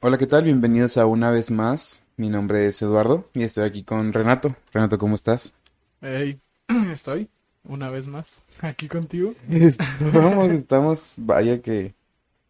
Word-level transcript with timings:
Hola, 0.00 0.18
¿qué 0.18 0.26
tal? 0.26 0.44
Bienvenidos 0.44 0.96
a 0.98 1.06
una 1.06 1.30
vez 1.30 1.50
más. 1.50 2.02
Mi 2.16 2.28
nombre 2.28 2.66
es 2.66 2.80
Eduardo 2.82 3.28
y 3.34 3.42
estoy 3.42 3.64
aquí 3.64 3.82
con 3.82 4.12
Renato. 4.12 4.54
Renato, 4.72 4.98
¿cómo 4.98 5.14
estás? 5.14 5.54
Hey, 6.00 6.38
estoy 6.92 7.28
una 7.64 7.90
vez 7.90 8.06
más 8.06 8.42
aquí 8.60 8.88
contigo. 8.88 9.34
Estamos, 9.50 10.48
estamos, 10.50 11.14
vaya 11.16 11.60
que 11.60 11.94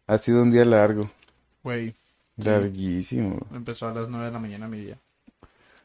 ha 0.07 0.17
sido 0.17 0.43
un 0.43 0.51
día 0.51 0.65
largo, 0.65 1.09
Güey, 1.63 1.93
larguísimo. 2.37 3.39
empezó 3.53 3.87
a 3.87 3.93
las 3.93 4.09
9 4.09 4.27
de 4.27 4.31
la 4.31 4.39
mañana 4.39 4.67
mi 4.67 4.79
día. 4.81 4.97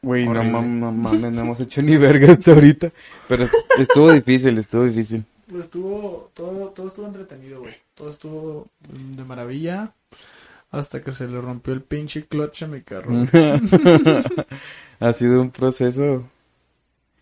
Güey, 0.01 0.27
no 0.27 0.43
mam- 0.43 0.79
no 0.79 0.91
mames, 0.91 1.31
no 1.31 1.41
hemos 1.41 1.59
hecho 1.59 1.81
ni 1.81 1.97
verga 1.97 2.31
hasta 2.31 2.51
ahorita. 2.53 2.91
Pero 3.27 3.43
est- 3.43 3.53
estuvo 3.79 4.11
difícil, 4.11 4.57
estuvo 4.57 4.83
difícil. 4.85 5.25
Pues 5.49 5.65
estuvo, 5.65 6.29
todo, 6.33 6.69
todo 6.69 6.87
estuvo 6.87 7.05
entretenido, 7.07 7.59
güey. 7.61 7.75
Todo 7.95 8.09
estuvo 8.09 8.67
de 8.89 9.23
maravilla. 9.23 9.93
Hasta 10.73 11.03
que 11.03 11.11
se 11.11 11.27
le 11.27 11.39
rompió 11.39 11.71
el 11.71 11.83
pinche 11.83 12.25
clutch 12.25 12.63
a 12.63 12.67
mi 12.67 12.81
carro. 12.81 13.25
Ha 14.99 15.13
sido 15.13 15.41
un 15.41 15.51
proceso. 15.51 16.27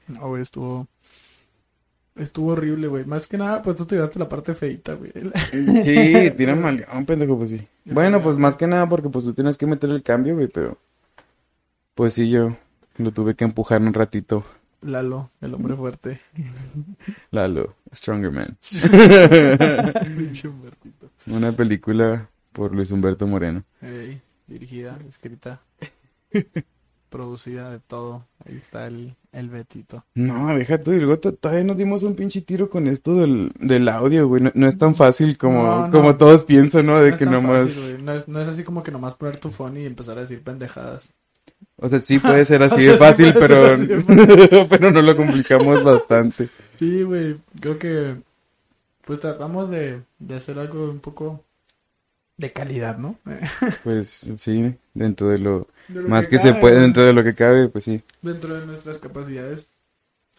No, 0.07 0.29
güey, 0.29 0.43
estuvo... 0.43 0.87
Estuvo 2.15 2.51
horrible, 2.51 2.87
güey. 2.87 3.05
Más 3.05 3.27
que 3.27 3.37
nada, 3.37 3.61
pues 3.61 3.75
tú 3.75 3.85
te 3.85 3.95
llevaste 3.95 4.19
la 4.19 4.29
parte 4.29 4.53
feita, 4.53 4.93
güey. 4.93 5.11
Sí, 5.51 6.31
tira 6.37 6.55
mal, 6.55 6.85
un 6.93 7.05
pendejo, 7.05 7.37
pues 7.37 7.49
sí. 7.49 7.67
Bueno, 7.85 8.21
pues 8.21 8.37
más 8.37 8.55
que 8.55 8.67
nada 8.67 8.87
porque 8.87 9.09
pues 9.09 9.25
tú 9.25 9.33
tienes 9.33 9.57
que 9.57 9.65
meter 9.65 9.89
el 9.89 10.03
cambio, 10.03 10.35
güey, 10.35 10.47
pero 10.47 10.77
pues 11.95 12.13
sí, 12.13 12.29
yo 12.29 12.55
lo 12.97 13.11
tuve 13.11 13.35
que 13.35 13.43
empujar 13.43 13.81
un 13.81 13.93
ratito. 13.93 14.45
Lalo, 14.81 15.31
el 15.41 15.53
hombre 15.55 15.75
fuerte. 15.75 16.21
Lalo, 17.31 17.75
Stronger 17.93 18.31
Man. 18.31 18.57
Una 21.27 21.51
película 21.51 22.29
por 22.53 22.73
Luis 22.73 22.91
Humberto 22.91 23.27
Moreno. 23.27 23.63
Dirigida, 24.47 24.99
escrita, 25.07 25.61
producida 27.09 27.69
de 27.71 27.79
todo. 27.79 28.25
Ahí 28.45 28.57
está 28.57 28.87
el, 28.87 29.15
el 29.31 29.49
Betito. 29.49 30.03
No, 30.15 30.47
deja 30.55 30.81
tú, 30.81 30.91
todavía 31.39 31.63
nos 31.63 31.77
dimos 31.77 32.03
un 32.03 32.15
pinche 32.15 32.41
tiro 32.41 32.69
con 32.69 32.87
esto 32.87 33.13
del, 33.15 33.51
del 33.59 33.87
audio, 33.89 34.27
güey. 34.27 34.43
No, 34.43 34.51
no 34.53 34.67
es 34.67 34.77
tan 34.77 34.95
fácil 34.95 35.37
como, 35.37 35.63
No, 35.63 35.87
no. 35.87 35.91
como 35.91 36.17
todos 36.17 36.45
piensan, 36.45 36.85
¿no? 36.87 36.99
De 36.99 37.09
No 37.09 37.13
es 37.13 37.19
que 37.19 37.25
nomás... 37.25 37.63
fácil, 37.63 37.91
güey. 37.93 38.03
no, 38.03 38.11
es, 38.13 38.27
no 38.27 38.41
es 38.41 38.47
así 38.47 38.63
como 38.63 38.83
que 38.83 38.91
nomás 38.91 39.15
poner 39.15 39.37
tu 39.37 39.51
phone 39.51 39.77
y 39.77 39.85
empezar 39.85 40.17
a 40.17 40.21
decir 40.21 40.41
pendejadas. 40.43 41.13
o 41.77 41.87
sea, 41.89 41.99
sí 41.99 42.19
puede 42.19 42.43
ser 42.45 42.63
así 42.63 42.83
de 42.83 42.97
fácil, 42.97 43.33
pero, 43.33 43.75
pero 44.69 44.91
no 44.91 45.01
lo 45.01 45.15
complicamos 45.15 45.83
bastante. 45.83 46.49
Sí, 46.77 47.03
güey, 47.03 47.37
creo 47.59 47.77
que 47.79 48.17
pues 49.05 49.19
tratamos 49.19 49.69
de, 49.69 50.01
de 50.19 50.35
hacer 50.35 50.59
algo 50.59 50.89
un 50.89 50.99
poco 50.99 51.43
de 52.37 52.51
calidad, 52.53 52.97
¿no? 52.97 53.17
Pues 53.83 54.29
sí, 54.37 54.75
dentro 54.93 55.29
de 55.29 55.37
lo 55.37 55.67
De 55.87 56.01
lo 56.01 56.09
más 56.09 56.27
que 56.27 56.39
se 56.39 56.49
cabe, 56.49 56.61
puede, 56.61 56.79
dentro 56.81 57.03
de 57.03 57.13
lo 57.13 57.23
que 57.23 57.35
cabe, 57.35 57.67
pues 57.69 57.83
sí. 57.85 58.01
Dentro 58.21 58.59
de 58.59 58.65
nuestras 58.65 58.97
capacidades, 58.97 59.67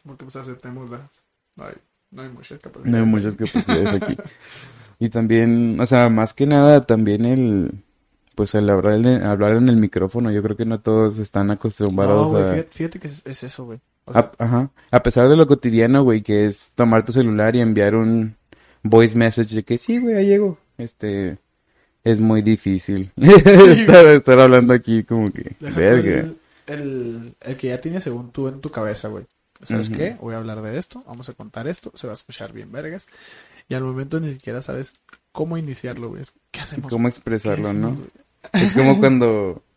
porque 0.05 0.25
pues 0.25 0.37
aceptemos 0.37 0.91
las... 0.91 1.01
No 1.57 1.65
hay, 1.67 1.75
no 2.11 2.23
hay 2.23 2.29
muchas 2.31 2.59
capacidades. 2.61 2.91
No 2.93 2.99
hay 2.99 3.05
muchas 3.05 3.37
capacidades 3.37 4.03
aquí. 4.03 4.17
Y 4.99 5.09
también, 5.11 5.79
o 5.81 5.87
sea, 5.87 6.09
más 6.09 6.33
que 6.35 6.47
nada, 6.47 6.81
también 6.83 7.25
el, 7.25 7.73
pues 8.35 8.55
el 8.55 8.69
hablar, 8.71 8.95
en- 8.95 9.25
hablar 9.27 9.53
en 9.57 9.69
el 9.69 9.77
micrófono, 9.77 10.31
yo 10.31 10.43
creo 10.43 10.57
que 10.57 10.65
no 10.65 10.81
todos 10.81 11.19
están 11.19 11.49
No, 11.49 11.53
acostumbrados 11.55 12.33
a... 12.35 12.53
fíjate, 12.53 12.69
fíjate 12.71 12.99
que 13.01 13.07
es, 13.09 13.23
es 13.27 13.43
eso, 13.45 13.65
güey. 13.65 13.81
O 14.07 14.13
sea, 14.13 14.33
A, 14.39 14.45
ajá. 14.45 14.71
A 14.91 15.03
pesar 15.03 15.29
de 15.29 15.37
lo 15.37 15.47
cotidiano, 15.47 16.03
güey, 16.03 16.23
que 16.23 16.47
es 16.47 16.73
tomar 16.75 17.05
tu 17.05 17.13
celular 17.13 17.55
y 17.55 17.61
enviar 17.61 17.95
un 17.95 18.35
voice 18.83 19.17
message 19.17 19.55
de 19.55 19.63
que 19.63 19.79
sí, 19.79 19.99
güey, 19.99 20.17
ahí 20.17 20.27
llego. 20.27 20.59
Este, 20.79 21.39
es 22.05 22.21
muy 22.21 22.43
difícil 22.43 23.13
estar, 23.17 24.07
estar 24.07 24.41
hablando 24.41 24.73
aquí 24.75 25.05
como 25.05 25.31
que, 25.31 25.57
verga. 25.61 26.21
el, 26.21 26.37
el, 26.67 27.35
el 27.41 27.57
que 27.57 27.69
ya 27.69 27.81
tienes 27.81 28.03
según 28.05 28.31
tú 28.33 28.49
en 28.49 28.61
tu 28.61 28.71
cabeza, 28.71 29.09
güey. 29.09 29.25
¿Sabes 29.63 29.89
Ujú. 29.89 29.99
qué? 29.99 30.17
Voy 30.21 30.35
a 30.35 30.39
hablar 30.39 30.61
de 30.61 30.77
esto, 30.77 31.05
vamos 31.07 31.29
a 31.29 31.35
contar 31.35 31.69
esto, 31.69 31.93
se 31.95 32.09
va 32.09 32.13
a 32.13 32.15
escuchar 32.15 32.53
bien 32.53 32.73
vergas. 32.73 33.07
Y 33.69 33.75
al 33.75 33.85
momento 33.85 34.19
ni 34.19 34.33
siquiera 34.33 34.61
sabes 34.61 34.95
cómo 35.31 35.57
iniciarlo, 35.57 36.09
güey. 36.09 36.23
¿Qué 36.51 36.61
hacemos? 36.61 36.91
Cómo 36.91 37.07
¿Qué 37.07 37.11
expresarlo, 37.11 37.73
¿no? 37.73 37.95
güey? 37.95 38.09
Es 38.55 38.73
como 38.73 38.99
cuando, 38.99 39.63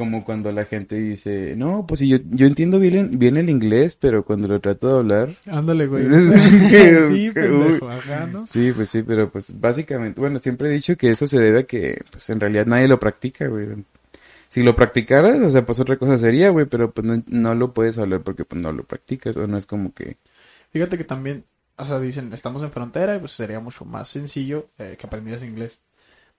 como 0.00 0.24
cuando 0.24 0.50
la 0.50 0.64
gente 0.64 0.96
dice, 0.96 1.52
no, 1.58 1.84
pues 1.86 2.00
sí, 2.00 2.08
yo, 2.08 2.16
yo 2.30 2.46
entiendo 2.46 2.78
bien, 2.78 3.18
bien 3.18 3.36
el 3.36 3.50
inglés, 3.50 3.98
pero 4.00 4.24
cuando 4.24 4.48
lo 4.48 4.58
trato 4.58 4.88
de 4.88 4.96
hablar, 4.96 5.36
Ándale, 5.46 5.86
güey. 5.86 6.06
Sí, 7.08 7.30
pendejo, 7.30 7.86
ajá, 7.86 8.24
¿no? 8.24 8.46
sí, 8.46 8.72
pues 8.72 8.88
sí, 8.88 9.02
pero 9.02 9.30
pues 9.30 9.60
básicamente, 9.60 10.18
bueno, 10.18 10.38
siempre 10.38 10.70
he 10.70 10.72
dicho 10.72 10.96
que 10.96 11.10
eso 11.10 11.26
se 11.26 11.38
debe 11.38 11.58
a 11.58 11.62
que, 11.64 12.02
pues 12.10 12.30
en 12.30 12.40
realidad 12.40 12.64
nadie 12.64 12.88
lo 12.88 12.98
practica, 12.98 13.46
güey. 13.46 13.68
Si 14.48 14.62
lo 14.62 14.74
practicaras, 14.74 15.38
o 15.40 15.50
sea, 15.50 15.66
pues 15.66 15.78
otra 15.80 15.98
cosa 15.98 16.16
sería, 16.16 16.48
güey, 16.48 16.64
pero 16.64 16.92
pues 16.92 17.06
no, 17.06 17.22
no 17.26 17.54
lo 17.54 17.74
puedes 17.74 17.98
hablar 17.98 18.22
porque 18.22 18.46
pues 18.46 18.62
no 18.62 18.72
lo 18.72 18.84
practicas, 18.84 19.36
o 19.36 19.46
no 19.46 19.58
es 19.58 19.66
como 19.66 19.92
que, 19.92 20.16
Fíjate 20.70 20.96
que 20.96 21.04
también, 21.04 21.44
o 21.76 21.84
sea, 21.84 21.98
dicen, 21.98 22.32
estamos 22.32 22.62
en 22.62 22.72
frontera 22.72 23.16
y 23.16 23.18
pues 23.18 23.32
sería 23.32 23.60
mucho 23.60 23.84
más 23.84 24.08
sencillo 24.08 24.70
eh, 24.78 24.96
que 24.98 25.06
aprendieras 25.06 25.42
inglés. 25.42 25.80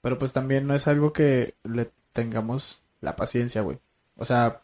Pero 0.02 0.18
pues 0.18 0.34
también 0.34 0.66
no 0.66 0.74
es 0.74 0.88
algo 0.88 1.14
que 1.14 1.54
le 1.64 1.92
tengamos 2.14 2.84
la 3.02 3.16
paciencia, 3.16 3.62
güey. 3.62 3.78
O 4.16 4.26
sea, 4.26 4.62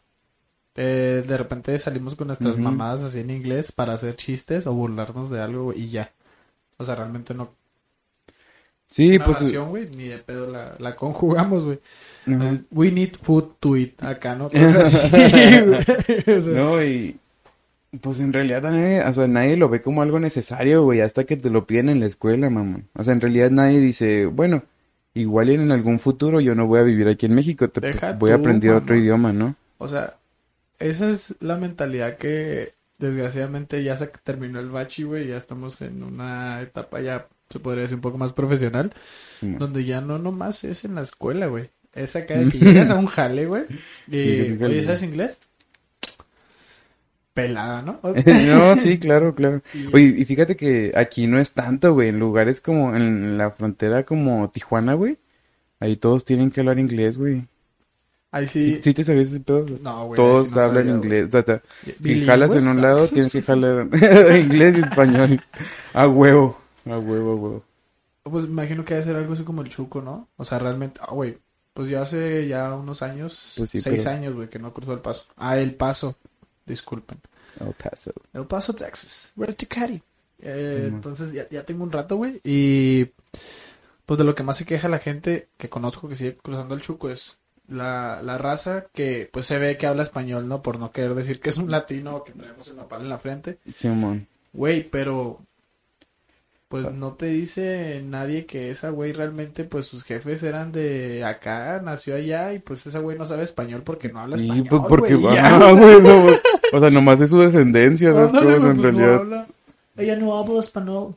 eh, 0.75 1.23
de 1.27 1.37
repente 1.37 1.77
salimos 1.79 2.15
con 2.15 2.27
nuestras 2.27 2.53
Ujú. 2.53 2.61
mamadas 2.61 3.03
así 3.03 3.19
en 3.19 3.31
inglés 3.31 3.71
para 3.71 3.93
hacer 3.93 4.15
chistes 4.15 4.67
o 4.67 4.73
burlarnos 4.73 5.29
de 5.29 5.41
algo 5.41 5.73
y 5.73 5.89
ya. 5.89 6.11
O 6.77 6.85
sea, 6.85 6.95
realmente 6.95 7.33
no. 7.33 7.49
sí, 8.85 9.15
Una 9.15 9.25
pues, 9.25 9.41
oración, 9.41 9.69
güey, 9.69 9.87
ni 9.89 10.07
de 10.09 10.19
pedo 10.19 10.47
la, 10.47 10.75
la 10.79 10.95
conjugamos, 10.95 11.65
güey. 11.65 11.79
We 12.71 12.91
need 12.91 13.15
food 13.21 13.55
to 13.59 13.75
eat. 13.77 14.01
Acá, 14.03 14.35
¿no? 14.35 14.45
O 14.53 16.41
sea, 16.41 16.53
No, 16.53 16.83
y 16.83 17.19
pues 18.01 18.19
en 18.19 18.33
realidad 18.33 18.61
nadie, 18.63 19.01
o 19.03 19.13
sea, 19.13 19.27
nadie 19.27 19.55
lo 19.57 19.69
ve 19.69 19.81
como 19.81 20.01
algo 20.01 20.19
necesario, 20.19 20.83
güey, 20.83 21.01
hasta 21.01 21.23
que 21.23 21.37
te 21.37 21.49
lo 21.49 21.65
piden 21.65 21.89
en 21.89 21.99
la 22.01 22.05
escuela, 22.05 22.49
mamón. 22.49 22.87
O 22.93 23.03
sea, 23.03 23.13
en 23.13 23.21
realidad 23.21 23.49
nadie 23.49 23.79
dice, 23.79 24.25
bueno, 24.25 24.63
igual 25.19 25.49
en 25.49 25.71
algún 25.71 25.99
futuro 25.99 26.39
yo 26.39 26.55
no 26.55 26.67
voy 26.67 26.79
a 26.79 26.83
vivir 26.83 27.07
aquí 27.07 27.25
en 27.25 27.35
México, 27.35 27.69
te- 27.69 27.81
pues, 27.81 27.95
voy 28.19 28.31
a 28.31 28.35
aprender 28.35 28.71
otro 28.83 28.95
idioma, 28.95 29.33
¿no? 29.33 29.55
O 29.77 29.87
sea, 29.87 30.15
esa 30.79 31.09
es 31.09 31.35
la 31.39 31.57
mentalidad 31.57 32.17
que 32.17 32.73
desgraciadamente 32.99 33.83
ya 33.83 33.95
se 33.95 34.07
terminó 34.23 34.59
el 34.59 34.69
bachi, 34.69 35.03
güey, 35.03 35.27
ya 35.27 35.37
estamos 35.37 35.81
en 35.81 36.03
una 36.03 36.61
etapa 36.61 36.99
ya, 37.01 37.27
se 37.49 37.59
podría 37.59 37.81
decir, 37.83 37.95
un 37.95 38.01
poco 38.01 38.17
más 38.17 38.33
profesional, 38.33 38.91
donde 39.59 39.85
ya 39.85 40.01
no 40.01 40.17
nomás 40.17 40.63
es 40.63 40.83
en 40.85 40.95
la 40.95 41.01
escuela, 41.03 41.47
güey. 41.47 41.69
Es 41.93 42.15
acá 42.15 42.35
de 42.39 42.49
que 42.49 42.57
llegas 42.65 42.89
a 42.89 42.95
un 42.95 43.05
jale, 43.07 43.45
güey, 43.45 43.63
y, 44.11 44.51
oye, 44.65 44.83
¿sabes 44.83 45.03
inglés? 45.03 45.39
Pelada, 47.37 47.83
¿no? 47.83 47.99
No, 48.25 48.75
sí, 48.77 48.97
claro, 48.97 49.35
claro. 49.35 49.61
Y- 49.71 49.93
Oye, 49.93 50.15
y 50.17 50.25
fíjate 50.25 50.55
que 50.55 50.91
aquí 50.95 51.27
no 51.27 51.37
es 51.37 51.51
tanto, 51.53 51.93
güey, 51.93 52.09
en 52.09 52.17
lugares 52.17 52.59
como 52.59 52.95
en 52.95 53.37
la 53.37 53.51
frontera 53.51 54.03
como 54.03 54.49
Tijuana, 54.49 54.95
güey, 54.95 55.19
ahí 55.79 55.97
todos 55.97 56.25
tienen 56.25 56.49
que 56.49 56.61
hablar 56.61 56.79
inglés, 56.79 57.19
güey. 57.19 57.47
Ahí 58.31 58.47
¿Sí, 58.47 58.71
sí. 58.71 58.79
sí 58.81 58.93
te 58.95 59.03
sabías 59.03 59.27
ese 59.27 59.39
pedo? 59.39 59.65
No, 59.83 60.07
güey. 60.07 60.15
Todos 60.17 60.51
no 60.51 60.61
hablan 60.61 60.85
sabía, 60.87 60.95
inglés. 60.97 61.27
O 61.27 61.31
sea, 61.31 61.43
te- 61.43 61.61
si 62.01 62.25
jalas 62.25 62.53
en 62.55 62.67
un 62.67 62.81
lado, 62.81 63.07
tienes 63.07 63.31
que 63.31 63.41
jalar 63.43 63.87
inglés 64.37 64.75
y 64.77 64.81
español. 64.81 65.39
A 65.93 66.07
huevo, 66.07 66.59
a 66.85 66.97
huevo, 66.97 67.31
a 67.31 67.35
huevo. 67.35 67.63
Pues 68.23 68.45
imagino 68.45 68.83
que 68.83 68.95
debe 68.95 69.05
ser 69.05 69.15
algo 69.15 69.33
así 69.33 69.43
como 69.43 69.61
el 69.61 69.69
chuco, 69.69 70.01
¿no? 70.01 70.27
O 70.37 70.43
sea, 70.43 70.57
realmente, 70.57 70.99
ah, 71.03 71.13
güey, 71.13 71.37
pues 71.75 71.87
yo 71.87 72.01
hace 72.01 72.47
ya 72.47 72.73
unos 72.73 73.03
años, 73.03 73.53
Pues 73.57 73.69
sí, 73.69 73.79
seis 73.79 74.01
pero- 74.03 74.15
años, 74.17 74.33
güey, 74.35 74.49
que 74.49 74.57
no 74.59 74.73
cruzó 74.73 74.93
el 74.93 74.99
paso. 75.01 75.23
Ah, 75.37 75.55
el 75.57 75.75
paso, 75.75 76.15
disculpen. 76.67 77.19
El 77.59 77.73
Paso. 77.73 78.11
El 78.33 78.45
Paso, 78.45 78.73
Texas. 78.73 79.31
Where 79.35 79.53
to 79.53 79.65
carry. 79.67 80.01
Eh, 80.39 80.77
Sí, 80.81 80.87
entonces 80.87 81.31
ya, 81.31 81.49
ya 81.49 81.63
tengo 81.63 81.83
un 81.83 81.91
rato, 81.91 82.17
güey. 82.17 82.39
Y 82.43 83.05
pues 84.05 84.17
de 84.19 84.23
lo 84.23 84.35
que 84.35 84.43
más 84.43 84.57
se 84.57 84.65
queja 84.65 84.87
la 84.87 84.99
gente 84.99 85.47
que 85.57 85.69
conozco 85.69 86.07
que 86.07 86.15
sigue 86.15 86.37
cruzando 86.37 86.75
el 86.75 86.81
Chuco 86.81 87.09
es 87.09 87.39
la, 87.67 88.21
la 88.21 88.37
raza 88.37 88.85
que 88.93 89.27
pues 89.31 89.45
se 89.47 89.57
ve 89.57 89.75
que 89.77 89.87
habla 89.87 90.03
español, 90.03 90.47
¿no? 90.47 90.61
Por 90.61 90.79
no 90.79 90.91
querer 90.91 91.15
decir 91.15 91.39
que 91.39 91.49
es 91.49 91.57
un 91.57 91.71
latino 91.71 92.17
o 92.17 92.23
que 92.23 92.31
traemos 92.33 92.67
el 92.69 92.77
nopal 92.77 93.01
en 93.01 93.09
la 93.09 93.17
frente. 93.17 93.57
Simón. 93.75 94.27
Güey, 94.53 94.89
pero 94.89 95.41
pues 96.69 96.91
no 96.91 97.13
te 97.13 97.27
dice 97.27 98.01
nadie 98.03 98.45
que 98.45 98.69
esa 98.71 98.89
güey 98.89 99.13
realmente 99.13 99.63
pues 99.63 99.85
sus 99.87 100.03
jefes 100.03 100.43
eran 100.43 100.71
de 100.73 101.23
acá, 101.23 101.81
nació 101.81 102.15
allá 102.15 102.51
y 102.53 102.59
pues 102.59 102.85
esa 102.87 102.99
güey 102.99 103.17
no 103.17 103.25
sabe 103.25 103.43
español 103.43 103.83
porque 103.83 104.09
no 104.09 104.19
habla 104.19 104.37
Sí, 104.37 104.43
español, 104.45 104.67
pues 104.69 104.81
porque 104.87 105.15
güey, 105.15 105.35
ya, 105.35 105.57
güey, 105.73 106.01
no, 106.01 106.25
o 106.71 106.79
sea, 106.79 106.89
nomás 106.89 107.19
es 107.21 107.29
su 107.29 107.39
descendencia, 107.39 108.09
esas 108.09 108.33
Ándale, 108.33 108.45
cosas 108.57 108.59
güey, 108.59 108.71
en 108.71 108.77
pues, 108.81 108.93
no 108.93 108.99
realidad. 108.99 109.15
habla. 109.21 109.47
Ella 109.97 110.15
no 110.17 110.37
habla 110.37 110.59
español. 110.59 111.15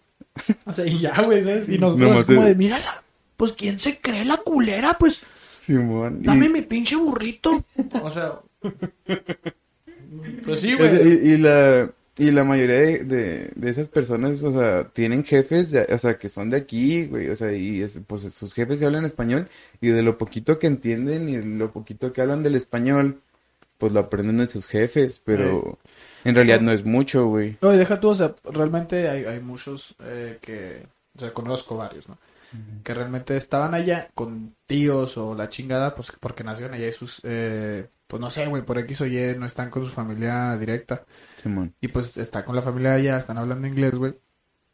O 0.66 0.72
sea, 0.72 0.86
y 0.86 0.98
ya, 0.98 1.20
güey, 1.22 1.42
¿sabes? 1.42 1.68
Y 1.68 1.78
nosotros 1.78 2.08
Nomás 2.08 2.18
es 2.20 2.24
como 2.26 2.42
es- 2.42 2.48
de, 2.48 2.54
mírala, 2.54 3.02
pues 3.36 3.52
¿quién 3.52 3.78
se 3.80 3.98
cree 3.98 4.24
la 4.24 4.36
culera? 4.38 4.96
Pues 4.98 5.20
Simón. 5.60 6.20
Y- 6.22 6.26
dame 6.26 6.48
mi 6.48 6.62
pinche 6.62 6.96
burrito. 6.96 7.62
O 8.02 8.10
sea, 8.10 8.32
pues 10.44 10.60
sí, 10.60 10.74
güey. 10.74 11.08
y- 11.24 11.32
y 11.32 11.36
la, 11.38 11.90
Y 12.18 12.32
la 12.32 12.44
mayoría 12.44 12.80
de, 12.80 13.04
de, 13.04 13.50
de 13.54 13.70
esas 13.70 13.88
personas, 13.88 14.42
o 14.42 14.52
sea, 14.52 14.84
tienen 14.92 15.24
jefes, 15.24 15.70
de- 15.70 15.86
o 15.90 15.96
sea, 15.98 16.18
que 16.18 16.28
son 16.28 16.50
de 16.50 16.58
aquí, 16.58 17.06
güey, 17.06 17.30
o 17.30 17.36
sea, 17.36 17.50
y 17.54 17.80
es- 17.82 18.00
pues 18.06 18.22
sus 18.34 18.52
jefes 18.52 18.78
se 18.78 18.84
hablan 18.86 19.06
español 19.06 19.48
y 19.80 19.88
de 19.88 20.02
lo 20.02 20.18
poquito 20.18 20.58
que 20.58 20.66
entienden 20.66 21.28
y 21.30 21.36
de 21.36 21.46
lo 21.46 21.72
poquito 21.72 22.12
que 22.12 22.20
hablan 22.20 22.42
del 22.42 22.56
español, 22.56 23.20
pues 23.80 23.92
lo 23.92 24.00
aprenden 24.00 24.36
de 24.36 24.48
sus 24.48 24.68
jefes, 24.68 25.20
pero 25.24 25.78
en 26.22 26.34
realidad 26.34 26.60
no 26.60 26.70
es 26.70 26.84
mucho, 26.84 27.26
güey. 27.26 27.56
No, 27.62 27.72
y 27.72 27.78
deja 27.78 27.98
tú, 27.98 28.10
o 28.10 28.14
sea, 28.14 28.36
realmente 28.44 29.08
hay, 29.08 29.24
hay 29.24 29.40
muchos 29.40 29.96
eh, 30.04 30.38
que, 30.40 30.86
o 31.16 31.18
sea, 31.18 31.32
conozco 31.32 31.76
varios, 31.76 32.08
¿no? 32.08 32.18
Que 32.84 32.94
realmente 32.94 33.36
estaban 33.36 33.74
allá 33.74 34.10
con 34.14 34.54
tíos 34.66 35.16
o 35.16 35.34
la 35.34 35.48
chingada, 35.48 35.94
pues 35.94 36.12
porque 36.20 36.44
nacieron 36.44 36.74
allá 36.74 36.88
y 36.88 36.92
sus, 36.92 37.20
eh, 37.22 37.88
pues 38.06 38.20
no 38.20 38.28
sé, 38.28 38.46
güey, 38.46 38.62
por 38.62 38.76
X 38.78 39.00
o 39.00 39.06
Y 39.06 39.34
no 39.38 39.46
están 39.46 39.70
con 39.70 39.86
su 39.86 39.90
familia 39.90 40.56
directa. 40.58 41.04
Simón. 41.36 41.74
Y 41.80 41.88
pues 41.88 42.18
está 42.18 42.44
con 42.44 42.56
la 42.56 42.62
familia 42.62 42.94
allá, 42.94 43.16
están 43.16 43.38
hablando 43.38 43.66
inglés, 43.66 43.94
güey. 43.94 44.14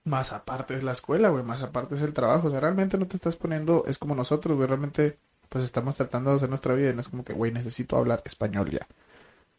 Más 0.04 0.32
aparte 0.32 0.74
es 0.74 0.82
la 0.82 0.92
escuela, 0.92 1.28
güey, 1.28 1.44
más 1.44 1.62
aparte 1.62 1.94
es 1.94 2.00
el 2.00 2.14
trabajo. 2.14 2.48
O 2.48 2.50
sea, 2.50 2.60
realmente 2.60 2.98
no 2.98 3.06
te 3.06 3.16
estás 3.16 3.36
poniendo, 3.36 3.84
es 3.86 3.98
como 3.98 4.14
nosotros, 4.14 4.56
güey, 4.56 4.66
realmente 4.66 5.18
pues 5.48 5.64
estamos 5.64 5.96
tratando 5.96 6.30
de 6.30 6.36
hacer 6.36 6.48
nuestra 6.48 6.74
vida 6.74 6.90
y 6.90 6.94
no 6.94 7.00
es 7.00 7.08
como 7.08 7.24
que, 7.24 7.32
güey, 7.32 7.52
necesito 7.52 7.96
hablar 7.96 8.22
español 8.24 8.70
ya. 8.70 8.86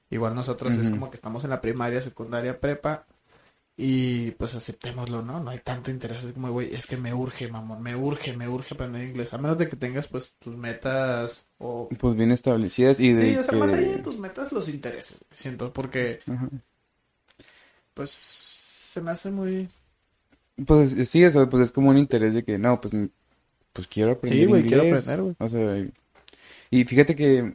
Igual 0.09 0.35
nosotros 0.35 0.73
es 0.75 0.89
como 0.89 1.09
que 1.09 1.15
estamos 1.15 1.43
en 1.43 1.49
la 1.49 1.59
primaria, 1.59 2.01
secundaria, 2.01 2.59
prepa 2.59 3.05
y 3.75 4.31
pues 4.31 4.55
aceptémoslo, 4.55 5.21
¿no? 5.21 5.39
No 5.39 5.51
hay 5.51 5.59
tanto 5.59 5.91
interés, 5.91 6.23
es 6.23 6.31
como, 6.31 6.49
güey, 6.51 6.73
es 6.73 6.87
que 6.87 6.97
me 6.97 7.13
urge, 7.13 7.47
mamón, 7.47 7.83
me 7.83 7.95
urge, 7.95 8.35
me 8.35 8.47
urge 8.47 8.73
aprender 8.73 9.03
inglés. 9.03 9.33
A 9.33 9.37
menos 9.37 9.57
de 9.57 9.67
que 9.67 9.75
tengas 9.75 10.07
pues 10.07 10.35
tus 10.39 10.55
metas 10.55 11.45
o... 11.59 11.89
Pues 11.99 12.15
bien 12.15 12.31
establecidas 12.31 12.99
y 12.99 13.13
de 13.13 13.33
Sí, 13.33 13.37
o 13.37 13.43
sea, 13.43 13.51
que... 13.51 13.57
más 13.57 13.73
allá 13.73 13.91
de 13.91 13.99
tus 13.99 14.17
metas, 14.17 14.51
los 14.51 14.67
intereses, 14.69 15.19
siento, 15.33 15.71
porque 15.73 16.21
pues 17.93 18.11
se 18.11 19.01
me 19.01 19.11
hace 19.11 19.29
muy... 19.29 19.67
Pues 20.65 20.95
sí, 21.07 21.23
o 21.23 21.31
sea, 21.31 21.47
pues 21.47 21.63
es 21.63 21.71
como 21.71 21.91
un 21.91 21.99
interés 21.99 22.33
de 22.33 22.43
que, 22.43 22.57
no, 22.57 22.81
pues, 22.81 22.93
pues 23.77 23.87
quiero 23.87 24.13
aprender 24.13 24.39
Sí, 24.39 24.45
güey, 24.47 24.63
quiero 24.63 24.81
aprender, 24.81 25.21
güey. 25.21 25.35
O 25.37 25.47
sea, 25.47 25.77
y, 25.77 25.93
y 26.71 26.83
fíjate 26.83 27.15
que, 27.15 27.53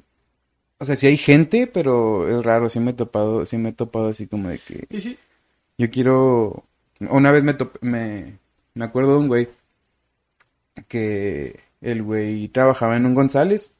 o 0.79 0.85
sea, 0.85 0.95
sí 0.95 1.09
hay 1.09 1.17
gente, 1.17 1.67
pero 1.67 2.29
es 2.29 2.45
raro, 2.45 2.71
sí 2.71 2.79
me 2.79 2.93
he 2.93 2.95
topado, 2.95 3.45
sí 3.45 3.59
me 3.59 3.71
he 3.71 3.73
topado 3.73 4.07
así 4.07 4.29
como 4.29 4.49
de 4.49 4.61
que 4.61 4.87
Y 4.89 5.01
sí, 5.01 5.19
yo 5.79 5.91
quiero, 5.91 6.63
una 7.01 7.33
vez 7.33 7.43
me 7.43 7.55
topé, 7.55 7.81
me, 7.85 8.39
me 8.75 8.85
acuerdo 8.85 9.15
de 9.15 9.19
un 9.19 9.27
güey 9.27 9.49
que 10.87 11.59
el 11.81 12.05
güey 12.05 12.47
trabajaba 12.47 12.97
en 12.97 13.05
un 13.05 13.15
González, 13.15 13.73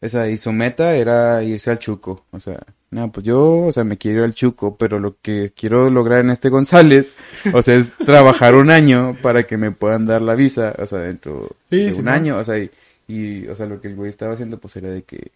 o 0.00 0.08
sea, 0.08 0.28
y 0.28 0.36
su 0.36 0.52
meta 0.52 0.94
era 0.94 1.42
irse 1.42 1.70
al 1.70 1.78
Chuco, 1.78 2.24
o 2.30 2.40
sea, 2.40 2.58
no, 2.90 3.10
pues 3.10 3.24
yo, 3.26 3.62
o 3.62 3.72
sea, 3.72 3.84
me 3.84 3.98
quiero 3.98 4.18
ir 4.18 4.24
al 4.24 4.34
Chuco, 4.34 4.76
pero 4.76 4.98
lo 5.00 5.16
que 5.20 5.52
quiero 5.56 5.90
lograr 5.90 6.20
en 6.20 6.30
este 6.30 6.48
González, 6.50 7.14
o 7.52 7.62
sea, 7.62 7.76
es 7.76 7.92
trabajar 8.04 8.54
un 8.54 8.70
año 8.70 9.16
para 9.22 9.44
que 9.46 9.56
me 9.56 9.72
puedan 9.72 10.06
dar 10.06 10.22
la 10.22 10.34
visa, 10.34 10.74
o 10.78 10.86
sea, 10.86 11.00
dentro 11.00 11.50
Sí, 11.70 11.84
de 11.84 11.94
un 11.94 12.08
año, 12.08 12.38
o 12.38 12.44
sea, 12.44 12.58
y, 12.58 12.70
y, 13.08 13.46
o 13.48 13.56
sea, 13.56 13.66
lo 13.66 13.80
que 13.80 13.88
el 13.88 13.96
güey 13.96 14.10
estaba 14.10 14.34
haciendo, 14.34 14.58
pues 14.58 14.76
era 14.76 14.88
de 14.88 15.02
que, 15.02 15.32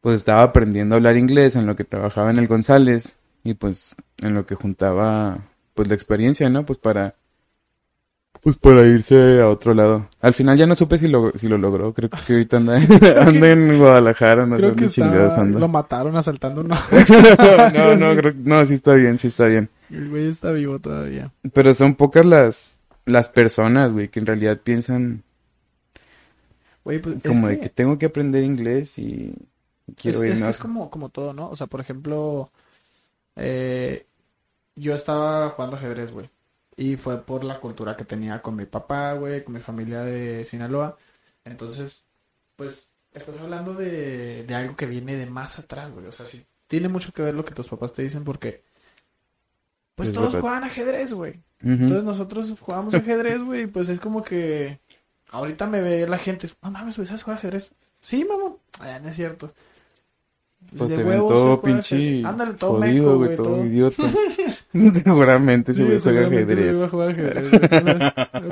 pues 0.00 0.16
estaba 0.16 0.42
aprendiendo 0.42 0.94
a 0.94 0.96
hablar 0.96 1.16
inglés 1.16 1.54
en 1.56 1.66
lo 1.66 1.76
que 1.76 1.84
trabajaba 1.84 2.30
en 2.30 2.38
el 2.38 2.48
González, 2.48 3.16
y 3.44 3.54
pues 3.54 3.94
en 4.18 4.34
lo 4.34 4.46
que 4.46 4.54
juntaba, 4.54 5.38
pues 5.74 5.88
la 5.88 5.94
experiencia, 5.94 6.48
¿no? 6.48 6.64
Pues 6.64 6.78
para, 6.78 7.14
pues 8.42 8.56
para 8.56 8.84
irse 8.86 9.40
a 9.40 9.48
otro 9.48 9.72
lado. 9.72 10.08
Al 10.20 10.34
final 10.34 10.58
ya 10.58 10.66
no 10.66 10.74
supe 10.74 10.98
si 10.98 11.06
lo, 11.08 11.30
si 11.36 11.48
lo 11.48 11.58
logró, 11.58 11.94
creo 11.94 12.10
que 12.10 12.32
ahorita 12.32 12.56
anda, 12.58 12.76
anda 13.26 13.50
en 13.52 13.78
Guadalajara, 13.78 14.46
no 14.46 14.58
sé 14.58 14.88
chingados 14.88 15.28
está, 15.32 15.40
anda. 15.42 15.60
lo 15.60 15.68
mataron 15.68 16.16
asaltando 16.16 16.60
una... 16.62 16.76
no, 17.74 17.94
no, 17.96 18.16
creo, 18.16 18.32
no, 18.42 18.66
sí 18.66 18.74
está 18.74 18.94
bien, 18.94 19.16
sí 19.18 19.28
está 19.28 19.46
bien. 19.46 19.68
El 19.90 20.10
güey 20.10 20.28
está 20.28 20.50
vivo 20.50 20.78
todavía. 20.80 21.32
Pero 21.52 21.72
son 21.72 21.94
pocas 21.94 22.26
las, 22.26 22.78
las 23.04 23.28
personas, 23.28 23.92
güey, 23.92 24.08
que 24.08 24.18
en 24.20 24.26
realidad 24.26 24.58
piensan 24.62 25.22
Güey, 26.84 26.98
pues 27.00 27.16
es 27.16 27.22
como 27.22 27.46
de 27.46 27.56
que- 27.56 27.60
que 27.64 27.68
tengo 27.70 27.96
que 27.96 28.06
aprender 28.06 28.42
inglés 28.42 28.98
y 28.98 29.32
quiero 29.96 30.18
es, 30.18 30.24
ir 30.24 30.32
es 30.32 30.38
que 30.40 30.44
más. 30.46 30.54
es 30.56 30.60
como, 30.60 30.90
como 30.90 31.10
todo, 31.10 31.32
¿no? 31.32 31.48
O 31.48 31.54
sea, 31.54 31.68
por 31.68 31.80
ejemplo, 31.80 32.50
eh, 33.36 34.04
yo 34.74 34.94
estaba 34.96 35.50
jugando 35.50 35.76
ajedrez, 35.76 36.10
güey. 36.10 36.28
Y 36.76 36.96
fue 36.96 37.22
por 37.22 37.44
la 37.44 37.60
cultura 37.60 37.96
que 37.96 38.04
tenía 38.04 38.40
con 38.42 38.56
mi 38.56 38.64
papá, 38.66 39.12
güey, 39.14 39.44
con 39.44 39.54
mi 39.54 39.60
familia 39.60 40.02
de 40.02 40.44
Sinaloa. 40.44 40.96
Entonces, 41.44 42.04
pues, 42.56 42.88
estás 43.12 43.38
hablando 43.38 43.74
de, 43.74 44.44
de 44.44 44.54
algo 44.54 44.74
que 44.76 44.86
viene 44.86 45.16
de 45.16 45.26
más 45.26 45.58
atrás, 45.58 45.92
güey. 45.92 46.06
O 46.06 46.12
sea, 46.12 46.24
sí, 46.26 46.44
tiene 46.68 46.88
mucho 46.88 47.12
que 47.12 47.22
ver 47.22 47.34
lo 47.34 47.44
que 47.44 47.54
tus 47.54 47.68
papás 47.68 47.92
te 47.92 48.02
dicen 48.02 48.24
porque, 48.24 48.62
pues, 49.94 50.08
Es 50.08 50.14
todos 50.14 50.32
verdad. 50.32 50.40
juegan 50.40 50.64
ajedrez, 50.64 51.12
güey. 51.12 51.32
Ujú. 51.62 51.72
Entonces 51.72 52.04
nosotros 52.04 52.54
jugamos 52.60 52.94
ajedrez, 52.94 53.40
güey, 53.42 53.66
pues 53.66 53.88
es 53.88 54.00
como 54.00 54.22
que 54.22 54.80
ahorita 55.30 55.66
me 55.66 55.82
ve 55.82 56.06
la 56.08 56.18
gente, 56.18 56.48
no 56.62 56.70
mames, 56.70 56.96
güey, 56.96 57.06
¿sabes 57.06 57.22
jugar 57.22 57.38
ajedrez? 57.38 57.72
Sí, 58.00 58.24
mamón. 58.24 58.56
Ah, 58.80 58.98
no 59.00 59.10
es 59.10 59.16
cierto. 59.16 59.52
Pues 60.76 60.90
De 60.90 60.96
te 60.96 61.02
ven 61.02 61.18
todo 61.18 61.60
pinche. 61.60 62.24
Ándale, 62.24 62.54
todo 62.54 62.78
jodido, 62.78 63.18
güey, 63.18 63.36
todo, 63.36 63.46
todo. 63.48 63.66
idiota. 63.66 64.04
Seguramente 65.04 65.74
se 65.74 66.00
Sí, 66.00 66.10
juega 66.10 66.26
ajedrez. 67.10 67.50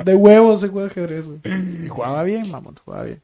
De 0.05 0.15
huevos 0.15 0.61
se 0.61 0.67
juega 0.67 0.87
ajedrez, 0.87 1.25
güey. 1.25 1.39
Y 1.85 1.87
jugaba 1.87 2.23
bien, 2.23 2.51
mamón, 2.51 2.75
jugaba 2.83 3.05
bien. 3.05 3.21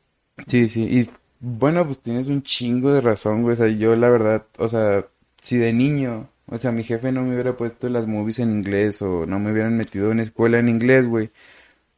Sí, 0.47 0.69
sí, 0.69 0.83
y 0.83 1.09
bueno, 1.39 1.85
pues 1.85 1.99
tienes 1.99 2.27
un 2.27 2.41
chingo 2.43 2.91
de 2.93 3.01
razón, 3.01 3.41
güey, 3.43 3.53
o 3.53 3.55
sea, 3.55 3.67
yo 3.67 3.95
la 3.95 4.09
verdad, 4.09 4.45
o 4.57 4.67
sea, 4.67 5.05
si 5.41 5.57
de 5.57 5.73
niño, 5.73 6.29
o 6.47 6.57
sea, 6.57 6.71
mi 6.71 6.83
jefe 6.83 7.11
no 7.11 7.23
me 7.23 7.33
hubiera 7.33 7.57
puesto 7.57 7.89
las 7.89 8.07
movies 8.07 8.39
en 8.39 8.51
inglés 8.51 9.01
o 9.01 9.25
no 9.25 9.39
me 9.39 9.51
hubieran 9.51 9.75
metido 9.77 10.11
en 10.11 10.19
escuela 10.19 10.59
en 10.59 10.69
inglés, 10.69 11.07
güey, 11.07 11.31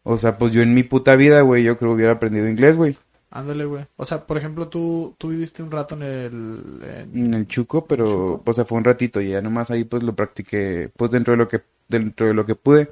o 0.03 0.17
sea, 0.17 0.37
pues 0.37 0.53
yo 0.53 0.61
en 0.61 0.73
mi 0.73 0.83
puta 0.83 1.15
vida, 1.15 1.41
güey, 1.41 1.63
yo 1.63 1.77
creo 1.77 1.91
que 1.91 1.95
hubiera 1.95 2.13
aprendido 2.13 2.47
inglés, 2.49 2.77
güey, 2.77 2.97
Ándale, 3.31 3.65
güey. 3.65 3.85
O 3.97 4.05
sea, 4.05 4.25
por 4.25 4.37
ejemplo, 4.37 4.69
tú, 4.69 5.15
tú 5.17 5.29
viviste 5.29 5.61
un 5.63 5.71
rato 5.71 5.95
en 5.95 6.03
el... 6.03 6.79
en- 6.83 7.27
en 7.27 7.33
el 7.33 7.47
chuco, 7.47 7.85
pero, 7.87 8.05
Chuco. 8.05 8.43
o 8.45 8.53
sea, 8.53 8.65
fue 8.65 8.77
un 8.77 8.83
ratito 8.83 9.21
y 9.21 9.29
ya 9.31 9.41
nomás 9.41 9.71
ahí 9.71 9.83
pues 9.83 10.03
lo 10.03 10.15
practiqué, 10.15 10.91
pues 10.95 11.11
dentro 11.11 11.33
de 11.33 11.37
lo 11.37 11.47
que, 11.47 11.63
dentro 11.87 12.27
de 12.27 12.33
lo 12.33 12.45
que 12.45 12.55
pude, 12.55 12.91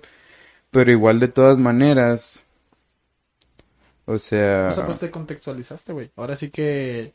pero 0.72 0.92
igual 0.92 1.20
de 1.20 1.30
todas 1.30 1.58
maneras, 1.60 2.46
o 4.06 4.18
sea... 4.18 4.70
O 4.72 4.74
sea, 4.74 4.86
pues 4.86 5.00
te 5.00 5.12
contextualizaste, 5.12 5.94
güey. 5.94 6.12
Ahora 6.16 6.36
sí 6.36 6.50
que... 6.50 7.14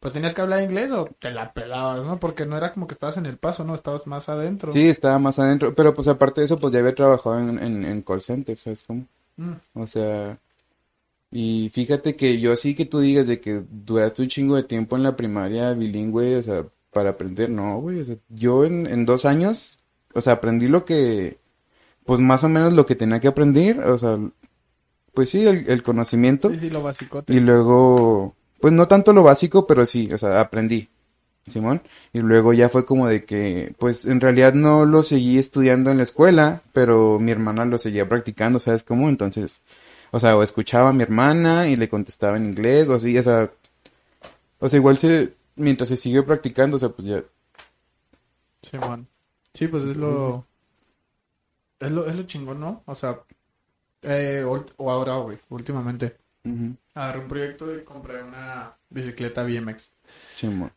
Pues 0.00 0.14
tenías 0.14 0.34
que 0.34 0.42
hablar 0.42 0.62
inglés 0.62 0.92
o 0.92 1.06
te 1.20 1.30
la 1.30 1.52
pelabas, 1.52 2.04
¿no? 2.04 2.20
Porque 2.20 2.46
no 2.46 2.56
era 2.56 2.72
como 2.72 2.86
que 2.86 2.94
estabas 2.94 3.18
en 3.18 3.26
el 3.26 3.38
paso, 3.38 3.64
¿no? 3.64 3.74
Estabas 3.74 4.06
más 4.06 4.28
adentro. 4.30 4.72
Sí, 4.72 4.88
estaba 4.88 5.18
más 5.18 5.38
adentro, 5.38 5.74
pero 5.74 5.92
pues 5.94 6.06
aparte 6.08 6.40
de 6.40 6.44
eso, 6.46 6.58
pues 6.58 6.72
ya 6.72 6.78
había 6.78 6.94
trabajado 6.94 7.38
en, 7.40 7.58
en, 7.58 7.84
en 7.84 8.02
call 8.02 8.22
center, 8.22 8.56
¿sabes 8.58 8.82
cómo? 8.84 9.06
Mm. 9.38 9.60
O 9.74 9.86
sea, 9.86 10.38
y 11.30 11.70
fíjate 11.72 12.16
que 12.16 12.40
yo 12.40 12.52
así 12.52 12.74
que 12.74 12.86
tú 12.86 13.00
digas 13.00 13.26
de 13.26 13.40
que 13.40 13.62
duraste 13.70 14.22
un 14.22 14.28
chingo 14.28 14.56
de 14.56 14.64
tiempo 14.64 14.96
en 14.96 15.02
la 15.04 15.16
primaria 15.16 15.72
bilingüe, 15.74 16.36
o 16.36 16.42
sea, 16.42 16.66
para 16.92 17.10
aprender, 17.10 17.50
no, 17.50 17.80
güey, 17.80 18.00
o 18.00 18.04
sea, 18.04 18.16
yo 18.28 18.64
en, 18.64 18.86
en 18.86 19.06
dos 19.06 19.24
años, 19.24 19.78
o 20.14 20.20
sea, 20.20 20.34
aprendí 20.34 20.66
lo 20.68 20.84
que, 20.84 21.38
pues 22.04 22.20
más 22.20 22.44
o 22.44 22.48
menos 22.48 22.72
lo 22.74 22.86
que 22.86 22.96
tenía 22.96 23.20
que 23.20 23.28
aprender, 23.28 23.80
o 23.80 23.98
sea, 23.98 24.18
pues 25.14 25.30
sí, 25.30 25.46
el, 25.46 25.68
el 25.68 25.82
conocimiento, 25.82 26.50
Sí, 26.50 26.58
sí, 26.58 26.70
lo 26.70 26.82
básico. 26.82 27.24
y 27.28 27.40
luego, 27.40 28.34
pues 28.60 28.72
no 28.72 28.88
tanto 28.88 29.12
lo 29.12 29.22
básico, 29.22 29.66
pero 29.66 29.86
sí, 29.86 30.10
o 30.12 30.18
sea, 30.18 30.40
aprendí. 30.40 30.88
Simón, 31.46 31.82
y 32.12 32.20
luego 32.20 32.52
ya 32.52 32.68
fue 32.68 32.84
como 32.84 33.08
de 33.08 33.24
que, 33.24 33.74
pues 33.78 34.04
en 34.04 34.20
realidad 34.20 34.54
no 34.54 34.84
lo 34.84 35.02
seguí 35.02 35.38
estudiando 35.38 35.90
en 35.90 35.96
la 35.96 36.04
escuela, 36.04 36.62
pero 36.72 37.18
mi 37.18 37.32
hermana 37.32 37.64
lo 37.64 37.78
seguía 37.78 38.08
practicando, 38.08 38.58
¿sabes 38.60 38.84
cómo? 38.84 39.08
Entonces, 39.08 39.62
o 40.10 40.20
sea, 40.20 40.36
o 40.36 40.42
escuchaba 40.42 40.90
a 40.90 40.92
mi 40.92 41.02
hermana 41.02 41.68
y 41.68 41.76
le 41.76 41.88
contestaba 41.88 42.36
en 42.36 42.46
inglés, 42.46 42.88
o 42.88 42.94
así, 42.94 43.16
o 43.18 43.22
sea, 43.22 43.50
o 44.58 44.68
sea, 44.68 44.76
igual 44.78 44.98
se, 44.98 45.34
mientras 45.56 45.88
se 45.88 45.96
sigue 45.96 46.22
practicando, 46.22 46.76
o 46.76 46.80
sea, 46.80 46.90
pues 46.90 47.06
ya, 47.08 47.22
Sí, 48.62 48.76
man. 48.78 49.06
Sí, 49.54 49.68
pues 49.68 49.84
es 49.84 49.96
lo... 49.96 50.46
Es 51.78 51.90
lo, 51.90 52.06
es 52.06 52.14
lo 52.14 52.22
chingón, 52.24 52.60
¿no? 52.60 52.82
O 52.86 52.94
sea... 52.94 53.20
Eh, 54.02 54.42
o, 54.46 54.64
o 54.78 54.90
ahora, 54.90 55.16
güey, 55.18 55.38
últimamente. 55.50 56.16
ujú, 56.44 56.74
Agarré 56.94 57.20
un 57.20 57.28
proyecto 57.28 57.74
y 57.74 57.84
compré 57.84 58.22
una 58.22 58.74
bicicleta 58.88 59.42
BMX. 59.44 59.92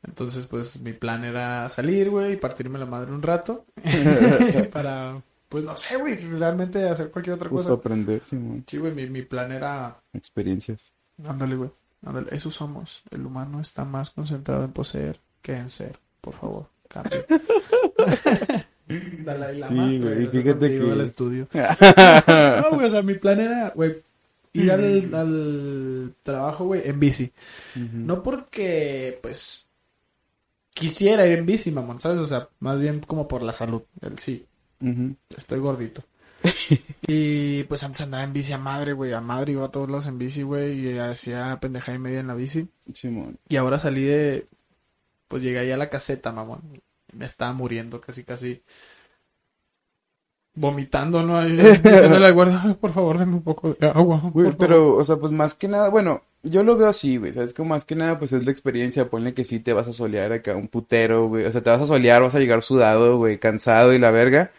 Entonces, 0.03 0.45
pues, 0.47 0.81
mi 0.81 0.93
plan 0.93 1.23
era 1.23 1.69
salir, 1.69 2.09
güey, 2.09 2.33
y 2.33 2.37
partirme 2.37 2.79
la 2.79 2.85
madre 2.85 3.11
un 3.11 3.21
rato. 3.21 3.65
para, 4.73 5.21
pues, 5.53 5.63
no 5.63 5.77
sé, 5.77 5.95
güey, 5.97 6.15
realmente 6.17 6.83
hacer 6.89 7.11
cualquier 7.11 7.35
otra 7.35 7.47
Justo 7.47 7.69
cosa. 7.69 7.79
aprender, 7.79 8.23
Simón, 8.23 8.63
Sí, 8.67 8.77
güey, 8.77 8.91
mi, 8.93 9.07
mi 9.07 9.21
plan 9.21 9.51
era... 9.51 9.95
experiencias. 10.13 10.91
Ándale, 11.25 11.55
güey. 11.55 11.69
Ándale, 12.03 12.27
eso 12.31 12.49
somos. 12.49 13.03
El 13.11 13.23
humano 13.25 13.61
está 13.61 13.85
más 13.85 14.09
concentrado 14.09 14.63
en 14.65 14.71
poseer 14.71 15.19
que 15.43 15.53
en 15.55 15.69
ser. 15.69 15.97
Por 16.21 16.33
favor, 16.33 16.65
cambie. 16.89 17.23
Dalai 19.23 19.59
Lama, 19.59 19.87
Sí, 19.89 19.99
güey, 19.99 20.23
y 20.23 20.27
fíjate 20.27 20.69
que- 20.75 20.91
al 20.91 21.01
estudio. 21.01 21.47
No, 21.53 22.71
güey, 22.75 22.87
o 22.87 22.89
sea, 22.89 23.01
mi 23.01 23.13
plan 23.15 23.39
era, 23.39 23.69
güey, 23.75 24.01
ir 24.53 24.71
al, 24.71 25.13
al 25.15 26.13
trabajo, 26.23 26.65
güey, 26.65 26.81
en 26.85 26.99
bici. 26.99 27.31
No 27.75 28.21
porque, 28.23 29.19
pues, 29.21 29.65
quisiera 30.73 31.25
ir 31.25 31.37
en 31.39 31.45
bici, 31.45 31.71
mamón, 31.71 32.01
¿sabes? 32.01 32.19
O 32.19 32.25
sea, 32.25 32.49
más 32.59 32.79
bien 32.81 32.99
como 33.01 33.27
por 33.27 33.41
la 33.43 33.53
salud. 33.53 33.83
El 34.01 34.17
sí, 34.19 34.45
Estoy 35.35 35.59
gordito. 35.59 36.03
y 37.07 37.63
pues 37.63 37.83
antes 37.83 38.01
andaba 38.01 38.23
en 38.23 38.33
bici 38.33 38.51
a 38.53 38.57
madre, 38.57 38.93
güey, 38.93 39.13
a 39.13 39.21
madre 39.21 39.53
iba 39.53 39.65
a 39.65 39.71
todos 39.71 39.89
lados 39.89 40.07
en 40.07 40.17
bici, 40.17 40.43
güey, 40.43 40.87
y 40.87 40.97
hacía 40.99 41.57
pendejada 41.61 41.95
y 41.95 41.99
media 41.99 42.19
en 42.19 42.27
la 42.27 42.35
bici. 42.35 42.67
Simón. 42.93 43.37
Y 43.47 43.55
ahora 43.55 43.79
salí 43.79 44.03
de, 44.03 44.47
pues 45.27 45.41
llegué 45.41 45.59
ahí 45.59 45.71
a 45.71 45.77
la 45.77 45.89
caseta, 45.89 46.31
mamón. 46.31 46.81
Me 47.13 47.25
estaba 47.25 47.53
muriendo 47.53 48.01
casi, 48.01 48.23
casi. 48.23 48.61
Vomitando, 50.55 51.23
¿no? 51.23 51.43
Diciéndole 51.47 52.31
guardia, 52.31 52.61
"Ay, 52.63 52.73
por 52.75 52.91
favor, 52.91 53.17
denme 53.17 53.35
un 53.35 53.43
poco 53.43 53.73
de 53.73 53.87
agua. 53.87 54.19
Güey, 54.31 54.51
favor". 54.51 54.57
pero, 54.57 54.95
o 54.97 55.03
sea, 55.03 55.15
pues 55.15 55.31
más 55.31 55.55
que 55.55 55.67
nada, 55.67 55.89
bueno, 55.89 56.21
yo 56.43 56.61
lo 56.63 56.75
veo 56.77 56.87
así, 56.87 57.17
güey, 57.17 57.33
¿sabes? 57.33 57.53
Como 57.53 57.69
más 57.69 57.85
que 57.85 57.95
nada, 57.95 58.19
pues 58.19 58.33
es 58.33 58.45
la 58.45 58.51
experiencia, 58.51 59.09
ponle 59.09 59.33
que 59.33 59.43
sí 59.45 59.59
te 59.59 59.73
vas 59.73 59.87
a 59.87 59.93
solear 59.93 60.31
acá 60.33 60.55
un 60.55 60.67
putero, 60.67 61.27
güey, 61.27 61.45
o 61.45 61.51
sea, 61.51 61.63
te 61.63 61.69
vas 61.71 61.81
a 61.81 61.87
solear, 61.87 62.21
vas 62.21 62.35
a 62.35 62.39
llegar 62.39 62.61
sudado, 62.61 63.17
güey, 63.17 63.39
cansado 63.39 63.93
y 63.93 63.99
la 63.99 64.11
verga, 64.11 64.51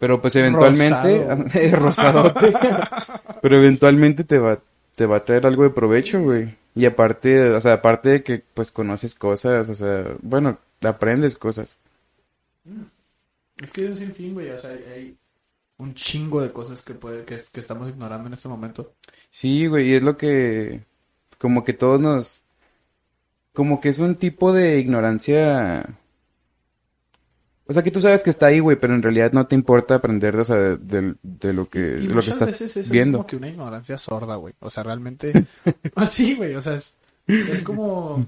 pero 0.00 0.20
pues 0.20 0.34
eventualmente, 0.34 1.70
rosadote, 1.76 2.52
pero 3.42 3.56
eventualmente 3.56 4.24
te 4.24 4.38
va, 4.40 4.58
te 4.96 5.06
va 5.06 5.18
a 5.18 5.24
traer 5.24 5.46
algo 5.46 5.62
de 5.62 5.70
provecho, 5.70 6.20
güey, 6.22 6.56
y 6.74 6.86
aparte, 6.86 7.50
o 7.50 7.60
sea, 7.60 7.74
aparte 7.74 8.08
de 8.08 8.22
que, 8.24 8.42
pues 8.54 8.72
conoces 8.72 9.14
cosas, 9.14 9.70
o 9.70 9.74
sea, 9.76 10.16
bueno, 10.22 10.58
aprendes 10.82 11.36
cosas. 11.36 11.78
Es 13.58 13.72
que 13.72 13.82
hay 13.82 13.86
un 13.88 13.96
sinfín, 13.96 14.34
güey, 14.34 14.50
o 14.50 14.58
sea, 14.58 14.70
hay- 14.70 14.84
hay 14.92 15.16
un 15.78 15.94
chingo 15.94 16.40
de 16.42 16.50
cosas 16.52 16.82
que 16.82 16.94
puede, 16.94 17.24
que, 17.24 17.36
que 17.52 17.60
estamos 17.60 17.88
ignorando 17.88 18.26
en 18.26 18.34
este 18.34 18.48
momento. 18.48 18.94
Sí, 19.30 19.66
güey, 19.66 19.90
y 19.90 19.94
es 19.94 20.02
lo 20.02 20.16
que, 20.16 20.82
como 21.38 21.62
que 21.62 21.72
todos 21.74 22.00
nos, 22.00 22.42
como 23.52 23.80
que 23.80 23.90
es 23.90 23.98
un 23.98 24.14
tipo 24.16 24.52
de 24.52 24.78
ignorancia, 24.78 25.99
o 27.70 27.72
sea, 27.72 27.82
que 27.84 27.90
tú 27.92 28.00
sabes 28.00 28.22
que 28.24 28.30
está 28.30 28.46
ahí, 28.46 28.58
güey, 28.58 28.76
pero 28.78 28.94
en 28.94 29.02
realidad 29.02 29.32
no 29.32 29.46
te 29.46 29.54
importa 29.54 29.94
aprender, 29.94 30.36
o 30.36 30.44
sea, 30.44 30.56
de, 30.56 30.76
de- 30.76 31.14
de 31.22 31.52
lo 31.52 31.68
que, 31.68 31.78
Y 32.00 32.06
de 32.08 32.14
lo 32.14 32.20
que 32.20 32.30
estás 32.30 32.48
veces 32.50 32.72
eso 32.72 32.80
es 32.80 32.90
viendo. 32.90 33.18
como 33.18 33.26
que 33.28 33.36
una 33.36 33.48
ignorancia 33.48 33.96
sorda, 33.96 34.34
güey. 34.36 34.54
O 34.60 34.70
sea, 34.70 34.82
realmente... 34.82 35.32
Así, 35.94 36.34
güey, 36.34 36.54
o 36.56 36.60
sea, 36.60 36.74
es, 36.74 36.94
es 37.28 37.60
como... 37.62 38.26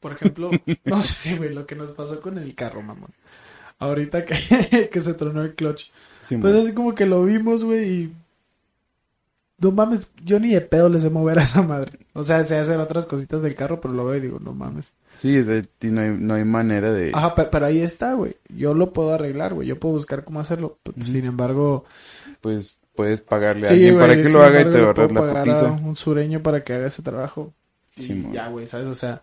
Por 0.00 0.12
ejemplo, 0.12 0.50
no 0.84 1.02
sé, 1.02 1.36
güey, 1.36 1.52
lo 1.54 1.66
que 1.66 1.74
nos 1.76 1.90
pasó 1.92 2.20
con 2.20 2.38
el 2.38 2.54
carro, 2.54 2.80
mamón. 2.82 3.10
Ahorita 3.78 4.24
que, 4.24 4.88
que 4.90 5.00
se 5.00 5.14
tronó 5.14 5.42
el 5.42 5.54
clutch. 5.54 5.90
Sí, 6.20 6.36
Pues 6.38 6.54
así 6.54 6.72
como 6.72 6.94
que 6.94 7.04
lo 7.06 7.24
vimos, 7.24 7.62
güey, 7.62 7.90
y... 7.92 8.12
No 9.58 9.70
mames, 9.72 10.06
yo 10.22 10.38
ni 10.38 10.52
de 10.52 10.60
pedo 10.60 10.90
les 10.90 11.02
sé 11.02 11.08
mover 11.08 11.38
a 11.38 11.42
esa 11.44 11.62
madre. 11.62 11.98
O 12.12 12.22
sea, 12.22 12.44
sé 12.44 12.56
hacer 12.58 12.78
otras 12.78 13.06
cositas 13.06 13.40
del 13.40 13.54
carro, 13.54 13.80
pero 13.80 13.94
lo 13.94 14.04
veo 14.04 14.16
y 14.16 14.20
digo, 14.20 14.38
no 14.38 14.52
mames. 14.52 14.92
Sí, 15.14 15.42
no 15.82 16.00
hay, 16.02 16.10
no 16.10 16.34
hay 16.34 16.44
manera 16.44 16.92
de... 16.92 17.10
Ajá, 17.14 17.34
pe- 17.34 17.44
pero, 17.50 17.64
ahí 17.66 17.80
está, 17.80 18.12
güey. 18.12 18.36
Yo 18.50 18.74
lo 18.74 18.92
puedo 18.92 19.14
arreglar, 19.14 19.54
güey. 19.54 19.66
Yo 19.66 19.80
puedo 19.80 19.94
buscar 19.94 20.24
cómo 20.24 20.40
hacerlo. 20.40 20.78
Sin 21.02 21.24
embargo, 21.24 21.84
pues 22.42 22.78
puedes 22.94 23.22
pagarle 23.22 23.62
a 23.62 23.70
sí, 23.70 23.74
alguien 23.74 23.98
para 23.98 24.14
que 24.22 24.28
lo 24.28 24.42
haga 24.42 24.60
y 24.60 24.70
te 24.70 24.78
ahorras 24.78 25.12
la 25.12 25.42
putiza. 25.42 25.72
un 25.72 25.96
sureño 25.96 26.42
para 26.42 26.62
que 26.62 26.74
haga 26.74 26.86
ese 26.88 27.02
trabajo. 27.02 27.54
Y 27.96 28.02
Simón. 28.02 28.32
ya, 28.34 28.48
güey, 28.48 28.66
¿sabes? 28.66 28.86
O 28.88 28.94
sea, 28.94 29.22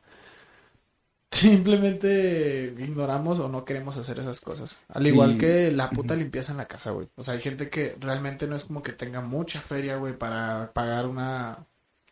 simplemente 1.34 2.74
ignoramos 2.80 3.40
o 3.40 3.50
no 3.50 3.66
queremos 3.66 3.98
hacer 3.98 4.20
esas 4.20 4.40
cosas. 4.40 4.80
Al 4.90 5.06
igual 5.08 5.34
Y- 5.34 5.38
que 5.38 5.72
la 5.72 5.90
puta 5.90 6.16
limpieza 6.16 6.52
en 6.52 6.58
la 6.60 6.66
casa, 6.68 6.92
güey. 6.92 7.08
O 7.16 7.24
sea, 7.24 7.34
hay 7.34 7.42
gente 7.42 7.70
que 7.70 7.96
realmente 8.00 8.48
no 8.48 8.56
es 8.56 8.64
como 8.66 8.82
que 8.82 8.92
tenga 8.94 9.22
mucha 9.22 9.60
feria, 9.62 9.98
güey, 9.98 10.14
para 10.18 10.72
pagar 10.74 11.08
una... 11.08 11.58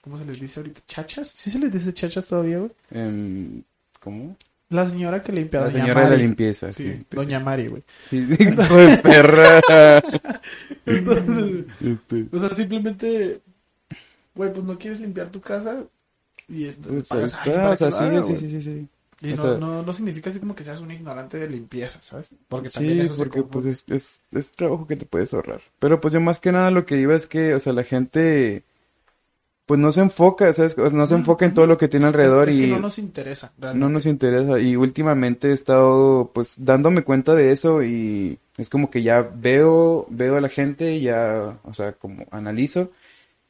¿Cómo 0.01 0.17
se 0.17 0.25
les 0.25 0.39
dice 0.39 0.59
ahorita? 0.59 0.81
¿Chachas? 0.87 1.27
¿Sí 1.27 1.51
se 1.51 1.59
les 1.59 1.71
dice 1.71 1.93
chachas 1.93 2.25
todavía, 2.25 2.57
güey? 2.57 2.71
Em, 2.89 3.61
¿Cómo? 3.99 4.35
La 4.69 4.87
señora 4.87 5.21
que 5.21 5.31
limpia, 5.31 5.59
La 5.59 5.65
doña 5.67 5.79
señora 5.83 6.03
de 6.05 6.09
la 6.11 6.15
limpieza, 6.17 6.71
Sí, 6.71 6.83
sí. 6.83 7.05
doña 7.11 7.39
Mari, 7.39 7.67
güey. 7.67 7.83
Sí, 7.99 8.17
hijo 8.39 8.77
de 8.77 8.97
perra. 8.97 9.61
Entonces, 10.85 11.65
Este, 11.81 12.25
o 12.31 12.39
sea, 12.39 12.53
simplemente, 12.53 13.41
güey, 14.33 14.51
pues 14.53 14.63
no 14.65 14.77
quieres 14.79 14.99
limpiar 15.01 15.29
tu 15.29 15.41
casa 15.41 15.83
y 16.49 16.65
esto, 16.65 16.89
pues 16.89 17.07
pagas 17.07 17.33
está, 17.35 17.69
o 17.69 17.75
sea, 17.75 17.91
sí, 18.23 18.35
sí, 18.37 18.49
sí, 18.49 18.61
sí. 18.61 18.87
Y 19.21 19.27
no, 19.33 19.35
sea- 19.37 19.57
no, 19.57 19.83
no 19.83 19.93
significa 19.93 20.29
así 20.29 20.39
como 20.39 20.55
que 20.55 20.63
seas 20.63 20.81
un 20.81 20.91
ignorante 20.91 21.37
de 21.37 21.47
limpieza, 21.47 22.01
¿sabes? 22.01 22.31
Porque 22.49 22.69
también 22.69 22.99
Sí, 22.99 23.05
eso 23.05 23.15
porque 23.15 23.43
pues 23.43 23.65
es, 23.65 23.85
es, 23.87 24.21
es 24.31 24.51
trabajo 24.51 24.87
que 24.87 24.95
te 24.95 25.05
puedes 25.05 25.33
ahorrar. 25.33 25.61
Pero 25.79 26.01
pues 26.01 26.13
yo 26.13 26.19
más 26.21 26.39
que 26.39 26.51
nada 26.51 26.71
lo 26.71 26.85
que 26.85 26.97
iba 26.97 27.15
es 27.15 27.27
que, 27.27 27.53
o 27.53 27.59
sea, 27.59 27.73
la 27.73 27.83
gente 27.83 28.63
pues 29.65 29.79
no 29.79 29.91
se 29.91 30.01
enfoca, 30.01 30.51
¿sabes? 30.53 30.77
O 30.77 30.89
sea, 30.89 30.97
no 30.97 31.07
se 31.07 31.15
enfoca 31.15 31.45
en 31.45 31.53
todo 31.53 31.65
lo 31.65 31.77
que 31.77 31.87
tiene 31.87 32.07
alrededor 32.07 32.49
es, 32.49 32.55
es 32.55 32.61
y 32.61 32.65
que 32.65 32.67
no 32.67 32.79
nos 32.79 32.97
interesa, 32.97 33.53
no 33.55 33.61
realmente. 33.63 33.93
nos 33.93 34.05
interesa. 34.05 34.59
Y 34.59 34.75
últimamente 34.75 35.49
he 35.49 35.53
estado 35.53 36.31
pues 36.33 36.55
dándome 36.57 37.03
cuenta 37.03 37.35
de 37.35 37.51
eso 37.51 37.83
y 37.83 38.37
es 38.57 38.69
como 38.69 38.89
que 38.89 39.01
ya 39.01 39.21
veo, 39.21 40.07
veo 40.09 40.35
a 40.35 40.41
la 40.41 40.49
gente, 40.49 40.99
ya, 40.99 41.57
o 41.63 41.73
sea, 41.73 41.93
como 41.93 42.25
analizo 42.31 42.91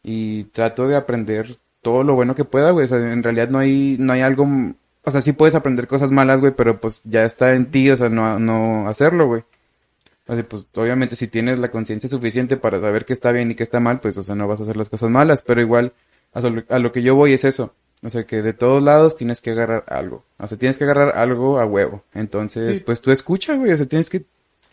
y 0.03 0.45
trato 0.45 0.87
de 0.87 0.95
aprender 0.97 1.57
todo 1.81 2.03
lo 2.03 2.15
bueno 2.15 2.35
que 2.35 2.45
pueda, 2.45 2.71
güey. 2.71 2.85
O 2.85 2.89
sea, 2.89 2.99
en 3.13 3.23
realidad 3.23 3.49
no 3.49 3.59
hay, 3.59 3.97
no 3.99 4.13
hay 4.13 4.21
algo, 4.21 4.47
o 5.03 5.11
sea, 5.11 5.21
sí 5.21 5.31
puedes 5.33 5.55
aprender 5.55 5.87
cosas 5.87 6.11
malas, 6.11 6.39
güey, 6.39 6.53
pero 6.55 6.79
pues 6.79 7.01
ya 7.05 7.23
está 7.25 7.55
en 7.55 7.71
ti, 7.71 7.89
o 7.89 7.97
sea, 7.97 8.09
no, 8.09 8.39
no 8.39 8.87
hacerlo, 8.87 9.27
güey. 9.27 9.43
Así 10.27 10.43
pues, 10.43 10.67
obviamente 10.75 11.15
si 11.15 11.27
tienes 11.27 11.59
la 11.59 11.71
conciencia 11.71 12.09
suficiente 12.09 12.55
para 12.57 12.79
saber 12.79 13.05
qué 13.05 13.13
está 13.13 13.31
bien 13.31 13.51
y 13.51 13.55
qué 13.55 13.63
está 13.63 13.79
mal, 13.79 13.99
pues, 13.99 14.17
o 14.17 14.23
sea, 14.23 14.35
no 14.35 14.47
vas 14.47 14.59
a 14.59 14.63
hacer 14.63 14.77
las 14.77 14.89
cosas 14.89 15.09
malas, 15.09 15.41
pero 15.41 15.59
igual, 15.61 15.93
o 16.33 16.41
sea, 16.41 16.49
lo- 16.51 16.63
a 16.69 16.79
lo 16.79 16.91
que 16.91 17.01
yo 17.01 17.15
voy 17.15 17.33
es 17.33 17.43
eso. 17.43 17.73
O 18.03 18.09
sea, 18.09 18.25
que 18.25 18.41
de 18.41 18.53
todos 18.53 18.81
lados 18.81 19.15
tienes 19.15 19.41
que 19.41 19.51
agarrar 19.51 19.83
algo. 19.87 20.23
O 20.39 20.47
sea, 20.47 20.57
tienes 20.57 20.77
que 20.79 20.85
agarrar 20.85 21.17
algo 21.17 21.59
a 21.59 21.65
huevo. 21.65 22.03
Entonces, 22.15 22.77
Sí. 22.77 22.83
pues 22.83 22.99
tú 23.01 23.11
escucha, 23.11 23.55
güey. 23.55 23.71
O 23.73 23.77
sea, 23.77 23.85
tienes 23.85 24.09
que 24.09 24.25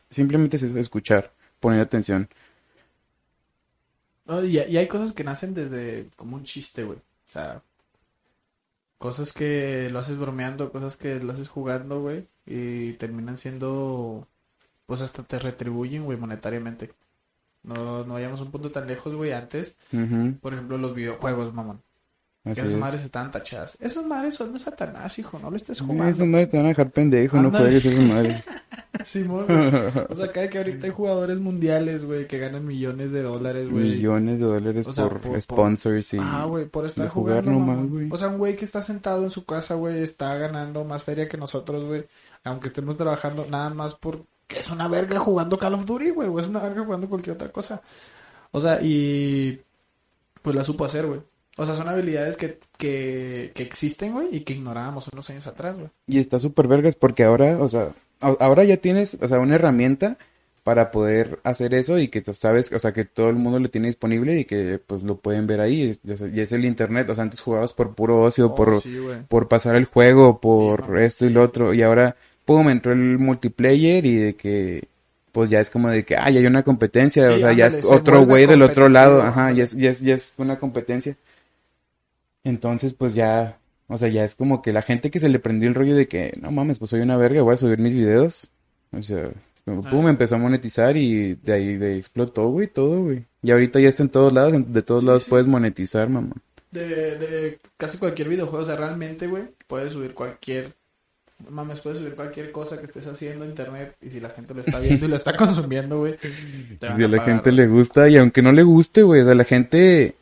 simplemente 0.08 0.56
es 0.56 0.62
eso, 0.62 0.78
escuchar, 0.78 1.30
poner 1.60 1.80
atención. 1.82 2.28
No, 4.26 4.44
y, 4.44 4.58
y 4.58 4.76
hay 4.76 4.86
cosas 4.88 5.12
que 5.12 5.24
nacen 5.24 5.54
desde 5.54 6.08
como 6.16 6.36
un 6.36 6.44
chiste, 6.44 6.84
güey. 6.84 6.98
O 6.98 7.30
sea, 7.30 7.62
cosas 8.98 9.32
que 9.32 9.88
lo 9.90 9.98
haces 10.00 10.18
bromeando, 10.18 10.70
cosas 10.72 10.96
que 10.96 11.20
lo 11.20 11.32
haces 11.32 11.48
jugando, 11.48 12.00
güey. 12.00 12.28
Y 12.46 12.94
terminan 12.94 13.38
siendo, 13.38 14.26
pues 14.86 15.00
hasta 15.00 15.22
te 15.22 15.38
retribuyen, 15.38 16.04
güey, 16.04 16.18
monetariamente. 16.18 16.92
No, 17.62 18.04
no 18.04 18.14
vayamos 18.14 18.40
a 18.40 18.44
un 18.44 18.50
punto 18.50 18.70
tan 18.72 18.86
lejos, 18.86 19.14
güey, 19.14 19.32
antes. 19.32 19.76
Por 20.40 20.54
ejemplo, 20.54 20.78
los 20.78 20.94
videojuegos, 20.94 21.52
mamón. 21.54 21.82
Que 22.54 22.60
Así 22.60 22.68
esas 22.68 22.74
es. 22.74 22.80
madres 22.80 23.04
estaban 23.04 23.30
tachadas. 23.30 23.76
Esas 23.80 24.04
madres 24.04 24.34
son 24.34 24.52
de 24.52 24.58
Satanás, 24.58 25.18
hijo, 25.18 25.38
no 25.38 25.50
le 25.50 25.56
estés 25.56 25.80
jugando. 25.80 26.04
Esas 26.04 26.26
madres 26.26 26.48
te 26.50 26.56
van 26.56 26.66
a 26.66 26.68
dejar 26.70 26.90
pendejo, 26.90 27.36
no 27.38 27.46
Ándale. 27.48 27.64
juegues 27.64 27.84
esas 27.84 28.04
madres. 28.04 28.44
Simón. 29.04 29.46
O 30.08 30.14
sea, 30.14 30.32
cada 30.32 30.48
que 30.50 30.58
ahorita 30.58 30.86
hay 30.86 30.92
jugadores 30.92 31.38
mundiales, 31.38 32.04
güey, 32.04 32.26
que 32.26 32.38
ganan 32.38 32.66
millones 32.66 33.12
de 33.12 33.22
dólares, 33.22 33.70
güey. 33.70 33.90
Millones 33.90 34.40
de 34.40 34.44
dólares 34.46 34.86
O 34.86 34.92
sea, 34.92 35.04
por, 35.08 35.20
por- 35.20 35.30
por- 35.32 35.40
sponsors 35.40 36.14
y... 36.14 36.18
Ah, 36.20 36.44
güey, 36.48 36.64
por 36.66 36.84
estar 36.86 37.08
jugar 37.08 37.44
jugando, 37.44 37.60
nomás, 37.74 37.88
güey. 37.90 38.08
O 38.10 38.18
sea, 38.18 38.28
un 38.28 38.38
güey 38.38 38.56
que 38.56 38.64
está 38.64 38.82
sentado 38.82 39.22
en 39.22 39.30
su 39.30 39.44
casa, 39.44 39.74
güey, 39.74 40.02
está 40.02 40.34
ganando 40.36 40.84
más 40.84 41.04
feria 41.04 41.28
que 41.28 41.36
nosotros, 41.36 41.84
güey. 41.84 42.06
Aunque 42.44 42.68
estemos 42.68 42.96
trabajando 42.96 43.46
nada 43.48 43.70
más 43.70 43.94
porque 43.94 44.24
es 44.50 44.68
una 44.70 44.88
verga 44.88 45.18
jugando 45.20 45.58
Call 45.58 45.74
of 45.74 45.84
Duty, 45.86 46.10
güey, 46.10 46.28
o 46.28 46.38
es 46.40 46.48
una 46.48 46.60
verga 46.60 46.82
jugando 46.84 47.08
cualquier 47.08 47.36
otra 47.36 47.52
cosa. 47.52 47.80
O 48.50 48.60
sea, 48.60 48.80
y 48.82 49.60
pues 50.42 50.56
la 50.56 50.64
supo 50.64 50.84
hacer, 50.84 51.06
güey. 51.06 51.20
O 51.58 51.66
sea, 51.66 51.74
son 51.74 51.88
habilidades 51.88 52.36
que, 52.36 52.58
que, 52.78 53.50
que 53.54 53.62
existen, 53.64 54.12
güey, 54.12 54.28
y 54.30 54.40
que 54.40 54.52
ignorábamos 54.54 55.08
unos 55.12 55.28
años 55.28 55.46
atrás, 55.46 55.76
güey. 55.76 55.88
Y 56.06 56.18
está 56.20 56.38
súper 56.38 56.68
vergas 56.68 56.94
porque 56.94 57.24
ahora, 57.24 57.58
o 57.58 57.68
sea, 57.68 57.90
ahora 58.20 58.64
ya 58.64 58.76
tienes, 58.78 59.18
o 59.20 59.26
sea, 59.28 59.40
una 59.40 59.56
herramienta 59.56 60.16
para 60.62 60.90
poder 60.90 61.38
hacer 61.44 61.74
eso 61.74 61.98
y 61.98 62.08
que 62.08 62.20
tú 62.20 62.32
sabes, 62.34 62.72
o 62.72 62.78
sea, 62.78 62.92
que 62.92 63.04
todo 63.06 63.28
el 63.30 63.36
mundo 63.36 63.58
lo 63.58 63.70
tiene 63.70 63.88
disponible 63.88 64.38
y 64.38 64.44
que 64.44 64.78
pues 64.86 65.02
lo 65.02 65.16
pueden 65.16 65.46
ver 65.46 65.60
ahí. 65.60 65.90
es- 66.04 66.22
Y 66.32 66.40
es 66.40 66.52
el 66.52 66.64
internet, 66.64 67.08
o 67.10 67.14
sea, 67.14 67.22
antes 67.24 67.40
jugabas 67.40 67.72
por 67.72 67.94
puro 67.94 68.20
ocio, 68.22 68.46
Oh, 68.46 68.54
por, 68.54 68.80
sí, 68.80 68.96
por 69.28 69.48
pasar 69.48 69.76
el 69.76 69.86
juego, 69.86 70.40
por 70.40 70.98
esto 71.00 71.26
y 71.26 71.30
lo 71.30 71.42
otro. 71.42 71.74
Y 71.74 71.82
ahora, 71.82 72.16
pum, 72.44 72.68
entró 72.68 72.92
el 72.92 73.18
multiplayer 73.18 74.04
y 74.06 74.14
de 74.16 74.34
que, 74.36 74.84
pues 75.32 75.50
ya 75.50 75.58
es 75.60 75.70
como 75.70 75.88
de 75.88 76.04
que, 76.04 76.16
ah, 76.16 76.30
ya 76.30 76.38
hay 76.40 76.46
una 76.46 76.62
competencia, 76.62 77.30
o 77.30 77.38
sea, 77.40 77.52
ya 77.52 77.66
es 77.66 77.74
otro 77.96 78.24
güey 78.26 78.46
del 78.46 78.62
otro 78.62 78.88
lado, 78.90 79.22
ajá, 79.22 79.52
ya 79.52 79.64
es, 79.64 79.72
ya 79.72 79.90
es, 79.90 80.00
ya 80.00 80.14
es 80.14 80.34
una 80.36 80.58
competencia. 80.58 81.16
Entonces, 82.48 82.92
pues 82.94 83.14
ya, 83.14 83.58
o 83.88 83.98
sea, 83.98 84.08
ya 84.08 84.24
es 84.24 84.34
como 84.34 84.62
que 84.62 84.72
la 84.72 84.82
gente 84.82 85.10
que 85.10 85.20
se 85.20 85.28
le 85.28 85.38
prendió 85.38 85.68
el 85.68 85.74
rollo 85.74 85.94
de 85.94 86.08
que, 86.08 86.32
no 86.40 86.50
mames, 86.50 86.78
pues 86.78 86.90
soy 86.90 87.00
una 87.00 87.16
verga, 87.16 87.42
voy 87.42 87.54
a 87.54 87.58
subir 87.58 87.78
mis 87.78 87.94
videos. 87.94 88.50
O 88.96 89.02
sea, 89.02 89.30
como, 89.64 89.82
pum, 89.82 90.06
Ah. 90.06 90.10
empezó 90.10 90.36
a 90.36 90.38
monetizar 90.38 90.96
y 90.96 91.34
de 91.34 91.52
ahí 91.52 91.76
de 91.76 91.98
explotó, 91.98 92.48
güey, 92.48 92.68
todo, 92.68 93.02
güey. 93.02 93.24
Y 93.42 93.50
ahorita 93.50 93.80
ya 93.80 93.88
está 93.90 94.02
en 94.02 94.08
todos 94.08 94.32
lados, 94.32 94.54
en- 94.54 94.72
de 94.72 94.82
todos 94.82 95.04
lados 95.04 95.24
sí. 95.24 95.30
puedes 95.30 95.46
monetizar, 95.46 96.08
mamá. 96.08 96.32
De, 96.70 96.84
de 97.18 97.58
casi 97.76 97.98
cualquier 97.98 98.28
videojuego, 98.28 98.62
o 98.62 98.66
sea, 98.66 98.76
realmente, 98.76 99.26
güey, 99.26 99.44
puedes 99.66 99.92
subir 99.92 100.12
cualquier, 100.14 100.72
mames, 101.48 101.80
puedes 101.80 101.98
subir 101.98 102.14
cualquier 102.14 102.50
cosa 102.52 102.78
que 102.78 102.86
estés 102.86 103.06
haciendo 103.06 103.44
a 103.44 103.48
internet 103.48 103.94
y 104.02 104.10
si 104.10 104.20
la 104.20 104.30
gente 104.30 104.52
lo 104.54 104.60
está 104.60 104.78
viendo 104.80 105.04
y 105.06 105.08
lo 105.08 105.16
está 105.16 105.34
consumiendo, 105.36 105.98
güey, 106.00 106.16
Si 106.20 106.84
a 106.86 106.96
la 107.08 107.18
pagar, 107.18 107.24
gente 107.36 107.52
le 107.52 107.66
gusta 107.68 108.08
y 108.08 108.16
aunque 108.18 108.42
no 108.42 108.52
le 108.52 108.62
guste, 108.64 109.02
güey, 109.02 109.20
o 109.20 109.24
sea, 109.24 109.34
la 109.34 109.44
gente, 109.44 110.14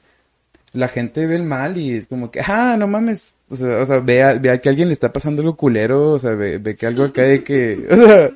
la 0.73 0.89
gente 0.89 1.27
ve 1.27 1.37
el 1.37 1.43
mal 1.43 1.77
y 1.77 1.95
es 1.95 2.09
como 2.09 2.31
que, 2.31 2.41
ah, 2.41 2.77
no 2.79 2.87
mames. 2.87 3.37
O 3.49 3.57
sea, 3.57 3.79
o 3.83 3.87
sea 3.87 4.01
ve, 4.01 4.23
a, 4.23 4.61
que 4.61 4.69
alguien 4.69 4.89
le 4.89 4.95
está 4.95 5.13
pasando 5.13 5.43
algo 5.43 5.57
culero, 5.57 6.13
o 6.13 6.19
sea, 6.19 6.33
ve, 6.33 6.59
ve 6.59 6.77
que 6.77 6.87
algo 6.87 7.05
acá 7.05 7.23
de 7.23 7.45
que, 7.45 7.87
o 7.91 7.97
sea, 7.97 8.31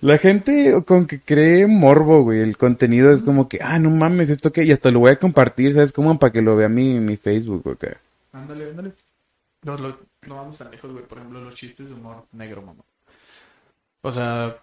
la 0.00 0.18
gente 0.18 0.82
con 0.86 1.06
que 1.06 1.20
cree 1.20 1.66
morbo, 1.66 2.22
güey, 2.22 2.40
el 2.40 2.56
contenido 2.56 3.12
es 3.12 3.22
como 3.22 3.48
que, 3.48 3.58
ah, 3.62 3.78
no 3.78 3.90
mames, 3.90 4.30
esto 4.30 4.52
que, 4.52 4.64
y 4.64 4.72
hasta 4.72 4.90
lo 4.90 5.00
voy 5.00 5.10
a 5.12 5.18
compartir, 5.18 5.74
¿sabes? 5.74 5.92
Como 5.92 6.18
para 6.18 6.32
que 6.32 6.42
lo 6.42 6.56
vea 6.56 6.68
mi, 6.68 7.00
mi 7.00 7.16
Facebook, 7.16 7.66
o 7.66 7.76
qué. 7.76 7.96
Ándale, 8.32 8.70
ándale. 8.70 8.92
No 9.64 10.36
vamos 10.36 10.58
tan 10.58 10.70
lejos, 10.70 10.90
güey. 10.92 11.04
Por 11.04 11.18
ejemplo, 11.18 11.40
los 11.40 11.54
chistes 11.54 11.88
de 11.88 11.94
humor 11.94 12.26
negro, 12.32 12.62
mamá. 12.62 12.82
O 14.02 14.10
sea, 14.10 14.56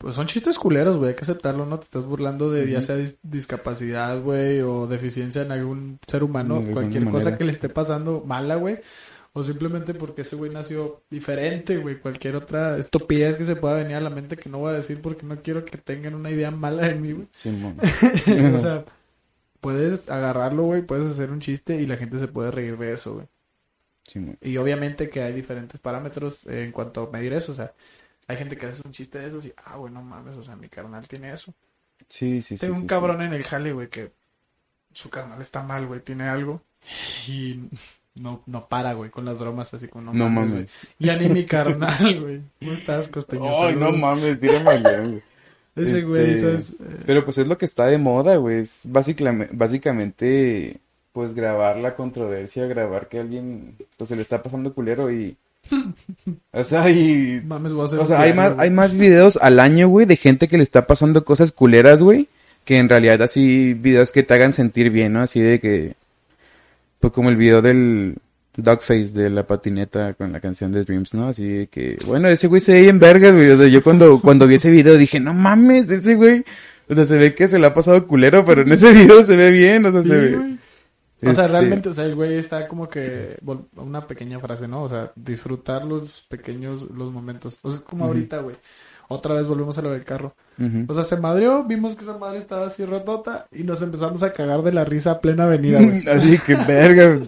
pues 0.00 0.14
son 0.14 0.26
chistes 0.26 0.58
culeros, 0.58 0.96
güey. 0.96 1.10
Hay 1.10 1.14
que 1.14 1.24
aceptarlo, 1.24 1.66
¿no? 1.66 1.78
Te 1.78 1.84
estás 1.84 2.06
burlando 2.06 2.50
de 2.50 2.70
ya 2.70 2.80
sea 2.80 2.96
dis- 2.96 3.18
discapacidad, 3.22 4.18
güey, 4.22 4.62
o 4.62 4.86
deficiencia 4.86 5.42
en 5.42 5.52
algún 5.52 5.98
ser 6.06 6.24
humano. 6.24 6.60
De 6.60 6.72
cualquier 6.72 7.04
cosa 7.04 7.16
manera. 7.26 7.36
que 7.36 7.44
le 7.44 7.52
esté 7.52 7.68
pasando 7.68 8.22
mala, 8.26 8.54
güey. 8.54 8.78
O 9.34 9.42
simplemente 9.44 9.92
porque 9.92 10.22
ese 10.22 10.36
güey 10.36 10.50
nació 10.50 11.02
diferente, 11.10 11.76
güey. 11.76 12.00
Cualquier 12.00 12.34
otra 12.36 12.78
estupidez 12.78 13.36
que 13.36 13.44
se 13.44 13.56
pueda 13.56 13.74
venir 13.74 13.96
a 13.96 14.00
la 14.00 14.08
mente 14.08 14.38
que 14.38 14.48
no 14.48 14.58
voy 14.60 14.70
a 14.72 14.76
decir 14.76 15.02
porque 15.02 15.26
no 15.26 15.36
quiero 15.42 15.66
que 15.66 15.76
tengan 15.76 16.14
una 16.14 16.30
idea 16.30 16.50
mala 16.50 16.88
de 16.88 16.94
mí, 16.94 17.12
güey. 17.12 17.28
Simón. 17.32 17.76
o 18.56 18.58
sea, 18.58 18.86
puedes 19.60 20.08
agarrarlo, 20.08 20.62
güey, 20.62 20.80
puedes 20.80 21.12
hacer 21.12 21.30
un 21.30 21.40
chiste 21.40 21.76
y 21.80 21.86
la 21.86 21.98
gente 21.98 22.18
se 22.18 22.26
puede 22.26 22.50
reír 22.50 22.78
de 22.78 22.94
eso, 22.94 23.16
güey. 23.16 23.26
Simón. 24.04 24.38
Y 24.40 24.56
obviamente 24.56 25.10
que 25.10 25.20
hay 25.22 25.34
diferentes 25.34 25.78
parámetros 25.78 26.46
en 26.46 26.72
cuanto 26.72 27.02
a 27.02 27.10
medir 27.12 27.34
eso. 27.34 27.52
O 27.52 27.54
sea, 27.54 27.74
hay 28.30 28.36
gente 28.36 28.56
que 28.56 28.66
hace 28.66 28.82
un 28.86 28.92
chiste 28.92 29.18
de 29.18 29.26
esos 29.28 29.44
y, 29.44 29.52
ah, 29.64 29.76
güey, 29.76 29.92
no 29.92 30.02
mames, 30.02 30.36
o 30.36 30.42
sea, 30.42 30.54
mi 30.56 30.68
carnal 30.68 31.06
tiene 31.08 31.32
eso. 31.32 31.52
Sí, 32.08 32.40
sí, 32.40 32.56
sí. 32.56 32.60
Tengo 32.60 32.74
sí, 32.74 32.82
un 32.82 32.82
sí. 32.82 32.86
cabrón 32.88 33.22
en 33.22 33.32
el 33.34 33.42
jale, 33.42 33.72
güey, 33.72 33.88
que 33.88 34.12
su 34.92 35.10
carnal 35.10 35.40
está 35.40 35.62
mal, 35.62 35.86
güey, 35.86 36.00
tiene 36.00 36.28
algo. 36.28 36.62
Y 37.26 37.60
no, 38.14 38.42
no 38.46 38.68
para, 38.68 38.92
güey, 38.94 39.10
con 39.10 39.24
las 39.24 39.38
bromas 39.38 39.74
así 39.74 39.88
como, 39.88 40.12
No 40.12 40.24
güey. 40.24 40.30
mames. 40.30 40.74
Ya 40.98 41.16
ni 41.16 41.28
mi 41.28 41.44
carnal, 41.44 42.20
güey. 42.20 42.40
¿Cómo 42.60 42.72
estás, 42.72 43.08
costeño? 43.08 43.52
Ay, 43.62 43.74
no 43.76 43.90
mames, 43.92 44.38
tírame 44.40 44.78
güey. 44.80 45.22
Ese 45.76 46.02
güey, 46.02 46.34
Este, 46.34 46.40
¿sabes? 46.40 46.76
Eh, 46.80 47.02
Pero 47.06 47.24
pues 47.24 47.38
es 47.38 47.48
lo 47.48 47.58
que 47.58 47.64
está 47.64 47.86
de 47.86 47.98
moda, 47.98 48.36
güey. 48.36 48.58
Es 48.60 48.84
básicamente, 48.88 49.54
básicamente, 49.56 50.80
pues 51.12 51.34
grabar 51.34 51.76
la 51.78 51.94
controversia, 51.96 52.66
grabar 52.66 53.08
que 53.08 53.18
alguien, 53.20 53.76
pues 53.96 54.08
se 54.08 54.16
le 54.16 54.22
está 54.22 54.42
pasando 54.42 54.72
culero 54.74 55.10
y... 55.12 55.36
O 56.52 56.64
sea, 56.64 56.90
y... 56.90 57.42
mames, 57.44 57.72
voy 57.72 57.82
a 57.82 57.84
hacer 57.84 57.98
O 58.00 58.04
sea, 58.04 58.20
hay 58.20 58.34
más, 58.34 58.54
hay 58.58 58.70
más 58.70 58.94
videos 58.94 59.38
al 59.40 59.60
año, 59.60 59.88
güey, 59.88 60.06
de 60.06 60.16
gente 60.16 60.48
que 60.48 60.56
le 60.56 60.62
está 60.62 60.86
pasando 60.86 61.24
cosas 61.24 61.52
culeras, 61.52 62.02
güey, 62.02 62.28
que 62.64 62.78
en 62.78 62.88
realidad 62.88 63.22
así 63.22 63.74
videos 63.74 64.12
que 64.12 64.22
te 64.22 64.34
hagan 64.34 64.52
sentir 64.52 64.90
bien, 64.90 65.12
¿no? 65.12 65.20
Así 65.22 65.40
de 65.40 65.60
que... 65.60 65.94
Pues 66.98 67.12
como 67.12 67.30
el 67.30 67.36
video 67.36 67.62
del 67.62 68.16
Dogface 68.56 69.12
de 69.12 69.30
la 69.30 69.46
patineta 69.46 70.12
con 70.14 70.32
la 70.32 70.40
canción 70.40 70.70
de 70.70 70.84
Dreams, 70.84 71.14
¿no? 71.14 71.28
Así 71.28 71.48
de 71.48 71.66
que... 71.68 71.98
Bueno, 72.04 72.28
ese 72.28 72.46
güey 72.46 72.60
se 72.60 72.74
ve 72.74 72.88
en 72.88 72.98
vergas, 72.98 73.34
güey. 73.34 73.50
O 73.50 73.56
sea, 73.56 73.68
yo 73.68 73.82
cuando, 73.82 74.20
cuando 74.20 74.46
vi 74.46 74.56
ese 74.56 74.70
video 74.70 74.96
dije, 74.98 75.20
no 75.20 75.32
mames, 75.32 75.90
ese 75.90 76.16
güey... 76.16 76.44
O 76.88 76.94
sea, 76.94 77.04
se 77.04 77.16
ve 77.16 77.34
que 77.34 77.48
se 77.48 77.58
le 77.58 77.66
ha 77.66 77.72
pasado 77.72 78.06
culero, 78.06 78.44
pero 78.44 78.62
en 78.62 78.72
ese 78.72 78.92
video 78.92 79.24
se 79.24 79.36
ve 79.36 79.50
bien, 79.52 79.86
o 79.86 79.92
sea, 79.92 80.02
Sí, 80.02 80.08
se 80.08 80.18
ve... 80.18 80.36
güey. 80.36 80.58
O 81.22 81.34
sea, 81.34 81.44
Este, 81.44 81.48
realmente, 81.48 81.88
o 81.88 81.92
sea, 81.92 82.04
el 82.04 82.14
güey 82.14 82.38
está 82.38 82.66
como 82.66 82.88
que 82.88 83.36
una 83.76 84.06
pequeña 84.06 84.38
frase, 84.40 84.66
¿no? 84.66 84.82
O 84.82 84.88
sea, 84.88 85.12
disfrutar 85.16 85.84
los 85.84 86.22
pequeños, 86.28 86.82
los 86.90 87.12
momentos. 87.12 87.58
O 87.62 87.70
sea, 87.70 87.80
como 87.80 88.04
ahorita, 88.06 88.38
güey. 88.38 88.56
Otra 89.12 89.34
vez 89.34 89.44
volvemos 89.44 89.76
a 89.76 89.82
lo 89.82 89.90
del 89.90 90.04
carro. 90.04 90.34
O 90.86 90.94
sea, 90.94 91.02
se 91.02 91.16
madreó, 91.16 91.64
vimos 91.64 91.96
que 91.96 92.02
esa 92.02 92.16
madre 92.16 92.38
estaba 92.38 92.66
así 92.66 92.84
rotota 92.84 93.46
y 93.50 93.64
nos 93.64 93.82
empezamos 93.82 94.22
a 94.22 94.32
cagar 94.32 94.62
de 94.62 94.72
la 94.72 94.84
risa 94.84 95.12
a 95.12 95.20
plena 95.20 95.44
avenida, 95.44 95.80
güey. 95.82 96.04
Así 96.08 96.38
que 96.38 96.54
verga. 96.54 97.18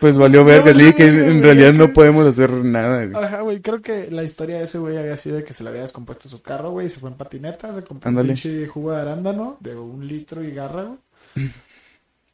Pues 0.00 0.16
valió 0.16 0.42
verga, 0.46 0.72
dije 0.72 0.94
que 0.94 1.06
en 1.08 1.42
realidad 1.42 1.74
no 1.74 1.92
podemos 1.92 2.24
hacer 2.24 2.50
nada, 2.50 3.04
güey. 3.04 3.22
Ajá, 3.24 3.40
güey, 3.42 3.60
creo 3.60 3.82
que 3.82 4.10
la 4.10 4.22
historia 4.22 4.58
de 4.58 4.64
ese 4.64 4.78
güey 4.78 4.96
había 4.96 5.16
sido 5.18 5.36
de 5.36 5.44
que 5.44 5.52
se 5.52 5.64
le 5.64 5.70
había 5.70 5.82
descompuesto 5.82 6.28
su 6.30 6.40
carro, 6.40 6.70
güey, 6.70 6.86
y 6.86 6.88
se 6.90 6.98
fue 7.00 7.10
en 7.10 7.16
patineta, 7.16 7.74
se 7.74 7.82
compró 7.82 8.08
Ándale. 8.08 8.30
un 8.30 8.34
pinche 8.34 8.66
jugo 8.68 8.92
de 8.92 9.00
arándano 9.02 9.58
de 9.60 9.76
un 9.76 10.06
litro 10.08 10.42
y 10.42 10.52
garra, 10.52 10.84
güey. 10.84 10.98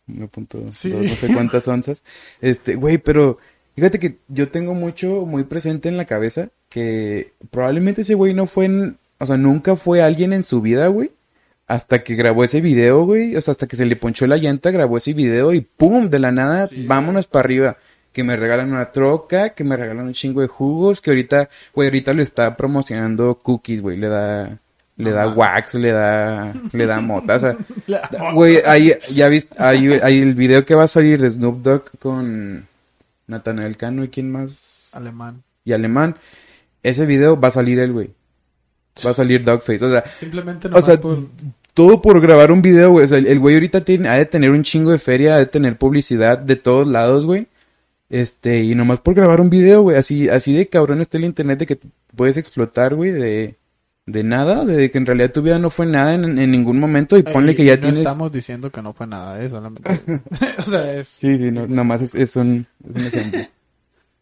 1.2, 0.09 0.73
Sí. 0.73 0.91
no 0.93 1.17
sé 1.17 1.33
cuántas 1.33 1.67
onzas. 1.69 2.03
Este, 2.41 2.75
güey, 2.77 2.99
pero 2.99 3.39
fíjate 3.77 3.99
que 3.99 4.19
yo 4.29 4.49
tengo 4.49 4.75
mucho, 4.75 5.25
muy 5.27 5.45
presente 5.45 5.89
en 5.89 5.97
la 5.97 6.05
cabeza 6.05 6.49
que 6.69 7.33
probablemente 7.51 8.03
ese 8.03 8.15
güey 8.15 8.35
no 8.35 8.47
fue 8.47 8.65
en, 8.67 8.99
o 9.19 9.27
sea, 9.27 9.37
nunca 9.37 9.77
fue 9.77 10.03
alguien 10.03 10.33
en 10.33 10.43
su 10.43 10.61
vida, 10.61 10.89
güey. 10.89 11.13
Hasta 11.67 12.03
que 12.05 12.15
grabó 12.15 12.45
ese 12.45 12.61
video, 12.61 13.05
güey. 13.07 13.37
O 13.37 13.41
sea, 13.41 13.53
hasta 13.53 13.67
que 13.67 13.77
se 13.77 13.87
le 13.87 13.97
ponchó 13.97 14.27
la 14.27 14.37
llanta, 14.37 14.71
grabó 14.71 14.99
ese 14.99 15.15
video 15.15 15.55
y 15.55 15.63
¡pum! 15.63 16.11
De 16.11 16.19
la 16.19 16.31
nada, 16.31 16.67
Sí. 16.69 16.85
vámonos 16.87 17.27
para 17.27 17.45
arriba. 17.45 17.77
Que 18.13 18.23
me 18.23 18.37
regalan 18.37 18.71
una 18.71 18.93
troca, 18.93 19.51
que 19.55 19.65
me 19.65 19.77
regalan 19.77 20.07
un 20.07 20.13
chingo 20.13 20.41
de 20.43 20.47
jugos, 20.47 21.01
que 21.01 21.11
ahorita, 21.11 21.49
güey, 21.75 21.89
ahorita 21.89 22.13
lo 22.13 22.23
está 22.23 22.55
promocionando 22.57 23.39
cookies, 23.39 23.81
güey. 23.81 23.97
Le 23.97 24.09
da, 24.09 24.61
le 24.97 25.11
No 25.11 25.17
da 25.17 25.29
wax, 25.29 25.75
le 25.75 25.91
da, 25.91 26.55
le 26.73 26.87
da 26.87 27.01
mota. 27.01 27.37
O 27.37 27.39
sea, 27.39 27.57
Güey, 28.35 28.63
ahí, 28.65 28.93
ya 29.13 29.29
viste, 29.29 29.55
ahí, 29.59 29.99
ahí 30.03 30.21
el 30.21 30.35
video 30.35 30.65
que 30.65 30.75
va 30.75 30.85
a 30.85 30.89
salir 30.89 31.21
de 31.21 31.31
Snoop 31.31 31.63
Dogg 31.63 31.99
con 31.99 32.67
Natanael 33.27 33.77
Cano 33.77 34.05
y 34.05 34.09
quién 34.09 34.31
más, 34.31 34.91
Alemán. 34.95 35.43
y 35.65 35.73
Alemán, 35.73 36.17
ese 36.83 37.07
video 37.07 37.39
va 37.39 37.49
a 37.49 37.53
salir 37.53 37.79
él, 37.81 37.93
güey. 37.93 38.11
Va 39.05 39.11
a 39.11 39.15
salir 39.15 39.43
Dogface, 39.43 39.85
o 39.85 39.91
sea, 39.91 40.05
Simplemente 40.15 40.69
o 40.69 40.71
nomás 40.71 40.85
sea, 40.85 41.01
por... 41.01 41.27
todo 41.73 42.01
por 42.01 42.21
grabar 42.21 42.53
un 42.53 42.63
video, 42.63 42.93
güey. 42.93 43.05
O 43.05 43.09
sea, 43.09 43.19
el 43.19 43.41
güey 43.41 43.57
ahorita 43.57 43.85
tiene, 43.85 44.09
ha 44.09 44.15
de 44.15 44.27
tener 44.27 44.53
un 44.53 44.63
chingo 44.63 44.93
de 44.93 44.99
feria, 44.99 45.35
ha 45.35 45.39
de 45.39 45.47
tener 45.47 45.77
publicidad 45.77 46.39
de 46.39 46.55
todos 46.55 46.87
lados, 46.87 47.27
güey. 47.27 47.49
Este, 48.09 48.63
y 48.63 48.77
nomás 48.77 49.01
por 49.01 49.15
grabar 49.15 49.41
un 49.41 49.51
video, 49.51 49.83
güey. 49.83 49.97
Así, 49.97 50.29
así 50.29 50.55
de 50.55 50.69
cabrón 50.69 51.01
está 51.01 51.19
el 51.19 51.25
internet 51.25 51.59
de 51.59 51.67
que 51.67 51.79
puedes 52.15 52.37
explotar, 52.37 52.95
güey, 52.95 53.11
de, 53.11 53.57
de 54.07 54.23
nada, 54.23 54.65
de 54.65 54.91
que 54.91 54.99
en 54.99 55.07
realidad 55.07 55.33
tu 55.33 55.43
vida 55.43 55.59
no 55.59 55.71
fue 55.71 55.87
nada 55.87 56.15
en, 56.15 56.39
en 56.39 56.51
ningún 56.51 56.79
momento 56.79 57.17
y 57.17 57.23
ponle 57.23 57.57
que 57.57 57.65
ya 57.65 57.77
no 57.77 57.81
tienes... 57.81 57.99
estamos 57.99 58.31
diciendo 58.31 58.71
que 58.71 58.83
no 58.83 58.93
fue 58.93 59.07
nada, 59.07 59.43
eh, 59.43 59.49
solamente... 59.49 59.91
o 60.59 60.71
sea, 60.71 60.95
es... 60.95 61.09
Sí, 61.09 61.39
sí, 61.39 61.51
no, 61.51 61.67
nada 61.67 61.85
más 61.85 62.03
es, 62.03 62.15
es 62.15 62.37
un, 62.37 62.67
es 62.89 62.97
un 62.97 63.07
ejemplo. 63.07 63.41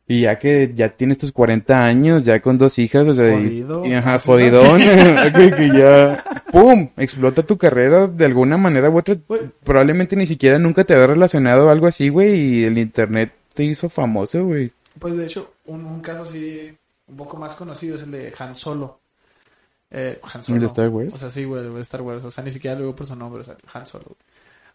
Y 0.07 0.23
ya 0.23 0.38
que 0.38 0.73
ya 0.75 0.90
tienes 0.90 1.16
tus 1.16 1.33
40 1.33 1.81
años, 1.81 2.25
ya 2.25 2.42
con 2.42 2.59
dos 2.59 2.79
hijas, 2.79 3.07
o 3.07 3.14
sea, 3.14 3.33
Jodido. 3.33 3.87
y, 3.87 3.95
ajá, 3.95 4.18
jodidón, 4.18 4.81
que, 4.81 5.53
que 5.57 5.71
ya, 5.73 6.23
¡pum! 6.51 6.90
Explota 6.97 7.45
tu 7.45 7.57
carrera 7.57 8.09
de 8.09 8.25
alguna 8.25 8.57
manera 8.59 8.90
u 8.90 8.99
otra. 8.99 9.16
Probablemente 9.64 10.16
ni 10.16 10.27
siquiera 10.27 10.59
nunca 10.59 10.85
te 10.85 10.95
había 10.95 11.07
relacionado 11.07 11.71
algo 11.71 11.87
así, 11.87 12.09
güey, 12.09 12.35
y 12.35 12.64
el 12.64 12.79
internet 12.79 13.33
te 13.55 13.64
hizo 13.64 13.88
famoso, 13.88 14.45
güey. 14.45 14.73
Pues 14.99 15.16
de 15.16 15.25
hecho, 15.25 15.55
un, 15.66 15.87
un 15.87 16.01
caso 16.01 16.23
así 16.23 16.77
un 17.07 17.16
poco 17.16 17.37
más 17.37 17.55
conocido 17.55 17.97
es 17.97 18.03
el 18.03 18.11
de 18.11 18.35
Han 18.38 18.55
Solo. 18.55 19.02
Eh, 19.95 20.19
Han 20.33 20.43
Solo. 20.43 20.57
¿El 20.57 20.61
de 20.63 20.67
Star 20.67 20.89
Wars? 20.89 21.15
O 21.15 21.19
sea, 21.19 21.31
sí, 21.31 21.45
güey, 21.45 21.67
el 21.67 21.75
de 21.75 21.81
Star 21.83 22.01
Wars. 22.03 22.25
O 22.25 22.31
sea, 22.31 22.43
ni 22.43 22.51
siquiera 22.51 22.75
lo 22.77 22.83
digo 22.87 22.97
por 22.97 23.07
su 23.07 23.15
nombre, 23.15 23.43
o 23.43 23.45
sea, 23.45 23.57
Han 23.75 23.87
Solo. 23.87 24.05
güey. 24.07 24.17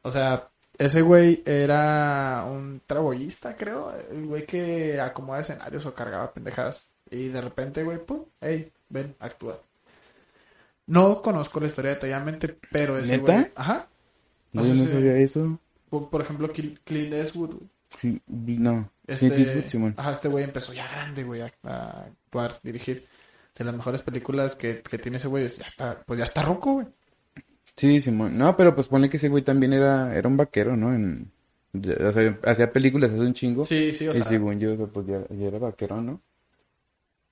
O 0.04 0.12
sea, 0.12 0.48
ese 0.78 1.02
güey 1.02 1.42
era 1.46 2.46
un 2.48 2.82
traboyista, 2.86 3.56
creo. 3.56 3.92
El 4.12 4.28
güey 4.28 4.46
que 4.46 5.02
acomoda 5.02 5.40
escenarios 5.42 5.86
o 5.88 5.94
cargaba 5.94 6.32
pendejadas. 6.32 6.88
Y 7.10 7.30
de 7.30 7.42
repente, 7.42 7.84
güey, 7.84 7.98
pum, 7.98 8.26
hey, 8.42 8.72
ven, 8.90 9.16
actúa. 9.20 9.60
No 10.86 11.22
conozco 11.22 11.60
la 11.60 11.68
historia 11.68 11.92
detalladamente, 11.92 12.58
pero 12.72 12.98
ese 12.98 13.18
¿Neta? 13.18 13.34
güey... 13.34 13.52
Ajá. 13.56 13.88
No, 14.54 14.64
yo 14.66 14.74
no 14.74 14.86
sí. 14.86 14.88
sabía 14.92 15.18
eso. 15.18 15.60
Por, 15.90 16.10
por 16.10 16.22
ejemplo, 16.22 16.48
Cl- 16.54 16.80
Clint 16.84 17.14
Eastwood. 17.14 17.56
Sí, 18.00 18.22
No, 18.28 18.90
Este, 19.06 19.28
Clint 19.30 19.48
Eastwood, 19.48 19.68
Simón. 19.70 19.94
Ajá, 19.98 20.12
este 20.14 20.28
güey 20.30 20.44
empezó 20.46 20.74
ya 20.74 20.88
grande, 20.88 21.24
güey, 21.24 21.42
a, 21.42 21.52
a 21.64 22.02
actuar, 22.04 22.60
dirigir. 22.64 23.06
De 23.58 23.66
las 23.66 23.76
mejores 23.76 24.02
películas 24.04 24.56
que, 24.56 24.82
que 24.82 24.98
tiene 25.00 25.18
ese 25.18 25.28
güey, 25.28 25.46
es- 25.46 25.58
ya 25.58 25.66
está, 25.66 26.02
pues 26.06 26.20
ya 26.20 26.26
está 26.26 26.44
roco, 26.44 26.74
güey. 26.74 26.88
Sí, 27.76 28.02
Simón. 28.02 28.38
No, 28.38 28.58
pero 28.58 28.74
pues 28.76 28.88
ponle 28.88 29.10
que 29.10 29.18
ese 29.18 29.30
güey 29.30 29.44
también 29.44 29.74
era, 29.74 30.16
era 30.18 30.28
un 30.28 30.38
vaquero, 30.38 30.76
¿no? 30.76 30.94
En, 30.94 31.32
o 31.74 32.12
sea, 32.12 32.40
hacía 32.44 32.72
películas 32.74 33.12
hace 33.12 33.22
un 33.22 33.34
chingo. 33.34 33.64
Sí, 33.64 33.92
sí, 33.94 34.08
o 34.08 34.14
y 34.14 34.18
sea, 34.18 34.26
según 34.26 34.60
yo, 34.60 34.88
pues 34.92 35.06
ya, 35.08 35.26
ya 35.30 35.48
era 35.48 35.60
vaquero, 35.60 36.02
¿no? 36.02 36.22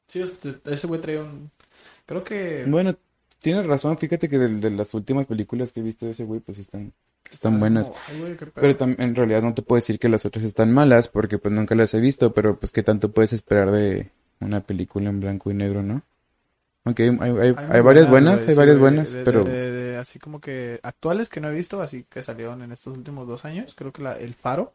sí, 0.08 0.24
ese 0.66 0.88
güey 0.88 1.02
traía 1.02 1.22
un, 1.24 1.52
creo 2.06 2.24
que 2.24 2.64
Bueno, 2.64 2.96
tienes 3.40 3.66
razón, 3.68 3.98
fíjate 3.98 4.28
que 4.30 4.38
de, 4.38 4.48
de 4.50 4.72
las 4.72 4.94
últimas 4.94 5.28
películas 5.28 5.72
que 5.72 5.80
he 5.80 5.84
visto 5.84 6.06
de 6.06 6.12
ese 6.12 6.24
güey, 6.26 6.40
pues 6.42 6.60
están, 6.60 6.94
están 7.32 7.60
es 7.60 7.60
buenas. 7.60 7.92
como, 7.92 7.96
ay, 8.08 8.18
güey. 8.20 8.38
Pero 8.60 8.78
en 8.98 9.16
realidad 9.16 9.42
no 9.44 9.54
te 9.54 9.62
puedo 9.62 9.78
decir 9.78 10.00
que 10.00 10.10
las 10.10 10.26
otras 10.26 10.46
están 10.46 10.74
malas, 10.74 11.08
porque 11.10 11.38
pues 11.38 11.54
nunca 11.54 11.76
las 11.76 11.94
he 11.94 12.00
visto, 12.02 12.34
pero 12.34 12.60
pues 12.60 12.72
qué 12.72 12.84
tanto 12.84 13.12
puedes 13.14 13.34
esperar 13.34 13.72
de 13.72 14.12
una 14.40 14.62
película 14.62 15.10
en 15.10 15.20
blanco 15.20 15.52
y 15.52 15.56
negro, 15.56 15.84
¿no? 15.84 16.04
Aunque 16.86 17.04
hay, 17.04 17.18
hay, 17.20 17.32
hay- 17.32 17.56
Hay 17.70 17.82
varias 17.82 18.10
buenas, 18.10 18.48
hay 18.48 18.56
varias 18.56 18.78
buenas, 18.80 19.12
de- 19.14 19.24
pero 19.24 19.44
de- 19.44 19.52
de- 19.52 19.72
de- 19.72 19.98
así 19.98 20.20
como 20.20 20.40
que 20.40 20.80
actuales 20.84 21.30
que 21.30 21.42
no 21.42 21.50
he 21.50 21.54
visto, 21.54 21.82
así 21.82 22.06
que 22.10 22.22
salieron 22.24 22.62
en 22.62 22.72
estos 22.72 22.96
últimos 22.96 23.28
dos 23.28 23.44
años, 23.44 23.74
creo 23.76 23.92
que 23.92 24.04
la, 24.04 24.18
El 24.18 24.34
Faro, 24.36 24.74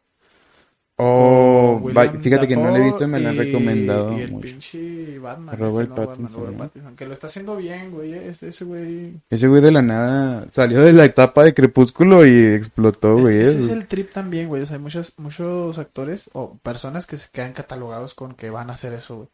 Oh, 1.03 1.81
fíjate 2.21 2.47
que 2.47 2.55
no 2.55 2.65
lo 2.67 2.75
he 2.75 2.79
Dafoe 2.79 2.85
visto, 2.85 3.07
me 3.07 3.19
lo 3.19 3.29
han 3.29 3.35
y- 3.35 3.39
recomendado 3.39 4.15
Y 4.17 4.21
el 4.21 4.31
mucho. 4.33 4.41
pinche 4.43 5.17
Batman. 5.17 5.57
Robert 5.57 5.89
¿no? 5.89 5.95
Pattinson, 5.95 6.41
Robert 6.41 6.57
¿no? 6.57 6.63
Pattinson, 6.63 6.95
que 6.95 7.05
lo 7.07 7.13
está 7.13 7.25
haciendo 7.27 7.55
bien, 7.57 7.89
güey. 7.91 8.13
Ese, 8.13 8.49
ese 8.49 8.65
güey. 8.65 9.13
Ese 9.31 9.47
güey 9.47 9.63
de 9.63 9.71
la 9.71 9.81
nada 9.81 10.45
salió 10.51 10.81
de 10.81 10.93
la 10.93 11.05
etapa 11.05 11.43
de 11.43 11.55
Crepúsculo 11.55 12.23
y 12.27 12.53
explotó, 12.53 13.15
Es- 13.15 13.21
güey. 13.21 13.39
ese 13.41 13.59
es 13.59 13.69
el 13.69 13.87
trip 13.87 14.11
también, 14.11 14.47
güey. 14.47 14.61
O 14.61 14.65
sea, 14.67 14.75
hay 14.77 14.81
muchos, 14.83 15.15
muchos 15.17 15.79
actores 15.79 16.29
o 16.33 16.57
personas 16.61 17.07
que 17.07 17.17
se 17.17 17.29
quedan 17.31 17.53
catalogados 17.53 18.13
con 18.13 18.35
que 18.35 18.51
van 18.51 18.69
a 18.69 18.73
hacer 18.73 18.93
eso, 18.93 19.15
güey. 19.15 19.27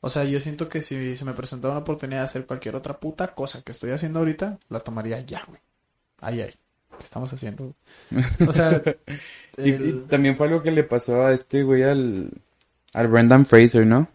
O 0.00 0.10
sea, 0.10 0.24
yo 0.24 0.40
siento 0.40 0.68
que 0.68 0.80
si 0.80 1.16
se 1.16 1.24
me 1.24 1.34
presentara 1.34 1.72
una 1.72 1.80
oportunidad 1.82 2.20
de 2.20 2.24
hacer 2.24 2.46
cualquier 2.46 2.76
otra 2.76 2.98
puta 2.98 3.34
cosa 3.34 3.62
que 3.62 3.72
estoy 3.72 3.90
haciendo 3.90 4.20
ahorita, 4.20 4.58
la 4.70 4.80
tomaría 4.80 5.20
ya, 5.20 5.44
güey. 5.46 5.60
Ahí, 6.20 6.40
ahí. 6.40 6.54
¿Qué 6.96 7.04
estamos 7.04 7.32
haciendo? 7.32 7.74
O 8.46 8.52
sea, 8.52 8.80
Y, 9.58 9.92
también 10.08 10.36
fue 10.36 10.46
algo 10.46 10.62
que 10.62 10.70
le 10.70 10.84
pasó 10.84 11.24
a 11.24 11.32
este 11.32 11.62
güey 11.62 11.82
al, 11.82 12.30
al 12.92 13.08
Brendan 13.08 13.44
Fraser, 13.46 13.86
¿no? 13.86 14.08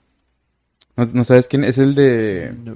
¿no? 0.98 1.06
no 1.06 1.24
sabes 1.24 1.48
quién? 1.48 1.64
Es 1.64 1.78
el 1.78 1.96
de... 1.96 2.54
No. 2.64 2.76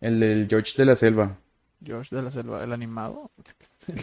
El 0.00 0.18
del 0.20 0.46
George 0.48 0.72
de 0.76 0.84
la 0.86 0.96
Selva. 0.96 1.36
George 1.84 2.14
de 2.16 2.22
la 2.22 2.30
Selva, 2.30 2.62
el 2.64 2.72
animado. 2.72 3.30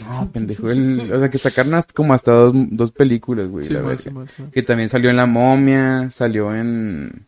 No, 0.05 0.29
pendejo. 0.31 0.69
el- 0.69 1.11
o 1.11 1.19
sea, 1.19 1.29
que 1.29 1.37
sacaron 1.37 1.73
hasta, 1.73 1.93
como 1.93 2.13
hasta 2.13 2.31
dos, 2.31 2.53
dos 2.55 2.91
películas, 2.91 3.47
güey. 3.47 3.65
Sí, 3.65 3.73
la 3.73 3.79
man, 3.79 3.87
verga. 3.89 4.03
sí, 4.03 4.09
man, 4.11 4.27
sí, 4.29 4.41
man. 4.41 4.51
Que 4.51 4.63
también 4.63 4.89
salió 4.89 5.09
en 5.09 5.15
La 5.17 5.25
Momia, 5.25 6.09
salió 6.11 6.53
en... 6.55 7.25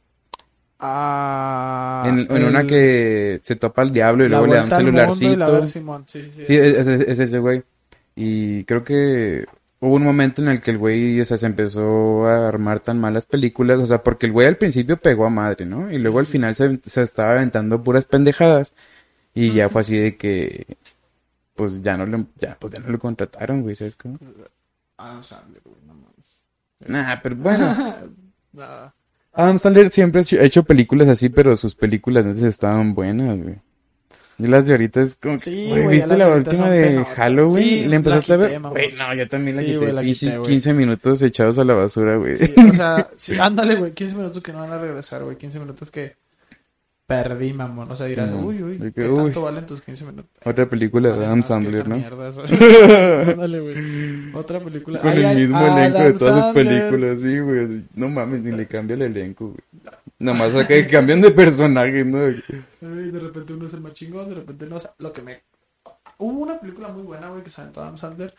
Ah, 0.84 2.04
en, 2.08 2.20
en 2.22 2.44
una 2.46 2.66
que 2.66 3.40
se 3.44 3.56
topa 3.56 3.84
al 3.84 3.92
diablo 3.92 4.26
y 4.26 4.30
luego 4.30 4.46
le 4.48 4.56
da 4.56 4.64
un 4.64 4.70
celularcito. 5.18 5.68
Simón. 5.68 6.04
Sí, 6.08 6.32
sí, 6.36 6.56
es, 6.56 6.88
es- 6.88 7.02
es 7.02 7.20
ese 7.20 7.40
güey. 7.40 7.64
Y 8.16 8.64
creo 8.66 8.84
que 8.84 9.46
hubo 9.80 9.96
un 9.96 10.04
momento 10.04 10.42
en 10.42 10.48
el 10.50 10.60
que 10.62 10.72
el 10.72 10.78
güey, 10.80 11.22
o 11.22 11.26
sea, 11.26 11.38
se 11.38 11.46
empezó 11.46 12.26
a 12.26 12.48
armar 12.48 12.80
tan 12.80 13.00
malas 13.00 13.26
películas, 13.26 13.80
o 13.80 13.86
sea, 13.86 14.04
porque 14.04 14.26
el 14.26 14.32
güey 14.32 14.48
al 14.48 14.58
principio 14.58 14.98
pegó 14.98 15.26
a 15.26 15.30
madre, 15.30 15.66
¿no? 15.66 15.92
Y 15.92 15.98
luego 16.00 16.20
al 16.20 16.26
final 16.28 16.56
se, 16.56 16.80
se 16.84 17.02
estaba 17.04 17.34
aventando 17.34 17.84
puras 17.84 18.06
pendejadas. 18.06 18.74
Y 19.34 19.54
ya 19.54 19.70
fue 19.70 19.82
así 19.82 19.98
de 19.98 20.18
que, 20.18 20.78
pues 21.56 21.82
ya 21.82 21.96
no 21.96 22.06
lo, 22.06 22.26
ya, 22.40 22.58
pues 22.60 22.74
ya 22.74 22.80
no 22.80 22.90
lo 22.90 23.00
contrataron, 23.00 23.62
güey, 23.62 23.76
¿sabes 23.76 23.96
cómo? 23.96 24.18
Adam 24.98 25.24
Sandler, 25.24 25.62
güey, 25.64 25.78
no 25.88 25.94
mames. 25.94 26.44
Nah, 26.88 27.22
pero 27.22 27.36
bueno, 27.38 27.96
Nada. 28.54 28.94
Adam 29.34 29.60
Sandler 29.60 29.90
siempre 29.92 30.22
ha 30.22 30.44
hecho- 30.44 30.64
películas 30.64 31.08
así, 31.08 31.30
pero 31.30 31.56
sus 31.58 31.76
películas 31.76 32.26
antes 32.26 32.44
estaban 32.44 32.94
buenas, 32.94 33.38
güey. 33.42 33.56
Y 34.40 34.48
las 34.48 34.66
de 34.66 34.74
ahorita 34.74 35.02
es 35.04 35.16
como 35.18 35.38
Sí, 35.38 35.68
güey, 35.70 35.88
¿viste 35.88 36.18
la 36.18 36.28
última 36.30 36.68
de 36.70 36.84
penotas. 36.88 37.14
Halloween? 37.16 37.64
Sí, 37.64 37.86
¿Le 37.86 37.96
empezaste 37.96 38.34
a 38.34 38.38
ver? 38.38 38.54
mamá. 38.60 38.70
Güey, 38.72 38.92
no, 38.94 39.14
yo 39.14 39.30
también 39.30 39.56
la 39.56 39.62
Sí, 39.62 39.68
quité. 39.68 39.78
güey, 39.78 39.92
la 39.92 40.02
quité, 40.04 40.38
güey. 40.38 40.50
15 40.52 40.74
minutos 40.74 41.22
echados 41.22 41.60
a 41.60 41.64
la 41.64 41.76
basura, 41.76 42.16
güey. 42.16 42.38
Sí, 42.38 42.54
o 42.70 42.74
sea, 42.74 43.08
sí, 43.18 43.36
ándale, 43.40 43.76
güey, 43.76 43.92
15 43.94 44.16
minutos 44.16 44.42
que 44.42 44.52
no 44.52 44.60
van 44.62 44.72
a 44.72 44.80
regresar, 44.80 45.24
güey, 45.24 45.38
15 45.38 45.60
minutos 45.60 45.92
que 45.92 46.16
perdí, 47.12 47.54
mamón. 47.54 47.92
O 47.92 47.96
sea, 47.96 48.06
dirás, 48.08 48.32
uy, 48.32 48.64
uy, 48.64 48.80
¿qué 48.80 48.92
que, 48.94 49.10
uy. 49.10 49.24
tanto 49.26 49.42
valen 49.44 49.66
tus 49.66 49.82
15 49.82 50.06
minutos? 50.06 50.32
Otra 50.46 50.70
película 50.70 51.10
de 51.10 51.26
Adam 51.26 51.38
más 51.38 51.46
Sandler, 51.46 51.88
¿no? 51.88 51.96
Ándale, 51.96 53.60
güey. 53.62 54.36
Otra 54.36 54.60
película. 54.60 55.00
Con 55.02 55.12
Ay, 55.12 55.24
el 55.24 55.36
mismo 55.38 55.60
elenco 55.60 56.00
de 56.00 56.14
todas 56.14 56.36
sus 56.36 56.44
Sandler. 56.46 56.54
películas, 56.54 57.22
sí, 57.22 57.40
güey. 57.40 57.84
No 57.96 58.10
mames, 58.10 58.42
ni 58.42 58.52
le 58.52 58.66
cambia 58.68 58.94
el 58.94 59.02
elenco, 59.02 59.48
güey. 59.48 59.94
Nomás 60.20 60.54
acá 60.56 60.68
que 60.68 60.88
cambian 60.88 61.22
de 61.22 61.32
personaje, 61.32 62.06
¿no? 62.06 62.20
Ay, 62.20 63.12
de 63.12 63.20
repente 63.20 63.54
uno 63.54 63.66
es 63.68 63.74
el 63.74 63.82
más 63.82 63.94
chingón, 63.94 64.30
de 64.30 64.36
repente 64.36 64.66
no. 64.68 64.76
O 64.78 64.80
sea, 64.80 64.94
lo 65.00 65.12
que 65.12 65.22
me. 65.22 65.42
Hubo 66.18 66.40
una 66.40 66.60
película 66.60 66.88
muy 66.90 67.04
buena, 67.04 67.30
güey, 67.30 67.44
que 67.44 67.50
se 67.50 67.62
aventó 67.62 67.82
Adam 67.82 67.98
Sandler 67.98 68.34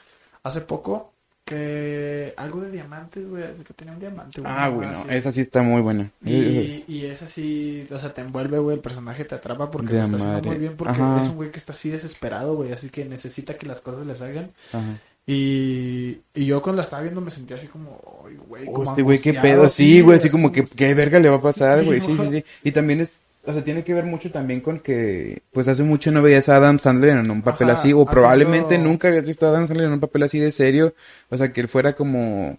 hace 0.44 0.60
poco. 0.60 1.12
Que 1.44 2.34
algo 2.36 2.60
de 2.60 2.70
diamantes, 2.70 3.28
güey. 3.28 3.42
es 3.42 3.60
Que 3.60 3.74
tenía 3.74 3.92
un 3.94 4.00
diamante, 4.00 4.40
güey. 4.40 4.52
Ah, 4.54 4.68
güey, 4.68 4.88
no, 4.88 4.98
así. 4.98 5.08
esa 5.10 5.32
sí 5.32 5.40
está 5.40 5.62
muy 5.62 5.80
buena. 5.82 6.10
Y, 6.24 6.84
y 6.86 7.06
es 7.06 7.22
así, 7.22 7.86
o 7.90 7.98
sea, 7.98 8.14
te 8.14 8.20
envuelve, 8.20 8.58
güey, 8.58 8.76
el 8.76 8.82
personaje 8.82 9.24
te 9.24 9.34
atrapa 9.34 9.70
porque 9.70 9.94
lo 9.94 10.02
está 10.04 10.16
haciendo 10.16 10.42
muy 10.42 10.58
bien 10.58 10.76
porque 10.76 10.92
Ajá. 10.94 11.20
es 11.20 11.28
un 11.28 11.36
güey 11.36 11.50
que 11.50 11.58
está 11.58 11.72
así 11.72 11.90
desesperado, 11.90 12.54
güey, 12.54 12.72
así 12.72 12.90
que 12.90 13.04
necesita 13.04 13.54
que 13.54 13.66
las 13.66 13.80
cosas 13.80 14.06
le 14.06 14.14
salgan. 14.14 14.52
Ajá. 14.72 14.98
Y, 15.26 16.18
y 16.34 16.46
yo 16.46 16.60
cuando 16.62 16.78
la 16.78 16.84
estaba 16.84 17.02
viendo 17.02 17.20
me 17.20 17.30
sentía 17.30 17.56
así 17.56 17.68
como, 17.68 18.00
ay, 18.26 18.36
güey, 18.48 18.64
Oh, 18.68 18.82
este 18.82 19.02
güey, 19.02 19.20
qué 19.20 19.34
pedo, 19.34 19.68
sí, 19.68 20.00
güey, 20.00 20.16
así 20.16 20.28
como 20.30 20.50
que, 20.50 20.64
qué 20.64 20.94
verga 20.94 21.20
le 21.20 21.28
va 21.28 21.36
a 21.36 21.40
pasar, 21.40 21.80
Sí, 21.80 21.86
güey, 21.86 22.00
sí, 22.00 22.16
sí, 22.16 22.28
sí. 22.30 22.44
Y 22.64 22.72
también 22.72 23.00
es, 23.00 23.20
o 23.44 23.52
sea, 23.52 23.64
tiene 23.64 23.84
que 23.84 23.94
ver 23.94 24.04
mucho 24.04 24.30
también 24.30 24.60
con 24.60 24.80
que, 24.80 25.42
pues 25.52 25.68
hace 25.68 25.82
mucho 25.82 26.12
no 26.12 26.22
veías 26.22 26.48
a 26.48 26.56
Adam 26.56 26.78
Sandler 26.78 27.18
en 27.18 27.30
un 27.30 27.42
papel 27.42 27.70
Ajá, 27.70 27.70
así, 27.70 27.92
o 27.92 28.06
probablemente 28.08 28.78
nunca 28.78 29.08
habías 29.08 29.26
visto 29.26 29.46
a 29.46 29.50
Adam 29.50 29.66
Sandler 29.66 29.86
en 29.88 29.94
un 29.94 30.00
papel 30.00 30.22
así 30.24 30.38
de 30.38 30.52
serio, 30.52 30.94
o 31.30 31.36
sea, 31.36 31.52
que 31.52 31.60
él 31.60 31.68
fuera 31.68 31.94
como, 31.94 32.58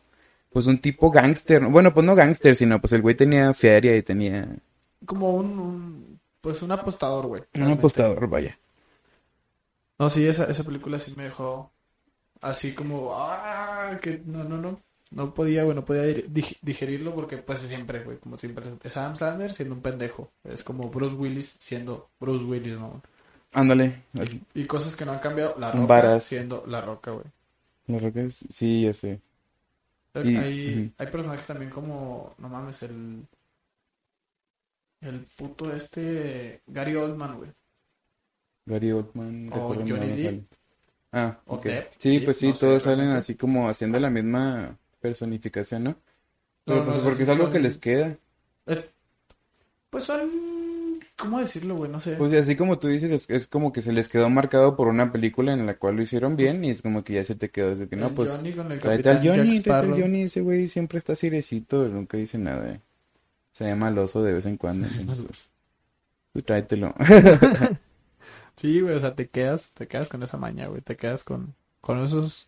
pues 0.52 0.67
un 0.67 0.80
tipo 0.80 1.12
gángster, 1.12 1.62
¿no? 1.62 1.69
bueno, 1.72 1.93
pues 1.93 2.06
no 2.06 2.15
gángster, 2.15 2.56
sino 2.56 2.82
pues 2.82 2.93
el 2.93 3.02
güey 3.02 3.15
tenía 3.15 3.54
feria 3.54 3.96
y 3.98 4.04
tenía 4.04 4.48
Como 5.06 5.32
un, 5.36 5.60
un- 5.60 6.22
pues 6.41 6.62
un 6.62 6.72
apostador, 6.72 7.28
güey. 7.28 7.43
un 7.56 7.69
apostador, 7.72 8.28
vaya. 8.28 8.60
No, 10.00 10.10
sí, 10.10 10.28
esa, 10.28 10.46
esa 10.46 10.63
película 10.63 11.00
sí 11.00 11.13
me 11.17 11.24
dejó 11.26 11.74
así 12.41 12.74
como, 12.76 13.13
ah, 13.15 14.00
que 14.02 14.19
no, 14.26 14.43
no, 14.46 14.58
no. 14.58 14.82
No 15.13 15.34
podía, 15.34 15.63
güey, 15.63 15.76
no 15.76 15.86
podía 15.86 16.04
dig- 16.06 16.58
digerirlo 16.62 17.13
porque 17.13 17.38
pues 17.38 17.60
siempre, 17.60 18.04
güey, 18.04 18.17
como 18.17 18.38
siempre. 18.38 18.65
Es 18.84 18.97
Adam 18.97 19.15
Sandler 19.15 19.54
siendo 19.54 19.76
un 19.76 19.82
pendejo. 19.82 20.32
Es 20.43 20.63
como 20.63 20.89
Bruce 20.89 21.15
Willis 21.15 21.56
siendo 21.60 22.10
Bruce 22.19 22.43
Willis, 22.45 22.73
¿no? 22.80 23.02
Ándale, 23.54 24.04
así. 24.19 24.41
Y 24.56 24.65
cosas 24.65 24.95
que 24.95 25.06
no 25.06 25.12
han 25.12 25.19
cambiado. 25.19 25.56
La 25.60 25.71
Roca 25.71 25.86
varas. 25.86 26.23
siendo 26.23 26.63
La 26.67 26.82
Roca, 26.82 27.12
güey. 27.12 27.26
La 27.88 27.99
roca 27.99 28.21
es- 28.21 28.45
sí, 28.49 28.84
ya 28.84 28.93
sé. 28.93 29.19
Hay, 30.15 30.28
Y- 30.30 30.93
hay, 30.97 31.08
personajes 31.08 31.45
también 31.45 31.69
como, 31.71 32.34
no 32.38 32.49
mames, 32.49 32.82
el... 32.84 33.26
El 35.02 35.26
puto 35.38 35.73
este... 35.76 36.62
Gary 36.67 36.95
Oldman, 36.95 37.38
güey. 37.38 37.52
Gary 38.65 38.91
Oldman, 38.91 39.49
O 39.52 39.73
Johnny 39.76 40.15
Depp. 40.15 40.54
Ah, 41.12 41.38
O 41.45 41.56
ok. 41.56 41.65
Depp, 41.65 41.93
Sí, 41.97 42.19
pues 42.21 42.38
sí, 42.38 42.49
no 42.49 42.54
todos 42.56 42.84
salen 42.84 43.10
así 43.10 43.36
como 43.36 43.67
haciendo 43.67 43.99
la 43.99 44.10
misma 44.10 44.78
personificación, 45.04 45.84
¿no? 45.84 45.96
Pero 46.66 46.80
No, 46.80 46.86
pues 46.86 46.98
no, 46.98 47.04
porque 47.04 47.24
es 47.24 47.28
son- 47.30 47.38
algo 47.39 47.52
que 47.52 47.60
les 47.60 47.78
queda. 47.78 48.18
Eh, 48.68 48.89
Pues 49.92 50.06
son... 50.06 50.22
¿Cómo 51.16 51.39
decirlo, 51.39 51.76
güey? 51.76 51.92
No 51.92 52.00
sé. 52.00 52.13
Pues 52.16 52.34
así 52.34 52.56
como 52.56 52.80
tú 52.80 52.88
dices, 52.88 53.12
es, 53.12 53.30
es 53.30 53.48
como 53.48 53.72
que 53.72 53.82
se 53.82 53.94
les 53.94 54.10
quedó 54.10 54.30
marcado 54.32 54.76
por 54.76 54.88
una 54.88 55.12
película 55.12 55.54
en 55.54 55.66
la 55.68 55.78
cual 55.78 55.96
lo 55.96 56.02
hicieron 56.02 56.36
bien 56.36 56.66
y 56.66 56.72
es 56.72 56.82
como 56.82 57.04
que 57.04 57.13
ya 57.13 57.24
se 57.24 57.36
te 57.36 57.50
quedó 57.50 57.70
desde 57.70 57.88
que 57.88 57.96
no, 57.96 58.08
El 58.08 58.13
pues 58.16 58.32
Johnny 58.32 58.54
con 58.54 58.72
el 58.72 58.80
tráete 58.80 59.10
al 59.12 59.18
Johnny, 59.28 59.60
tráete 59.60 59.94
al. 59.94 60.02
Johnny, 60.02 60.24
ese 60.24 60.42
güey 60.42 60.68
siempre 60.68 60.98
está 60.98 61.16
cirecito, 61.16 61.88
nunca 61.88 62.18
dice 62.18 62.39
nada. 62.39 62.72
eh. 62.74 62.82
Se 63.52 63.66
llama 63.66 63.88
al 63.88 63.98
oso 64.00 64.24
de 64.24 64.34
vez 64.34 64.46
en 64.48 64.58
cuando, 64.58 64.88
entonces 65.00 65.52
pues, 66.34 66.46
tráetelo. 66.46 66.96
Sí, 68.56 68.82
güey, 68.82 68.96
o 68.96 69.00
sea, 69.00 69.16
te 69.16 69.28
quedas, 69.30 69.72
te 69.74 69.88
quedas 69.88 70.10
con 70.10 70.22
esa 70.24 70.38
maña, 70.38 70.68
güey, 70.68 70.82
te 70.82 70.96
quedas 70.96 71.24
con, 71.24 71.56
con 71.82 72.04
esos, 72.04 72.48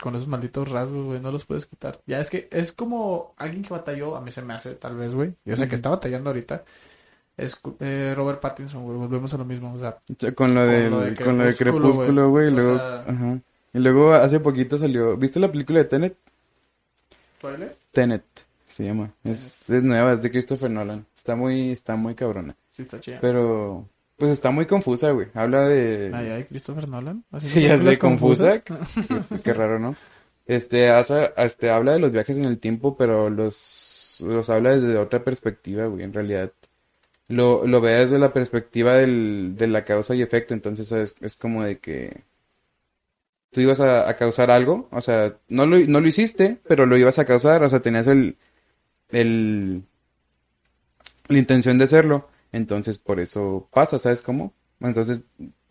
con 0.00 0.14
esos 0.14 0.28
malditos 0.28 0.68
rasgos, 0.70 1.04
güey, 1.06 1.20
no 1.20 1.30
los 1.32 1.44
puedes 1.44 1.66
quitar. 1.66 2.00
Ya 2.06 2.20
es 2.20 2.30
que 2.30 2.48
es 2.50 2.72
como 2.72 3.34
alguien 3.38 3.62
que 3.62 3.70
batalló, 3.70 4.16
a 4.16 4.20
mí 4.20 4.30
se 4.32 4.42
me 4.42 4.54
hace, 4.54 4.74
tal 4.74 4.96
vez, 4.96 5.12
güey, 5.12 5.34
yo 5.44 5.56
sé 5.56 5.62
que 5.62 5.68
Ujú. 5.68 5.74
está 5.76 5.88
batallando 5.90 6.30
ahorita, 6.30 6.64
es 7.36 7.60
eh, 7.80 8.12
Robert 8.16 8.40
Pattinson, 8.40 8.84
güey, 8.84 8.96
volvemos 8.98 9.32
a 9.34 9.38
lo 9.38 9.44
mismo, 9.44 9.74
o 9.74 9.78
sea, 9.78 9.98
sea, 10.18 10.32
Con 10.34 10.54
lo 10.54 10.60
Con 10.62 10.68
del, 10.70 10.90
lo 10.90 11.00
de 11.00 11.14
con 11.16 11.38
lo 11.38 11.44
de 11.44 11.54
Crepúsculo, 11.56 12.30
güey, 12.30 12.46
y 12.48 12.52
O 12.52 12.54
luego, 12.56 12.76
sea- 12.76 13.00
ajá. 13.02 13.38
Y 13.74 13.78
luego 13.78 14.12
hace 14.14 14.40
poquito 14.40 14.78
salió, 14.78 15.16
¿viste 15.16 15.38
la 15.40 15.50
película 15.52 15.78
de 15.80 15.84
Tenet? 15.84 16.16
¿spoiler? 17.38 17.76
Tenet 17.92 18.24
se 18.64 18.84
llama. 18.84 19.12
Es, 19.24 19.68
es 19.70 19.82
nueva, 19.82 20.14
es 20.14 20.22
de 20.22 20.30
Christopher 20.30 20.70
Nolan. 20.70 21.06
Está 21.14 21.36
muy, 21.36 21.70
está 21.72 21.96
muy 21.96 22.14
cabrona. 22.14 22.56
Sí, 22.70 22.82
está 22.82 23.00
chida. 23.00 23.18
Pero, 23.20 23.86
pues 24.16 24.30
está 24.30 24.50
muy 24.50 24.66
confusa, 24.66 25.10
güey. 25.10 25.28
Habla 25.34 25.66
de... 25.68 26.10
Ay, 26.14 26.28
ay, 26.28 26.44
Christopher 26.44 26.88
Nolan. 26.88 27.24
Sí, 27.38 27.62
ya 27.62 27.78
sé, 27.78 27.98
confusa. 27.98 28.62
qué 29.44 29.54
raro, 29.54 29.78
¿no? 29.78 29.96
Este, 30.46 30.90
hace- 30.90 31.32
este, 31.36 31.70
habla 31.70 31.92
de 31.92 31.98
los 31.98 32.12
viajes 32.12 32.38
en 32.38 32.44
el 32.44 32.58
tiempo, 32.58 32.96
pero 32.96 33.28
los, 33.30 34.24
los 34.26 34.48
habla 34.50 34.76
desde 34.78 34.96
otra 34.98 35.22
perspectiva, 35.24 35.86
güey, 35.86 36.04
en 36.04 36.12
realidad. 36.12 36.52
Lo, 37.28 37.66
lo 37.66 37.80
ve 37.80 37.92
desde 37.92 38.18
la 38.20 38.32
perspectiva 38.32 38.92
del, 38.94 39.54
de 39.56 39.66
la 39.66 39.84
causa 39.84 40.14
y 40.14 40.22
efecto, 40.22 40.54
entonces 40.54 40.92
es, 40.92 41.16
es 41.20 41.36
como 41.36 41.64
de 41.64 41.78
que 41.78 42.22
tú 43.50 43.60
ibas 43.60 43.80
a, 43.80 44.08
a 44.08 44.14
causar 44.16 44.50
algo, 44.52 44.88
o 44.92 45.00
sea, 45.00 45.34
no 45.48 45.66
lo, 45.66 45.76
no 45.78 46.00
lo 46.00 46.06
hiciste, 46.06 46.58
pero 46.68 46.86
lo 46.86 46.96
ibas 46.96 47.18
a 47.18 47.24
causar, 47.24 47.64
o 47.64 47.68
sea, 47.68 47.80
tenías 47.80 48.06
el, 48.06 48.36
el, 49.10 49.82
la 51.28 51.38
intención 51.38 51.78
de 51.78 51.84
hacerlo, 51.84 52.28
entonces 52.56 52.98
por 52.98 53.20
eso 53.20 53.68
pasa, 53.72 53.98
¿sabes 53.98 54.22
cómo? 54.22 54.52
Entonces, 54.80 55.20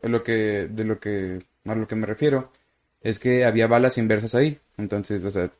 lo 0.01 0.23
que, 0.23 0.67
de 0.71 0.83
lo 0.85 0.99
que, 0.99 1.39
a 1.65 1.75
lo 1.75 1.87
que 1.87 1.95
me 1.95 2.05
refiero, 2.07 2.51
es 3.01 3.19
que 3.19 3.45
había 3.45 3.67
balas 3.67 3.97
inversas 3.97 4.35
ahí, 4.35 4.59
entonces, 4.77 5.23
o 5.25 5.31
sea, 5.31 5.51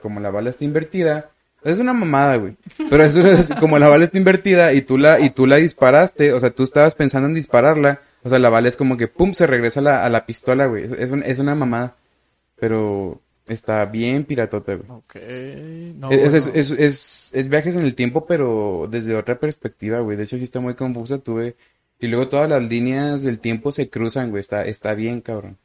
como 0.00 0.20
la 0.20 0.30
bala 0.30 0.50
está 0.50 0.64
invertida, 0.64 1.30
es 1.64 1.78
una 1.78 1.92
mamada, 1.92 2.36
güey, 2.36 2.56
pero 2.88 3.04
eso 3.04 3.20
es 3.26 3.50
como 3.60 3.78
la 3.78 3.88
bala 3.88 4.04
está 4.04 4.18
invertida 4.18 4.72
y 4.72 4.82
tú 4.82 4.96
la, 4.98 5.20
y 5.20 5.30
tú 5.30 5.46
la 5.46 5.56
disparaste, 5.56 6.32
o 6.32 6.40
sea, 6.40 6.50
tú 6.50 6.62
estabas 6.62 6.94
pensando 6.94 7.28
en 7.28 7.34
dispararla, 7.34 8.00
o 8.22 8.28
sea, 8.30 8.38
la 8.38 8.50
bala 8.50 8.68
es 8.68 8.76
como 8.76 8.96
que 8.96 9.08
pum, 9.08 9.32
se 9.34 9.46
regresa 9.46 9.80
a 9.80 9.82
la, 9.82 10.04
a 10.04 10.10
la 10.10 10.24
pistola, 10.26 10.66
güey, 10.66 10.84
es, 10.84 10.92
es, 10.92 11.10
un- 11.10 11.22
es 11.22 11.38
una 11.38 11.54
mamada, 11.54 11.96
pero 12.56 13.20
Está 13.50 13.84
bien 13.84 14.24
piratota, 14.24 14.74
güey. 14.76 14.88
Ok. 14.90 15.16
No, 15.96 16.10
es, 16.10 16.34
es, 16.34 16.44
bueno. 16.46 16.60
es, 16.60 16.70
es- 16.72 17.30
es 17.34 17.48
viajes 17.48 17.74
en 17.76 17.82
el 17.82 17.94
tiempo, 17.94 18.24
pero 18.26 18.86
desde 18.90 19.16
otra 19.16 19.38
perspectiva, 19.40 20.00
güey. 20.00 20.16
De 20.16 20.22
hecho, 20.24 20.38
sí 20.38 20.44
está 20.44 20.60
muy 20.60 20.74
confusa, 20.74 21.18
tuve... 21.18 21.56
Y 21.98 22.06
luego 22.06 22.28
todas 22.28 22.48
las 22.48 22.62
líneas 22.62 23.22
del 23.24 23.40
tiempo 23.40 23.72
se 23.72 23.90
cruzan, 23.90 24.30
güey. 24.30 24.40
Está, 24.40 24.64
está 24.64 24.94
bien, 24.94 25.20
cabrón. 25.20 25.58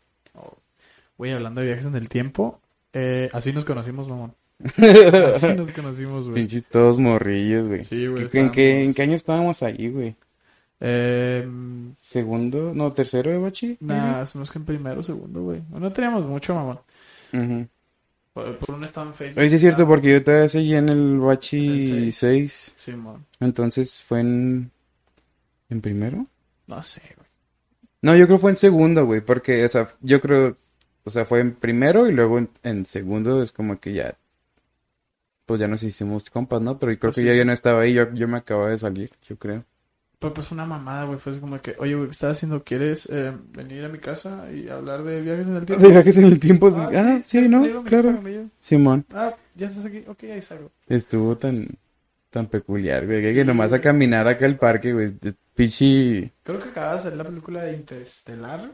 Güey, 1.18 1.32
hablando 1.32 1.62
de 1.62 1.68
viajes 1.68 1.86
en 1.86 1.96
el 1.96 2.10
tiempo, 2.10 2.60
eh, 2.92 3.30
así 3.32 3.54
nos 3.54 3.64
conocimos, 3.64 4.08
mamón. 4.10 4.34
Así 5.34 5.54
nos 5.54 5.70
conocimos, 5.72 6.26
güey. 6.28 6.36
Pinches 6.42 6.66
todos 6.66 6.98
morrillos, 6.98 7.68
güey. 7.68 7.84
Sí, 7.86 8.08
güey. 8.08 8.28
¿En 8.34 8.52
qué, 8.52 8.84
¿En 8.84 8.94
qué 8.94 9.02
año 9.04 9.16
estábamos 9.16 9.64
ahí, 9.64 9.90
güey? 9.90 10.16
Eh, 10.82 11.48
¿Segundo? 12.02 12.74
No, 12.76 12.92
tercero 12.92 13.32
de 13.32 13.38
bachi. 13.38 13.78
Nah, 13.80 14.26
somos 14.26 14.52
que 14.52 14.58
en 14.60 14.66
primero 14.66 15.02
segundo, 15.04 15.42
güey. 15.42 15.62
No 15.72 15.92
teníamos 15.94 16.26
mucho, 16.26 16.54
mamón. 16.54 16.80
Ujú. 17.34 17.68
Por, 18.36 18.58
por 18.58 18.76
uno 18.76 18.84
estaba 18.86 19.08
en 19.08 19.14
Facebook. 19.14 19.40
Oye, 19.40 19.48
sí 19.50 19.56
es 19.56 19.62
cierto, 19.62 19.84
estábamos- 19.84 19.96
porque 19.98 20.12
yo 20.12 20.24
todavía 20.24 20.50
seguía 20.50 20.78
en 20.80 20.90
el 20.90 20.98
En 20.98 21.14
el 21.14 21.20
bachi 21.22 21.82
seis. 22.12 22.16
6. 22.18 22.74
Sí, 22.76 22.92
mamón. 22.92 23.26
Entonces 23.40 24.04
fue 24.04 24.20
en... 24.20 24.72
¿En 25.70 25.80
primero? 25.80 26.28
No 26.68 26.82
sé, 26.84 27.02
güey. 27.16 27.28
No, 28.02 28.14
yo 28.16 28.28
creo 28.28 28.38
fue 28.38 28.52
en 28.52 28.58
segundo, 28.58 29.06
güey, 29.06 29.22
porque, 29.22 29.64
o 29.64 29.70
sea, 29.70 29.90
yo 30.02 30.20
creo, 30.20 30.58
o 31.06 31.10
sea, 31.10 31.24
fue 31.26 31.40
en 31.40 31.56
primero 31.56 32.08
y 32.08 32.12
luego 32.12 32.38
en, 32.38 32.50
en 32.64 32.86
segundo 32.86 33.42
es 33.42 33.52
como 33.54 33.80
que 33.80 33.94
ya, 33.94 34.16
pues 35.46 35.60
ya 35.62 35.68
nos 35.68 35.82
hicimos 35.84 36.30
compas, 36.30 36.62
¿no? 36.62 36.78
Pero 36.78 36.92
yo 36.92 37.00
creo 37.00 37.10
Pues 37.12 37.16
que 37.16 37.22
sí. 37.22 37.28
yo 37.28 37.34
ya 37.34 37.46
no 37.46 37.54
estaba 37.54 37.82
ahí, 37.82 37.94
yo, 37.94 38.14
yo 38.14 38.28
me 38.28 38.38
acababa 38.38 38.70
de 38.70 38.78
salir, 38.78 39.12
yo 39.28 39.38
creo. 39.38 39.64
Pero 40.20 40.34
pues 40.34 40.52
una 40.52 40.66
mamada, 40.66 41.04
güey. 41.06 41.20
Fue 41.20 41.32
así 41.34 41.42
como 41.42 41.62
que, 41.62 41.76
oye, 41.80 41.94
güey, 41.96 42.08
¿qué 42.08 42.12
estás 42.14 42.38
haciendo? 42.38 42.64
¿Quieres 42.64 43.08
eh, 43.12 43.34
venir 43.52 43.84
a 43.86 43.90
mi 43.90 43.98
casa 44.00 44.50
y 44.52 44.70
hablar 44.70 45.04
de 45.04 45.22
viajes 45.22 45.48
en 45.48 45.56
el 45.58 45.66
tiempo? 45.66 45.84
De 45.84 45.92
viajes 45.92 46.18
en 46.18 46.26
el 46.26 46.40
tiempo, 46.40 46.74
Ah, 46.76 46.90
ah, 46.94 47.22
sí, 47.26 47.42
sí, 47.44 47.50
¿no? 47.50 47.84
Claro. 47.84 48.20
Simón, 48.62 49.06
Ah, 49.14 49.36
ya 49.56 49.68
estás 49.68 49.86
aquí. 49.86 50.04
Ok, 50.08 50.24
ahí 50.24 50.42
salgo. 50.42 50.72
estuvo 50.88 51.36
tan, 51.38 51.68
tan 52.30 52.48
peculiar, 52.48 53.06
güey, 53.06 53.22
que, 53.22 53.34
que 53.34 53.46
nomás 53.46 53.74
a 53.74 53.82
caminar 53.82 54.28
acá 54.28 54.46
al 54.46 54.58
parque, 54.58 54.94
güey, 54.94 55.14
pichi, 55.56 56.32
Creo 56.44 56.60
que 56.60 56.70
acaba 56.70 56.94
de 56.94 57.00
salir 57.02 57.18
la 57.18 57.24
película 57.26 57.64
de 57.64 57.74
Interestelar. 57.74 58.72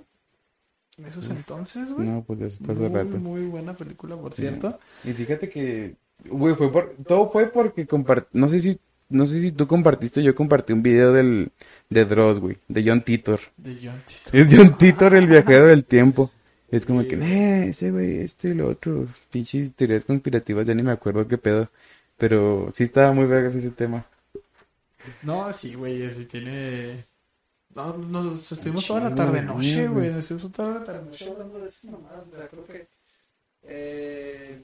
En 0.98 1.06
esos 1.06 1.30
entonces, 1.30 1.92
güey. 1.92 2.08
no, 2.08 2.24
pues 2.24 2.42
eso 2.42 2.58
pasó 2.66 2.82
muy, 2.82 2.90
rato. 2.90 3.18
muy 3.18 3.42
buena 3.46 3.74
película, 3.74 4.16
por 4.18 4.34
Sí. 4.34 4.42
cierto. 4.44 4.78
Y 5.04 5.14
fíjate 5.14 5.50
que, 5.50 5.96
güey, 6.30 6.54
fue 6.54 6.72
por, 6.72 6.96
todo 7.08 7.30
fue 7.30 7.48
porque 7.48 7.88
compart, 7.88 8.28
no 8.34 8.48
sé 8.48 8.60
si, 8.60 8.78
no 9.12 9.26
sé 9.26 9.40
si 9.40 9.52
tú 9.52 9.68
compartiste, 9.68 10.24
yo 10.24 10.34
compartí 10.36 10.74
un 10.74 10.82
video 10.84 11.14
del, 11.14 11.52
de 11.90 12.06
Dross, 12.06 12.40
güey, 12.40 12.58
de 12.68 12.84
John 12.86 13.02
Titor. 13.04 13.40
De 13.58 13.78
John 13.84 14.02
Titor. 14.06 14.36
Es 14.36 14.48
John 14.58 14.78
Titor, 14.78 15.14
el 15.16 15.28
viajero 15.28 15.66
del 15.68 15.86
tiempo. 15.86 16.32
Es 16.70 16.86
como 16.86 17.02
Sí. 17.02 17.08
que, 17.10 17.16
eh, 17.16 17.70
ese 17.70 17.92
güey, 17.92 18.22
este 18.22 18.50
y 18.50 18.54
lo 18.54 18.70
otro, 18.70 19.06
pinches 19.30 19.74
teorías 19.74 20.06
conspirativas, 20.06 20.66
ya 20.66 20.74
ni 20.74 20.84
me 20.84 20.92
acuerdo 20.92 21.28
qué 21.28 21.38
pedo. 21.38 21.70
Pero 22.18 22.70
sí 22.74 22.84
estaba 22.84 23.12
muy 23.12 23.26
vergas 23.26 23.56
ese 23.56 23.72
tema. 23.72 24.06
No, 25.24 25.52
sí, 25.52 25.74
güey, 25.74 26.12
sí 26.12 26.26
tiene... 26.26 27.06
No, 27.76 27.98
nos 27.98 28.52
estuvimos 28.52 28.86
toda 28.86 29.00
la 29.10 29.16
tarde 29.16 29.42
noche, 29.42 29.88
güey. 29.88 30.10
Nos 30.10 30.20
estuvimos 30.30 30.52
toda 30.52 30.80
la 30.80 30.84
tarde 30.84 31.06
noche 31.06 31.30
hablando 31.30 31.60
de 31.60 31.68
esas 31.70 31.86
mamadas. 31.86 32.24
O 32.32 32.36
sea, 32.36 32.48
creo 32.48 32.66
que... 32.66 32.88
eh, 33.64 34.62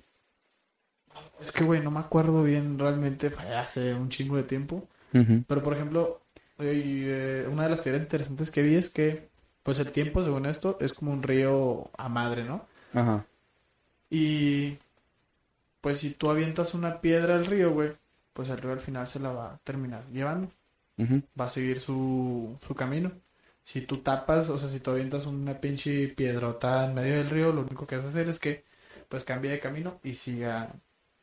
Es 1.41 1.51
que, 1.51 1.63
güey, 1.63 1.81
no 1.81 1.91
me 1.91 1.99
acuerdo 1.99 2.43
bien 2.43 2.77
realmente. 2.79 3.29
Fue 3.29 3.55
hace 3.55 3.93
un 3.93 4.09
chingo 4.09 4.37
de 4.37 4.43
tiempo. 4.43 4.87
Pero, 5.11 5.63
por 5.63 5.73
ejemplo, 5.73 6.21
y, 6.59 7.03
eh, 7.05 7.47
una 7.49 7.63
de 7.63 7.69
las 7.69 7.81
teorías 7.81 8.03
interesantes 8.03 8.51
que 8.51 8.61
vi 8.61 8.75
es 8.75 8.89
que, 8.89 9.29
pues 9.63 9.79
el 9.79 9.91
tiempo, 9.91 10.23
según 10.23 10.45
esto, 10.45 10.77
es 10.79 10.93
como 10.93 11.11
un 11.11 11.23
río 11.23 11.89
a 11.97 12.07
madre, 12.07 12.43
¿no? 12.43 12.65
Ajá. 12.93 13.25
Y 14.09 14.77
pues 15.81 15.99
si 15.99 16.11
tú 16.11 16.29
avientas 16.29 16.73
una 16.73 17.01
piedra 17.01 17.35
al 17.35 17.45
río, 17.45 17.71
güey, 17.71 17.93
pues 18.33 18.49
el 18.49 18.57
río 18.57 18.71
al 18.71 18.79
final 18.79 19.07
se 19.07 19.19
la 19.19 19.31
va 19.31 19.53
a 19.53 19.57
terminar 19.59 20.03
llevando, 20.11 20.49
va 21.39 21.45
a 21.45 21.49
seguir 21.49 21.79
su, 21.79 22.57
su 22.65 22.75
camino. 22.75 23.11
Si 23.63 23.81
tú 23.81 23.97
tapas, 23.97 24.49
o 24.49 24.57
sea, 24.57 24.69
si 24.69 24.79
tú 24.79 24.91
avientas 24.91 25.25
una 25.25 25.59
pinche 25.59 26.07
piedrota 26.09 26.85
en 26.85 26.93
medio 26.93 27.15
del 27.15 27.29
río, 27.29 27.51
lo 27.51 27.61
único 27.61 27.85
que 27.85 27.97
vas 27.97 28.05
a 28.05 28.09
hacer 28.09 28.29
es 28.29 28.39
que 28.39 28.63
pues 29.09 29.23
cambie 29.23 29.51
de 29.51 29.59
camino 29.59 29.99
y 30.03 30.15
siga 30.15 30.73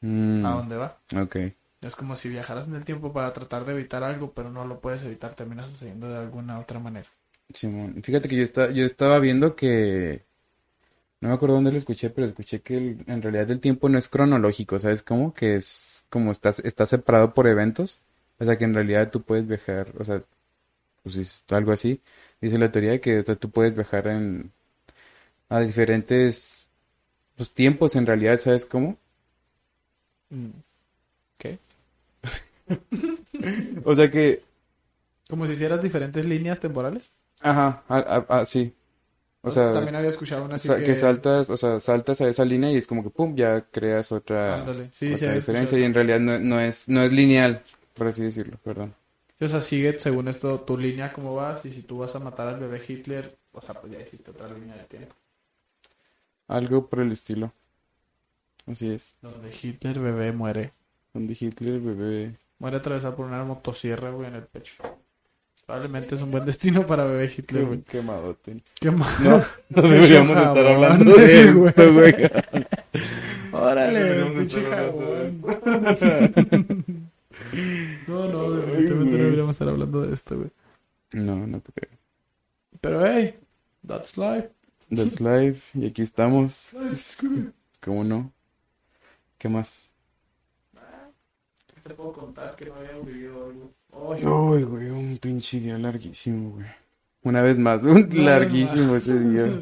Mm, 0.05 0.45
a 0.45 0.53
donde 0.53 0.77
va. 0.77 1.01
ok. 1.17 1.37
Es 1.81 1.97
como 1.97 2.17
si 2.17 2.29
viajaras 2.31 2.69
en 2.69 2.75
el 2.77 2.85
tiempo 2.85 3.13
para 3.13 3.33
tratar 3.33 3.65
de 3.65 3.73
evitar 3.73 4.05
algo, 4.05 4.33
pero 4.35 4.51
no 4.51 4.65
lo 4.67 4.81
puedes 4.81 5.05
evitar, 5.05 5.35
termina 5.37 5.67
sucediendo 5.69 6.09
de 6.09 6.19
alguna 6.19 6.59
otra 6.61 6.81
manera. 6.81 7.09
Simón. 7.53 8.03
Fíjate 8.03 8.29
que 8.29 8.37
yo, 8.37 8.45
estaba 8.45 8.71
yo 8.71 8.85
estaba 8.85 9.19
viendo 9.19 9.55
que... 9.57 10.25
No 11.21 11.29
me 11.29 11.35
acuerdo 11.35 11.57
dónde 11.57 11.73
lo 11.73 11.79
escuché, 11.79 12.11
pero 12.11 12.27
escuché 12.27 12.63
que 12.63 12.77
el- 12.77 13.05
en 13.09 13.23
realidad 13.23 13.51
el 13.51 13.61
tiempo 13.61 13.89
no 13.89 13.99
es 13.99 14.09
cronológico, 14.09 14.79
¿sabes 14.79 15.03
cómo? 15.03 15.35
Que 15.35 15.57
es 15.57 16.07
como 16.11 16.31
estás, 16.33 16.61
está 16.61 16.87
separado 16.87 17.35
por 17.35 17.47
eventos. 17.49 18.03
O 18.39 18.45
sea, 18.45 18.59
que 18.59 18.65
en 18.65 18.75
realidad 18.75 19.11
tú 19.11 19.23
puedes 19.23 19.47
viajar, 19.47 19.93
o 19.99 20.05
sea, 20.05 20.25
pues 21.05 21.17
es 21.17 21.45
algo 21.51 21.73
así. 21.73 22.01
Dice 22.41 22.59
la 22.59 22.73
teoría 22.73 22.93
de 22.93 23.01
que, 23.03 23.21
o 23.21 23.25
sea, 23.27 23.37
tú 23.37 23.51
puedes 23.51 23.75
viajar 23.75 24.09
en... 24.09 24.53
a 25.49 25.61
diferentes 25.61 26.69
pues, 27.37 27.53
tiempos 27.53 27.97
en 27.97 28.07
realidad, 28.07 28.39
¿sabes 28.41 28.67
cómo? 28.67 28.99
Mm. 30.35 30.51
¿Qué? 31.39 31.59
O 33.85 33.95
sea 33.95 34.11
que... 34.11 34.43
Como 35.29 35.47
si 35.47 35.53
hicieras 35.53 35.83
diferentes 35.83 36.25
líneas 36.25 36.61
temporales. 36.61 37.13
Ajá, 37.41 37.85
a- 37.89 37.99
a- 38.29 38.41
a- 38.41 38.47
sí. 38.47 38.73
O 39.43 39.51
sea... 39.51 39.75
también 39.75 39.97
había 39.97 40.11
escuchado 40.11 40.45
una 40.45 40.57
así 40.57 40.69
que 40.69 40.97
saltas, 40.97 41.51
o 41.51 41.57
sea, 41.57 41.81
saltas 41.81 42.21
a 42.21 42.29
esa 42.29 42.45
línea 42.45 42.71
y 42.73 42.77
es 42.77 42.87
como 42.87 43.03
que 43.03 43.11
pum, 43.11 43.35
ya 43.37 43.63
creas 43.71 44.13
otra, 44.13 44.55
Ándale. 44.63 44.89
Sí, 44.93 45.13
otra 45.13 45.19
sí, 45.19 45.35
diferencia 45.35 45.79
y 45.79 45.85
en 45.85 45.95
realidad 45.95 46.21
no, 46.21 46.39
no 46.39 46.61
es, 46.61 46.89
no 46.89 47.03
es 47.03 47.13
lineal, 47.13 47.63
por 47.95 48.07
así 48.07 48.23
decirlo, 48.23 48.59
perdón. 48.65 48.95
O 49.41 49.47
sea, 49.47 49.61
sigue 49.61 49.97
según 50.01 50.27
esto 50.27 50.61
tu 50.63 50.77
línea 50.77 51.13
cómo 51.13 51.37
vas 51.37 51.65
y 51.67 51.73
si 51.73 51.83
tú 51.83 51.99
vas 51.99 52.15
a 52.17 52.21
matar 52.21 52.49
al 52.49 52.59
bebé 52.59 52.83
Hitler, 52.87 53.39
o 53.53 53.61
sea, 53.61 53.75
pues 53.81 53.93
ya 53.93 54.01
hiciste 54.01 54.31
otra 54.33 54.49
línea 54.49 54.77
de 54.77 54.85
tiempo. 54.85 55.15
Algo 56.49 56.89
por 56.89 57.01
el 57.01 57.13
estilo. 57.13 57.53
Así 58.67 58.91
es. 58.91 59.15
Donde 59.21 59.51
Hitler 59.63 59.99
bebé 60.01 60.33
muere. 60.33 60.73
Donde 61.13 61.37
Hitler, 61.39 61.81
bebé. 61.81 62.37
Muere 62.59 62.79
atravesado 62.79 63.15
por 63.15 63.27
una 63.27 63.45
motosierra, 63.45 64.11
güey, 64.11 64.29
en 64.29 64.37
el 64.37 64.45
pecho. 64.45 64.75
Probablemente 65.67 66.15
es 66.15 66.23
un 66.23 66.31
buen 66.31 66.45
destino 66.45 66.87
para 66.87 67.05
bebé 67.05 67.33
Hitler, 67.35 67.65
güey. 67.65 67.83
Quemadote. 67.83 68.63
Mal. 68.83 69.09
No, 69.23 69.43
no 69.71 69.83
deberíamos 69.89 70.37
estar 70.37 70.67
hablando 70.67 71.15
de 71.15 71.53
güey. 71.53 71.69
esto, 71.69 71.93
güey. 71.95 72.15
Órale, 73.53 74.25
pinche 74.35 74.63
jabón. 74.63 75.43
No, 78.09 78.29
no, 78.29 78.51
definitivamente 78.53 79.17
no 79.17 79.23
deberíamos 79.25 79.55
estar 79.55 79.69
hablando 79.69 80.03
de 80.03 80.15
esto, 80.15 80.37
güey. 80.37 80.51
No, 81.13 81.47
no 81.47 81.61
creo. 81.61 81.91
Pero 82.81 83.07
hey, 83.07 83.35
that's 83.87 84.17
life. 84.19 84.51
That's 84.95 85.21
life. 85.21 85.63
Y 85.79 85.87
aquí 85.87 86.03
estamos. 86.03 86.75
¿Cómo 87.81 88.05
no? 88.05 88.33
¿Qué 89.45 89.51
más? 89.51 89.91
Te 91.83 91.93
puedo 91.93 92.15
contar 92.15 92.57
que 92.57 92.65
no 92.65 92.77
había 92.77 92.93
vivido 93.05 93.45
algo. 93.45 93.71
Uy, 93.93 94.63
güey, 94.63 94.89
un 94.89 95.19
pinche 95.19 95.61
día 95.61 95.77
larguísimo, 95.77 96.53
güey. 96.53 96.67
Una 97.25 97.43
vez 97.43 97.59
más, 97.59 97.85
un 97.85 98.09
no, 98.09 98.23
larguísimo 98.23 98.85
no. 98.87 98.97
ese 98.97 99.19
día. 99.21 99.61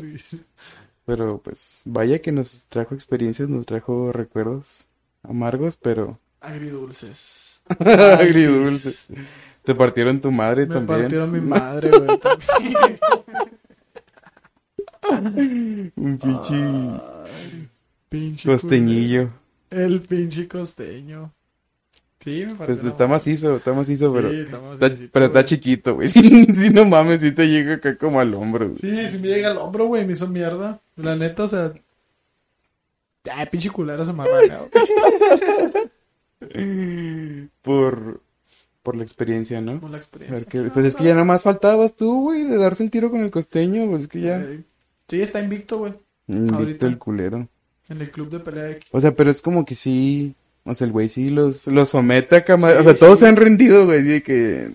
Pero 1.05 1.38
pues, 1.38 1.83
vaya 1.85 2.23
que 2.23 2.31
nos 2.31 2.64
trajo 2.68 2.95
experiencias, 2.95 3.49
nos 3.49 3.66
trajo 3.66 4.12
recuerdos 4.12 4.87
amargos, 5.25 5.77
pero 5.77 6.21
Agridulces. 6.40 7.61
Agridulces. 7.81 9.09
te 9.64 9.75
partieron 9.75 10.21
tu 10.21 10.31
madre 10.31 10.64
Me 10.66 10.75
también. 10.77 11.01
partieron 11.01 11.33
mi 11.33 11.40
madre, 11.49 11.90
güey. 11.90 12.21
Un 15.97 16.18
pinche 16.23 16.55
Ay, 16.55 17.68
pinche 18.09 18.49
costeñillo. 18.49 19.23
culero. 19.23 19.41
El 19.72 20.00
pinche 20.00 20.48
costeño. 20.48 21.32
Sí, 22.20 22.40
me 22.40 22.46
Pues 22.46 22.54
partió 22.58 22.74
la 22.74 22.80
está 22.90 22.92
madre. 22.92 23.08
macizo, 23.08 23.56
está 23.56 23.72
macizo, 23.72 24.08
Sí, 24.11 24.14
pero, 24.14 24.30
está 24.74 24.90
pero 25.12 25.24
está 25.26 25.44
chiquito, 25.44 25.94
güey. 25.96 26.08
Si 26.08 26.70
no 26.70 26.85
mames, 26.85 27.20
si 27.20 27.32
te 27.32 27.48
llega 27.48 27.74
acá 27.74 27.96
como 27.96 28.20
al 28.20 28.32
hombro, 28.35 28.70
güey. 28.70 28.78
Sí, 28.78 29.08
si 29.08 29.18
me 29.20 29.28
llega 29.28 29.50
al 29.50 29.58
hombro, 29.58 29.87
güey, 29.87 30.06
me 30.06 30.12
hizo 30.12 30.28
mierda. 30.28 30.80
La 30.96 31.16
neta, 31.16 31.44
o 31.44 31.48
sea. 31.48 31.72
Ya, 33.24 33.46
pinche 33.50 33.70
culero 33.70 34.04
se 34.04 34.12
me 34.12 34.24
güey. 34.24 34.50
Por, 37.62 38.20
por 38.82 38.96
la 38.96 39.02
experiencia, 39.02 39.61
¿no? 39.61 39.80
Como 39.80 39.92
la 39.92 39.98
experiencia. 39.98 40.44
que- 40.46 40.70
pues 40.70 40.87
es 40.87 40.96
que 40.96 41.04
ya 41.04 41.14
nomás 41.14 41.42
faltabas 41.42 41.94
tú, 41.94 42.22
güey, 42.22 42.44
de 42.44 42.56
darse 42.58 42.85
el 42.85 42.90
tiro 42.90 43.11
con 43.11 43.20
el 43.20 43.30
costeño, 43.30 43.87
pues 43.88 44.02
es 44.02 44.08
que 44.08 44.20
ya. 44.20 44.44
Sí, 45.08 45.22
está 45.22 45.40
invicto, 45.40 45.78
güey. 45.78 45.94
Invicto 46.26 46.56
ahorita. 46.58 46.87
el 46.87 46.98
culero. 46.98 47.48
En 47.88 48.01
el 48.01 48.11
club 48.11 48.31
de 48.31 48.40
pelea 48.40 48.64
de 48.64 48.81
O 48.90 49.01
sea, 49.01 49.14
pero 49.14 49.31
es 49.31 49.42
como 49.42 49.64
que 49.64 49.75
sí. 49.75 50.35
O 50.64 50.75
sea, 50.75 50.87
el 50.87 50.92
güey 50.92 51.09
sí 51.09 51.31
los, 51.31 51.66
los 51.66 51.88
somete 51.88 52.37
a 52.37 52.45
cámara. 52.45 52.77
Sí, 52.77 52.81
o 52.81 52.85
sea, 52.85 52.95
todos 52.95 53.18
se 53.18 53.27
han 53.27 53.37
rendido, 53.37 53.87
güey. 53.87 54.03
De 54.03 54.23
que. 54.23 54.71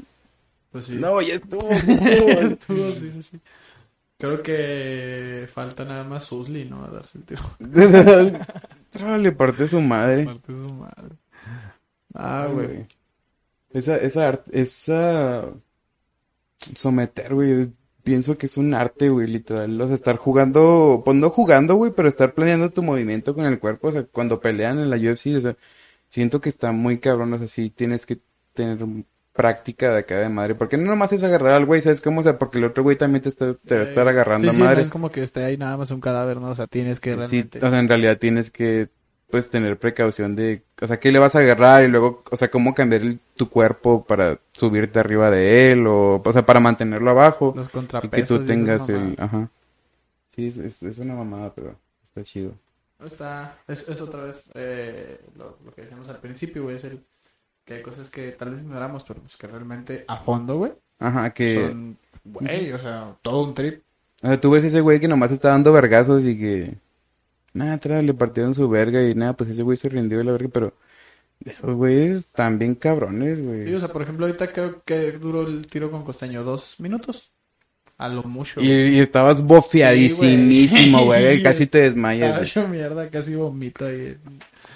Pues 0.72 0.86
sí. 0.86 0.96
No, 0.96 1.22
ya 1.22 1.36
estuvo. 1.36 1.70
Estuvo, 1.72 2.94
sí, 2.94 3.12
sí, 3.12 3.24
sí. 3.24 3.40
Creo 4.18 4.42
que 4.42 5.48
falta 5.54 5.86
nada 5.86 6.04
más 6.04 6.26
Susli, 6.26 6.66
¿no? 6.66 6.84
A 6.84 6.90
darse 6.90 7.20
el 7.20 7.24
tiro. 7.24 7.44
Le 9.20 9.32
parte 9.32 9.68
su 9.68 9.80
madre. 9.80 10.26
Parte 10.26 10.48
su 10.48 10.74
madre. 10.74 11.16
Ah, 12.14 12.48
güey. 12.52 12.86
Esa, 13.72 13.98
esa 13.98 14.30
arte, 14.30 14.60
esa 14.60 15.46
someter, 16.58 17.34
güey, 17.34 17.72
pienso 18.08 18.38
que 18.38 18.46
es 18.46 18.56
un 18.58 18.74
arte, 18.74 19.10
güey, 19.10 19.28
literal. 19.28 19.80
O 19.82 19.86
sea, 19.88 19.94
estar 19.96 20.16
jugando, 20.18 21.02
pues 21.04 21.18
no 21.18 21.30
jugando, 21.30 21.76
güey, 21.76 21.92
pero 21.96 22.08
estar 22.08 22.34
planeando 22.34 22.72
tu 22.72 22.82
movimiento 22.84 23.36
con 23.36 23.46
el 23.46 23.60
cuerpo. 23.60 23.90
O 23.90 23.92
sea, 23.92 24.04
cuando 24.06 24.40
pelean 24.40 24.80
en 24.80 24.90
la 24.90 24.96
UFC, 24.98 25.36
o 25.36 25.40
sea, 25.42 25.58
siento 26.10 26.40
que 26.42 26.50
está 26.50 26.72
muy 26.72 27.00
cabrón. 27.00 27.34
O 27.34 27.38
sea, 27.38 27.48
sí 27.48 27.70
tienes 27.70 28.06
que 28.06 28.20
tener 28.54 28.80
práctica 29.34 29.92
de 29.92 30.00
acá 30.00 30.18
de 30.20 30.30
madre. 30.30 30.56
Porque 30.56 30.78
no 30.78 30.86
nomás 30.90 31.12
es 31.14 31.24
agarrar 31.24 31.54
al 31.56 31.66
güey, 31.66 31.82
¿sabes 31.82 32.02
cómo? 32.02 32.22
O 32.22 32.24
sea, 32.24 32.38
porque 32.40 32.60
el 32.60 32.64
otro 32.66 32.84
güey 32.84 32.98
también 32.98 33.22
te, 33.24 33.30
está, 33.30 33.54
te 33.56 33.76
va 33.76 33.82
a 33.82 33.84
estar 33.84 34.08
agarrando 34.08 34.48
Sí, 34.48 34.50
a 34.50 34.54
sí, 34.54 34.62
madre. 34.62 34.76
no 34.76 34.82
es 34.82 34.90
como 34.90 35.12
que 35.12 35.22
esté 35.24 35.44
ahí 35.44 35.58
nada 35.58 35.78
más 35.78 35.92
un 35.92 36.02
cadáver, 36.02 36.38
¿no? 36.40 36.50
O 36.50 36.56
sea, 36.56 36.68
tienes 36.68 37.00
que 37.00 37.12
Sí, 37.12 37.16
realmente... 37.18 37.60
o 37.62 37.70
sea, 37.70 37.80
en 37.80 37.88
realidad 37.88 38.18
tienes 38.20 38.52
que, 38.52 38.90
pues, 39.30 39.50
tener 39.50 39.78
precaución 39.78 40.36
de, 40.36 40.64
o 40.82 40.88
sea, 40.88 41.00
qué 41.00 41.12
le 41.12 41.20
vas 41.20 41.36
a 41.36 41.40
agarrar 41.40 41.84
y 41.84 41.88
luego, 41.90 42.24
o 42.32 42.36
sea, 42.38 42.50
cómo 42.50 42.74
cambiar 42.74 43.02
el- 43.02 43.20
tu 43.36 43.50
cuerpo 43.50 44.04
para 44.06 44.40
subirte 44.54 45.00
arriba 45.00 45.30
de 45.32 45.72
él 45.72 45.86
o, 45.88 46.22
o 46.24 46.34
sea, 46.34 46.46
para 46.46 46.60
mantenerlo 46.60 47.12
abajo 47.12 47.54
los 47.56 47.68
y 47.68 47.72
contrapesos. 47.72 48.12
que 48.12 48.24
tú 48.38 48.44
y 48.44 48.46
tengas 48.48 48.88
el, 48.90 49.16
ajá. 49.20 49.50
Sí, 50.30 50.48
es, 50.48 50.58
es, 50.58 50.84
es 50.84 51.00
una 51.00 51.16
mamada, 51.16 51.52
pero 51.54 51.76
está 52.04 52.24
chido. 52.24 52.54
Está, 53.04 53.58
es, 53.68 53.88
es 53.90 54.02
otra 54.02 54.24
vez 54.24 54.50
eh, 54.56 55.20
lo, 55.38 55.58
lo 55.64 55.72
que 55.74 55.82
decíamos 55.84 56.08
al 56.10 56.18
principio, 56.18 56.64
güey, 56.64 56.78
es 56.78 56.84
el 56.86 57.00
que 57.66 57.76
hay 57.76 57.82
cosas 57.84 58.10
que 58.10 58.32
tal 58.32 58.52
vez 58.52 58.62
ignoramos, 58.62 59.04
pero 59.04 59.20
pues 59.20 59.36
que 59.38 59.46
realmente 59.46 60.06
a 60.08 60.18
fondo, 60.18 60.58
güey, 60.58 60.72
Ajá, 61.00 61.32
que, 61.32 61.68
son, 61.68 61.98
güey, 62.24 62.72
o 62.72 62.78
sea, 62.80 63.14
todo 63.22 63.44
un 63.44 63.54
trip. 63.54 63.84
o 64.24 64.28
sea, 64.28 64.40
tú 64.40 64.50
ves 64.52 64.64
ese 64.64 64.82
güey 64.82 65.00
que 65.00 65.08
nomás 65.08 65.32
está 65.32 65.50
dando 65.50 65.74
vergazos 65.74 66.24
y 66.24 66.40
que, 66.40 66.76
nada, 67.58 67.74
atrás 67.74 68.04
le 68.04 68.14
partieron 68.14 68.54
su 68.54 68.70
verga 68.70 69.02
y 69.08 69.16
nada, 69.16 69.34
pues 69.36 69.50
ese 69.50 69.64
güey 69.64 69.78
se 69.78 69.90
rindió 69.90 70.18
de 70.20 70.24
la 70.24 70.32
verga, 70.34 70.50
pero 70.54 70.74
esos 71.46 71.76
güeyes 71.76 72.12
están 72.18 72.58
bien 72.60 72.76
cabrones, 72.76 73.38
Sí, 73.38 73.44
güey. 73.44 73.74
o 73.74 73.80
sea, 73.80 73.90
por 73.90 74.02
ejemplo, 74.02 74.26
ahorita 74.26 74.52
creo 74.52 74.82
que 74.84 75.12
duró 75.14 75.42
el 75.48 75.68
tiro 75.68 75.92
con 75.92 76.04
Costeño 76.04 76.44
dos 76.44 76.80
minutos, 76.80 77.32
a 77.98 78.10
lo 78.10 78.24
mucho. 78.24 78.62
Y, 78.62 78.70
y 78.72 79.00
estabas 79.00 79.42
bofeadísimísimo, 79.42 81.00
Sí, 81.00 81.06
güey. 81.06 81.24
güey, 81.24 81.44
casi 81.44 81.68
te 81.68 81.80
desmayas, 81.84 82.42
Estaba 82.42 82.66
güey. 82.68 82.80
mierda, 82.80 83.10
casi 83.10 83.36
vomito 83.36 83.86
ahí. 83.86 84.18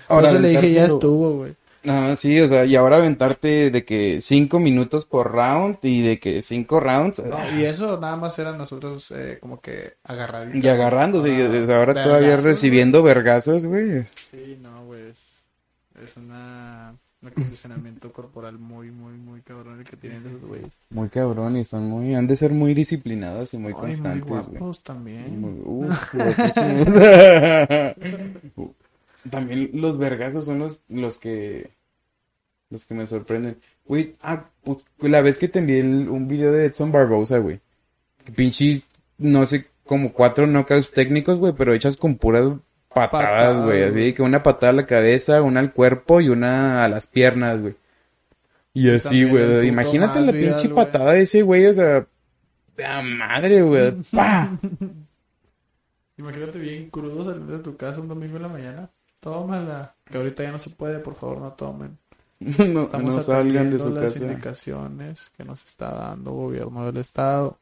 Ahora 0.07 0.27
Por 0.27 0.35
eso 0.35 0.39
le 0.39 0.49
dije, 0.49 0.71
ya 0.73 0.85
estuvo, 0.85 1.37
güey. 1.37 1.53
Ah, 1.87 2.13
sí, 2.15 2.39
o 2.39 2.47
sea, 2.47 2.65
y 2.65 2.75
ahora 2.75 2.97
aventarte 2.97 3.71
de 3.71 3.83
que 3.85 4.21
cinco 4.21 4.59
minutos 4.59 5.05
por 5.05 5.31
round 5.31 5.77
y 5.81 6.01
de 6.01 6.19
que 6.19 6.41
cinco 6.43 6.79
rounds 6.79 7.23
No, 7.25 7.37
y 7.57 7.65
eso 7.65 7.99
nada 7.99 8.15
más 8.17 8.37
era 8.37 8.51
nosotros 8.55 9.11
eh, 9.11 9.39
como 9.41 9.59
que 9.61 9.93
agarrar 10.03 10.55
y 10.55 10.67
agarrándose, 10.67 11.29
y 11.29 11.41
o 11.41 11.65
sea, 11.65 11.79
ahora 11.79 11.93
Vergazos, 11.93 12.03
todavía 12.03 12.35
güey. 12.35 12.45
recibiendo 12.45 13.01
vergazos, 13.01 13.65
güey. 13.65 14.03
Sí, 14.29 14.59
no, 14.61 14.85
güey, 14.85 15.09
es, 15.09 15.43
es 16.05 16.17
una, 16.17 16.93
un 17.23 17.27
acondicionamiento 17.29 18.11
corporal 18.13 18.59
muy, 18.59 18.91
muy, 18.91 19.13
muy 19.13 19.41
cabrón 19.41 19.79
el 19.79 19.85
que 19.85 19.97
tienen 19.97 20.23
esos 20.27 20.43
güeyes. 20.43 20.77
Muy 20.91 21.09
cabrón 21.09 21.57
y 21.57 21.63
son 21.63 21.87
muy, 21.89 22.13
han 22.13 22.27
de 22.27 22.35
ser 22.35 22.51
muy 22.51 22.75
disciplinados 22.75 23.55
y 23.55 23.57
muy 23.57 23.73
Ay, 23.73 23.79
constantes, 23.79 24.29
muy 24.29 24.39
güey. 24.39 24.49
guapos 24.59 24.83
también. 24.83 25.41
Muy- 25.41 25.61
uf, 25.89 26.13
guapísimos. 26.13 26.93
También 29.29 29.69
los 29.73 29.97
vergazos 29.97 30.45
son 30.45 30.59
los, 30.59 30.81
los 30.89 31.17
que, 31.17 31.71
los 32.69 32.85
que 32.85 32.93
me 32.93 33.05
sorprenden. 33.05 33.57
Güey, 33.85 34.15
ah, 34.21 34.45
pues, 34.63 34.85
la 34.99 35.21
vez 35.21 35.37
que 35.37 35.47
te 35.47 35.59
envié 35.59 35.79
el- 35.79 36.09
un 36.09 36.27
video 36.27 36.51
de 36.51 36.65
Edson 36.65 36.91
Barbosa, 36.91 37.37
güey. 37.37 37.59
Pinches, 38.35 38.87
no 39.17 39.45
sé, 39.45 39.67
como 39.85 40.13
cuatro 40.13 40.45
knockouts 40.47 40.91
técnicos, 40.91 41.39
güey, 41.39 41.53
pero 41.53 41.73
hechas 41.73 41.97
con 41.97 42.15
puras 42.15 42.49
patadas, 42.93 43.57
güey. 43.65 43.83
Así 43.83 44.13
que 44.13 44.21
una 44.21 44.43
patada 44.43 44.71
a 44.71 44.75
la 44.75 44.85
cabeza, 44.85 45.41
una 45.41 45.59
al 45.59 45.73
cuerpo 45.73 46.21
y 46.21 46.29
una 46.29 46.83
a 46.83 46.89
las 46.89 47.07
piernas, 47.07 47.61
güey. 47.61 47.75
Y 48.73 48.89
así, 48.89 49.23
güey. 49.29 49.67
Imagínate 49.67 50.19
la 50.21 50.31
pinche 50.31 50.67
patada 50.75 51.11
de 51.13 51.21
ese 51.23 51.41
güey, 51.41 51.65
o 51.67 51.73
sea, 51.73 52.07
la 52.77 53.01
madre, 53.01 53.61
güey. 53.61 53.93
Imagínate 56.17 56.59
bien 56.59 56.89
crudo 56.89 57.23
salir 57.23 57.43
de 57.45 57.59
tu 57.59 57.75
casa 57.77 58.01
un 58.01 58.07
domingo 58.07 58.37
en 58.37 58.43
la 58.43 58.49
mañana. 58.49 58.89
Tómala. 59.21 59.95
Que 60.03 60.17
ahorita 60.17 60.43
ya 60.43 60.51
no 60.51 60.59
se 60.59 60.71
puede, 60.71 60.99
por 60.99 61.15
favor, 61.15 61.37
no 61.39 61.53
tomen. 61.53 61.97
No, 62.41 62.81
Estamos 62.83 63.15
no 63.15 63.21
salgan 63.21 63.69
de 63.69 63.79
su 63.79 63.91
las 63.91 64.13
casa. 64.13 64.25
indicaciones 64.25 65.29
que 65.37 65.45
nos 65.45 65.63
está 65.63 65.91
dando 65.91 66.31
gobierno 66.31 66.85
del 66.87 66.97
estado. 66.97 67.59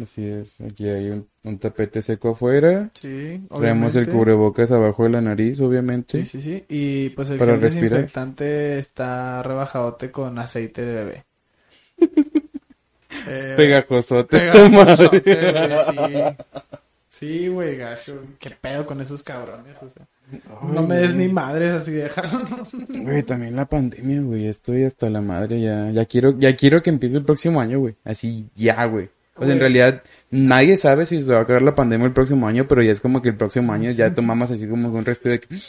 Así 0.00 0.24
es, 0.24 0.60
aquí 0.60 0.88
hay 0.88 1.10
un, 1.10 1.26
un 1.42 1.58
tapete 1.58 2.00
seco 2.00 2.30
afuera. 2.30 2.90
Sí, 2.94 3.42
Traemos 3.52 3.96
el 3.96 4.08
cubrebocas 4.08 4.70
abajo 4.70 5.02
de 5.02 5.10
la 5.10 5.20
nariz, 5.20 5.60
obviamente. 5.60 6.24
Sí, 6.24 6.40
sí, 6.40 6.42
sí. 6.42 6.64
Y 6.68 7.08
pues 7.10 7.28
el 7.30 7.38
Para 7.38 7.52
gel 7.52 7.60
respirar. 7.62 7.90
desinfectante 7.90 8.78
está 8.78 9.42
rebajadote 9.42 10.12
con 10.12 10.38
aceite 10.38 10.82
de 10.84 10.94
bebé. 10.94 11.24
Eh, 13.26 13.54
Pegajosote, 13.56 14.38
pegajosote, 14.38 14.70
madre. 14.70 15.96
güey, 15.96 16.36
sí. 16.36 16.36
Sí, 17.08 17.48
güey, 17.48 17.76
gacho. 17.76 18.22
¿Qué 18.38 18.50
pedo 18.50 18.86
con 18.86 19.00
esos 19.00 19.24
cabrones? 19.24 19.76
O 19.82 19.90
sea, 19.90 20.06
no 20.72 20.86
me 20.86 20.96
des 20.96 21.14
ni 21.14 21.28
madres 21.28 21.72
así 21.72 21.92
dejaron. 21.92 22.42
Güey, 22.88 23.22
también 23.22 23.56
la 23.56 23.66
pandemia, 23.66 24.20
güey. 24.20 24.46
Estoy 24.46 24.84
hasta 24.84 25.08
la 25.10 25.20
madre 25.20 25.60
ya. 25.60 25.90
Ya 25.90 26.04
quiero, 26.04 26.38
ya 26.38 26.54
quiero 26.56 26.82
que 26.82 26.90
empiece 26.90 27.16
el 27.18 27.24
próximo 27.24 27.60
año, 27.60 27.78
güey. 27.80 27.94
Así 28.04 28.48
ya, 28.54 28.84
güey. 28.84 29.08
O 29.36 29.44
sea, 29.44 29.54
en 29.54 29.60
realidad, 29.60 30.02
nadie 30.30 30.76
sabe 30.76 31.06
si 31.06 31.22
se 31.22 31.32
va 31.32 31.38
a 31.38 31.42
acabar 31.42 31.62
la 31.62 31.74
pandemia 31.74 32.06
el 32.06 32.12
próximo 32.12 32.46
año, 32.46 32.68
pero 32.68 32.82
ya 32.82 32.92
es 32.92 33.00
como 33.00 33.22
que 33.22 33.30
el 33.30 33.36
próximo 33.36 33.72
año 33.72 33.90
ya 33.90 34.14
tomamos 34.14 34.50
así 34.50 34.68
como 34.68 34.90
un 34.90 35.04
respiro 35.04 35.32
de 35.32 35.40
que... 35.40 35.56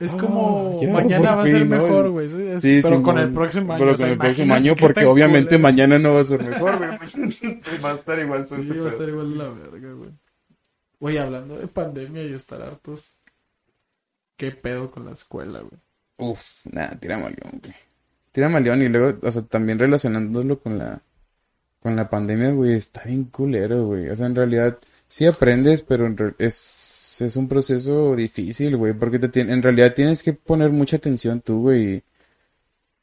Es 0.00 0.14
Oh, 0.14 0.18
como 0.18 0.80
mañana 0.92 1.34
va 1.34 1.42
a 1.42 1.46
ser 1.48 1.66
¿no? 1.66 1.76
mejor, 1.76 2.10
güey. 2.10 2.28
Sí, 2.28 2.36
es- 2.40 2.62
Sí, 2.62 2.68
pero 2.76 2.88
Simón, 2.88 3.02
con 3.02 3.18
el 3.18 3.30
próximo 3.30 3.72
año. 3.72 3.80
Pero 3.80 3.94
o 3.94 3.96
sea, 3.96 4.06
con 4.06 4.12
el 4.12 4.18
próximo 4.18 4.54
año, 4.54 4.76
porque 4.78 5.04
obviamente 5.04 5.46
culero. 5.56 5.62
mañana 5.62 5.98
no 5.98 6.14
va 6.14 6.20
a 6.20 6.24
ser 6.24 6.44
mejor, 6.44 6.78
güey. 6.78 6.90
va 7.84 7.90
a 7.90 7.94
estar 7.96 8.18
igual. 8.20 8.46
Sí, 8.46 8.54
va 8.78 8.84
a 8.84 8.88
estar 8.88 9.08
igual 9.08 9.36
la 9.36 9.48
verga, 9.48 9.92
güey. 9.94 10.10
Güey, 11.00 11.18
hablando 11.18 11.58
de 11.58 11.66
pandemia 11.66 12.22
y 12.22 12.32
estar 12.32 12.62
hartos. 12.62 13.16
¿Qué 14.38 14.52
pedo 14.52 14.90
con 14.90 15.04
la 15.04 15.12
escuela, 15.12 15.58
güey? 15.58 16.30
Uf, 16.30 16.64
nada, 16.72 16.96
tira 16.98 17.18
maleón, 17.18 17.60
güey. 17.60 17.74
Tira 18.30 18.48
maleón 18.48 18.80
y 18.82 18.88
luego, 18.88 19.18
o 19.26 19.30
sea, 19.32 19.42
también 19.42 19.80
relacionándolo 19.80 20.60
con 20.60 20.78
la, 20.78 21.02
con 21.82 21.96
la 21.96 22.08
pandemia, 22.08 22.52
güey, 22.52 22.74
está 22.76 23.02
bien 23.02 23.24
culero, 23.24 23.86
güey. 23.86 24.08
O 24.08 24.14
sea, 24.14 24.26
en 24.26 24.36
realidad 24.36 24.78
sí 25.08 25.26
aprendes, 25.26 25.82
pero 25.82 26.14
es, 26.38 27.20
es 27.20 27.36
un 27.36 27.48
proceso 27.48 28.14
difícil, 28.14 28.76
güey, 28.76 28.92
porque 28.92 29.18
te 29.18 29.40
en 29.40 29.60
realidad 29.60 29.94
tienes 29.94 30.22
que 30.22 30.34
poner 30.34 30.70
mucha 30.70 30.98
atención 30.98 31.40
tú, 31.40 31.62
güey. 31.62 32.04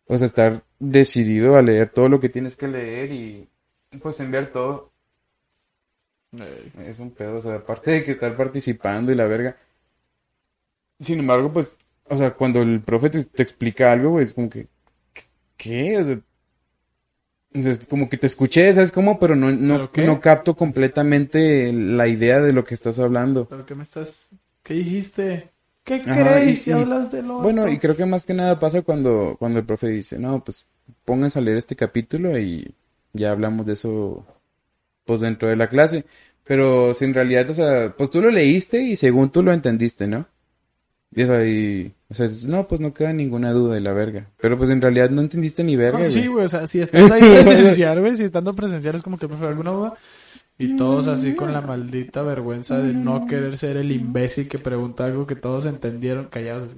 O 0.08 0.18
sea, 0.18 0.28
estar 0.28 0.64
decidido 0.80 1.58
a 1.58 1.62
leer 1.62 1.90
todo 1.90 2.08
lo 2.08 2.22
que 2.22 2.30
tienes 2.30 2.56
que 2.56 2.70
leer 2.70 3.12
y, 3.12 3.50
pues, 4.02 4.20
enviar 4.22 4.54
todo. 4.54 4.94
Es 6.80 7.00
un 7.00 7.12
pedo, 7.12 7.38
o 7.38 7.42
sea, 7.42 7.56
aparte 7.56 7.92
de 7.92 8.04
que 8.04 8.12
estar 8.12 8.38
participando 8.38 9.12
y 9.12 9.16
la 9.16 9.26
verga. 9.26 9.58
Sin 11.00 11.20
embargo, 11.20 11.52
pues, 11.54 11.78
o 12.10 12.18
sea, 12.18 12.34
cuando 12.36 12.62
el 12.62 12.82
profe 12.82 13.10
te, 13.10 13.24
te 13.24 13.44
explica 13.44 13.92
algo, 13.92 14.12
güey, 14.12 14.24
es 14.24 14.34
como 14.34 14.50
que, 14.50 14.68
¿qué? 15.58 15.98
O 16.00 16.06
sea, 16.06 16.22
o 17.54 17.62
sea, 17.62 17.72
es 17.72 17.88
como 17.88 18.10
que 18.10 18.18
te 18.18 18.28
escuché, 18.28 18.74
¿sabes 18.74 18.92
cómo? 18.92 19.18
Pero 19.18 19.36
no, 19.36 19.52
no, 19.52 19.90
no 19.96 20.22
capto 20.22 20.56
completamente 20.56 21.72
la 21.72 22.08
idea 22.08 22.42
de 22.42 22.52
lo 22.54 22.66
que 22.66 22.74
estás 22.74 23.00
hablando. 23.00 23.48
¿Pero 23.50 23.66
qué 23.66 23.76
me 23.76 23.84
estás... 23.84 24.28
¿Qué 24.64 24.74
dijiste? 24.74 25.52
¿Qué 25.84 26.04
y- 26.46 26.56
si 26.56 26.72
hablas 26.72 27.12
del 27.12 27.30
otro? 27.30 27.44
Bueno, 27.44 27.70
y 27.70 27.78
creo 27.78 27.96
que 27.96 28.06
más 28.06 28.26
que 28.26 28.34
nada 28.34 28.60
pasa 28.60 28.82
cuando, 28.82 29.36
cuando 29.38 29.60
el 29.60 29.66
profe 29.66 29.88
dice, 29.90 30.18
no, 30.18 30.44
pues, 30.44 30.66
pónganse 31.06 31.40
a 31.40 31.42
leer 31.42 31.58
este 31.58 31.76
capítulo 31.76 32.38
y 32.38 32.74
ya 33.14 33.32
hablamos 33.32 33.66
de 33.66 33.74
eso, 33.74 34.26
pues, 35.06 35.22
dentro 35.22 35.50
de 35.50 35.56
la 35.56 35.70
clase. 35.70 36.06
Pero 36.46 36.94
si 36.94 37.06
en 37.06 37.14
realidad, 37.14 37.50
o 37.50 37.54
sea, 37.54 37.96
pues 37.98 38.10
tú 38.10 38.22
lo 38.22 38.32
leíste 38.32 38.82
y 38.82 38.96
según 38.96 39.32
tú 39.32 39.44
lo 39.44 39.54
entendiste, 39.54 40.08
¿no? 40.08 40.28
Y 41.14 41.22
eso 41.22 41.34
ahí, 41.34 41.94
o 42.10 42.14
sea, 42.14 42.30
no, 42.48 42.68
pues 42.68 42.82
no 42.82 42.94
queda 42.94 43.14
ninguna 43.14 43.52
duda 43.52 43.76
de 43.76 43.82
la 43.82 43.94
verga. 43.94 44.30
Pero 44.40 44.58
pues 44.58 44.70
en 44.70 44.82
realidad 44.82 45.10
no 45.10 45.22
entendiste 45.22 45.64
ni 45.64 45.76
verga, 45.76 46.00
No, 46.00 46.10
sí, 46.10 46.28
güey. 46.28 46.46
o 46.46 46.48
sea, 46.50 46.68
si 46.68 46.82
estando 46.82 47.14
ahí 47.14 47.22
presencial, 47.22 48.00
güey, 48.02 48.16
si 48.16 48.24
estando 48.26 48.54
presencial 48.54 48.96
es 48.96 49.02
como 49.02 49.18
que 49.18 49.28
prefiero 49.28 49.50
alguna 49.50 49.72
duda. 49.72 49.94
Y 50.58 50.78
todos 50.78 51.08
así 51.08 51.36
con 51.36 51.52
la 51.52 51.60
maldita 51.62 52.22
vergüenza 52.22 52.80
de 52.80 52.94
no 52.94 53.28
querer 53.28 53.58
ser 53.58 53.76
el 53.78 53.92
imbécil 53.92 54.48
que 54.48 54.58
pregunta 54.58 55.04
algo 55.06 55.28
que 55.28 55.36
todos 55.36 55.66
entendieron 55.66 56.26
callados. 56.28 56.72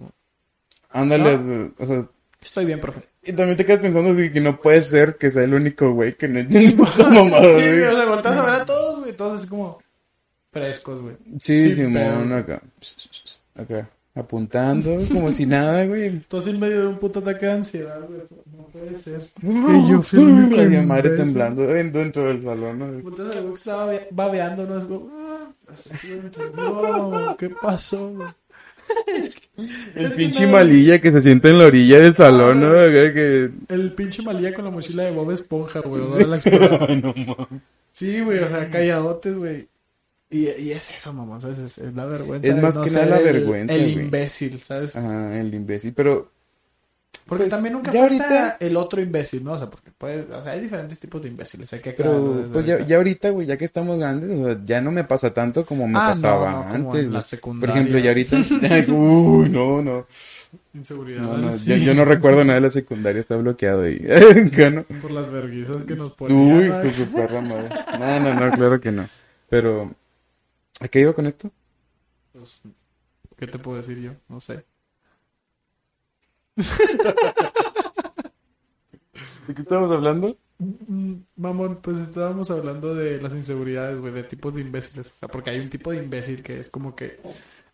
Ándale, 0.89 1.71
o 1.77 1.85
sea, 1.85 2.07
Estoy 2.41 2.65
bien, 2.65 2.79
profe. 2.79 3.01
y 3.23 3.33
también 3.33 3.57
te 3.57 3.65
quedas 3.65 3.81
pensando 3.81 4.13
de 4.13 4.31
que 4.31 4.39
no 4.39 4.61
puede 4.61 4.81
ser 4.83 5.17
que 5.17 5.31
sea 5.31 5.43
el 5.43 5.53
único 5.55 5.91
güey 5.91 6.15
que 6.15 6.27
no 6.27 6.39
entiende 6.39 6.75
mamada, 6.75 7.41
Sí, 7.41 7.49
güey. 7.49 7.83
o 7.83 7.95
sea, 7.95 8.05
volteas 8.05 8.37
a 8.37 8.41
ver 8.45 8.53
a 8.53 8.65
todos, 8.65 8.99
güey, 8.99 9.13
todos 9.17 9.41
así 9.41 9.49
como 9.49 9.79
frescos, 10.51 11.01
güey. 11.01 11.15
Sí, 11.39 11.73
Simón, 11.73 12.31
acá, 12.33 12.61
acá, 13.55 13.89
apuntando, 14.17 14.97
como 15.11 15.31
si 15.31 15.45
nada, 15.45 15.85
güey. 15.85 16.19
Todos 16.27 16.47
en 16.47 16.59
medio 16.59 16.81
de 16.81 16.87
un 16.87 16.97
puto 16.97 17.19
ataque 17.19 17.45
de 17.45 17.51
ansiedad, 17.51 17.99
güey. 18.07 18.21
No 18.55 18.63
puede 18.67 18.95
ser. 18.95 19.21
Y 19.41 19.89
yo 19.91 20.01
fui 20.01 20.19
La 20.69 20.81
madre 20.83 21.11
temblando 21.11 21.69
en- 21.75 21.91
dentro 21.91 22.23
del 22.27 22.41
salón, 22.43 22.79
¿no? 22.79 22.85
Al 22.85 23.01
güey 23.01 23.15
que 23.15 23.53
estaba 23.55 23.85
babe- 23.85 24.07
babeando, 24.11 24.65
¿no? 24.65 24.77
Es 24.77 24.83
como, 24.85 25.09
ah, 25.13 25.49
así, 25.73 26.19
no, 26.55 27.37
¿qué 27.37 27.49
pasó, 27.49 28.09
güey? 28.09 28.27
El 29.95 30.13
pinche 30.13 30.47
malilla 30.47 30.99
que 31.01 31.11
se 31.11 31.21
sienta 31.21 31.49
en 31.49 31.57
la 31.59 31.65
orilla 31.65 31.99
del 31.99 32.15
salón, 32.15 32.61
¿no? 32.61 32.71
Que... 32.71 33.49
El 33.69 33.91
pinche 33.93 34.21
malilla 34.23 34.53
con 34.53 34.63
la 34.65 34.71
mochila 34.71 35.03
de 35.03 35.11
Bob 35.11 35.31
Esponja, 35.31 35.81
güey. 35.81 36.01
no. 37.03 37.47
Sí, 37.91 38.21
güey, 38.21 38.39
o 38.39 38.47
sea, 38.47 38.69
calladotes, 38.69 39.35
güey. 39.35 39.67
Y, 40.29 40.49
y 40.49 40.71
es 40.73 40.91
eso, 40.93 41.13
mamá, 41.13 41.39
¿sabes? 41.39 41.57
Es, 41.59 41.77
es 41.77 41.93
la 41.95 42.05
vergüenza. 42.05 42.49
Es 42.49 42.55
de 42.55 42.61
más 42.61 42.75
no 42.75 42.83
que 42.83 42.91
nada 42.91 43.05
la 43.05 43.17
el- 43.17 43.23
vergüenza, 43.23 43.73
El 43.73 43.93
güey. 43.93 44.05
imbécil, 44.05 44.59
¿sabes? 44.59 44.95
Ajá, 44.95 45.39
el 45.39 45.53
imbécil. 45.53 45.93
Pero 45.93 46.31
Porque 47.25 47.43
Pues, 47.43 47.49
también 47.49 47.73
nunca 47.73 47.91
ya 47.91 48.07
falta 48.07 48.23
ahorita- 48.23 48.57
el 48.61 48.77
otro 48.77 49.01
imbécil, 49.01 49.43
¿no? 49.43 49.51
O 49.53 49.57
sea, 49.57 49.69
porque 49.69 49.91
puede, 49.97 50.21
o 50.33 50.43
sea, 50.43 50.51
hay 50.53 50.61
diferentes 50.61 50.97
tipos 50.99 51.21
de 51.21 51.27
imbéciles, 51.27 51.71
hay 51.73 51.79
que 51.81 51.91
Pero, 51.91 52.47
pues 52.53 52.65
ya, 52.65 52.73
ahorita. 52.75 52.87
ya 52.89 52.97
ahorita, 52.97 53.29
güey, 53.31 53.47
ya 53.47 53.57
que 53.57 53.65
estamos 53.65 53.99
grandes, 53.99 54.29
o 54.31 54.45
sea, 54.45 54.61
ya 54.63 54.79
no 54.81 54.91
me 54.91 55.03
pasa 55.03 55.33
tanto 55.33 55.65
como 55.65 55.87
me 55.89 55.97
Ah, 55.99 56.07
pasaba 56.09 56.51
no, 56.51 56.57
antes. 56.63 56.77
en 56.77 56.83
la 56.83 56.87
güey. 56.89 57.11
Por 57.11 57.23
secundaria. 57.23 57.75
ejemplo, 57.75 57.99
ya 57.99 58.09
ahorita. 58.11 58.37
Uy, 58.93 59.49
no, 59.49 59.81
no. 59.81 60.07
Inseguridad. 60.73 61.21
No, 61.21 61.37
no, 61.37 61.53
sí. 61.53 61.69
yo, 61.71 61.75
yo 61.77 61.93
no 61.93 62.05
recuerdo 62.05 62.43
nada 62.45 62.55
de 62.59 62.61
la 62.67 62.71
secundaria, 62.71 63.19
está 63.19 63.35
bloqueado 63.35 63.83
ahí. 63.83 63.97
Por 65.01 65.11
las 65.11 65.29
verguizas 65.31 65.83
que 65.83 65.95
nos 65.95 66.07
Uy, 66.07 66.13
ponían. 66.17 66.69
con 66.71 66.81
güey. 66.81 66.93
su 66.93 67.05
perra 67.11 67.41
madre. 67.41 67.69
No, 67.99 68.19
no, 68.19 68.33
no, 68.45 68.51
claro 68.51 68.79
que 68.79 68.91
no. 68.91 69.09
Pero, 69.49 69.91
¿a 70.81 70.87
qué 70.87 70.99
iba 71.01 71.13
con 71.13 71.27
esto? 71.27 71.51
Pues, 72.31 72.61
¿Qué 73.37 73.47
te 73.47 73.59
puedo 73.59 73.77
decir 73.77 73.99
yo? 73.99 74.13
No 74.29 74.39
sé. 74.41 74.65
¿De 79.47 79.53
qué 79.55 79.61
estábamos 79.61 79.91
hablando? 79.93 80.37
Mamón, 81.35 81.81
pues 81.81 81.99
estábamos 81.99 82.49
hablando 82.51 82.95
de 82.95 83.21
las 83.21 83.33
inseguridades, 83.35 83.99
güey, 83.99 84.11
de 84.13 84.23
tipos 84.23 84.55
de 84.55 84.61
imbéciles. 84.61 85.11
O 85.13 85.17
sea, 85.17 85.29
porque 85.29 85.51
hay 85.51 85.59
un 85.59 85.69
tipo 85.69 85.91
de 85.91 85.97
imbécil 85.97 86.41
que 86.43 86.59
es 86.59 86.69
como 86.69 86.95
que 86.95 87.19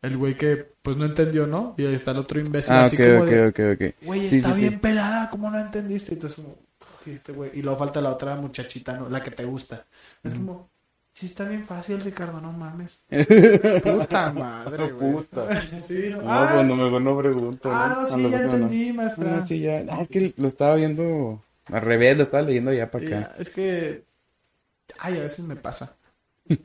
el 0.01 0.18
güey 0.18 0.36
que 0.38 0.58
pues 0.82 0.97
no 0.97 1.06
entendió, 1.06 1.47
¿no? 1.47 1.76
Y 1.78 1.86
ahí 1.86 1.95
está 1.95 2.12
el 2.12 2.18
otro 2.20 2.39
imbécil 2.39 2.76
Ah, 2.76 2.82
así 2.82 2.97
ok, 2.97 2.99
como 2.99 3.24
ok, 3.24 3.32
de, 3.32 3.47
ok, 3.49 3.60
ok. 3.76 3.95
güey, 4.01 4.26
Sí, 4.28 4.36
está 4.38 4.54
sí, 4.54 4.54
bien 4.54 4.74
sí. 4.74 4.80
pelada, 4.82 5.30
¿cómo 5.30 5.49
no 5.49 5.60
entendiste? 5.60 6.12
Y 6.12 6.16
entonces 6.16 6.38
como, 6.43 6.58
"Uy, 7.06 7.14
este 7.14 7.32
güey. 7.34 7.51
Y 7.58 7.62
luego 7.62 7.80
falta 7.80 8.01
la 8.01 8.12
otra 8.12 8.36
muchachita, 8.36 8.97
¿no? 8.99 9.10
La 9.10 9.24
que 9.24 9.32
te 9.32 9.45
gusta. 9.45 9.88
Es 10.24 10.36
como, 10.36 10.72
sí 11.14 11.28
está 11.28 11.45
bien 11.45 11.66
fácil, 11.66 12.01
Ricardo, 12.01 12.41
no 12.41 12.51
mames. 12.51 13.05
Puta 13.84 14.34
madre, 14.34 14.91
güey. 14.91 15.14
Puta. 15.14 15.82
Sí, 15.82 16.09
no. 16.09 16.22
No, 16.22 16.32
ah, 16.32 16.49
cuando 16.53 16.76
me 16.76 16.99
no 16.99 17.18
pregunto. 17.18 17.72
ah, 17.72 17.95
no, 17.95 18.05
sí, 18.05 18.11
ya 18.11 18.18
mejor 18.18 18.45
no. 18.45 18.53
entendí, 18.53 18.93
maestra. 18.93 19.38
No, 19.38 19.47
sí, 19.47 19.59
ya. 19.59 19.86
Ah, 19.89 20.01
es 20.01 20.09
que 20.09 20.34
lo 20.36 20.47
estaba 20.47 20.76
viendo 20.76 21.43
al 21.66 21.82
revés, 21.82 22.18
lo 22.18 22.24
estaba 22.24 22.43
leyendo 22.43 22.74
ya 22.74 22.91
para 22.91 23.05
acá. 23.05 23.20
ya, 23.20 23.36
es 23.38 23.49
que. 23.49 24.03
Ay, 24.99 25.18
a 25.20 25.24
veces 25.24 25.45
me 25.45 25.55
pasa. 25.55 25.95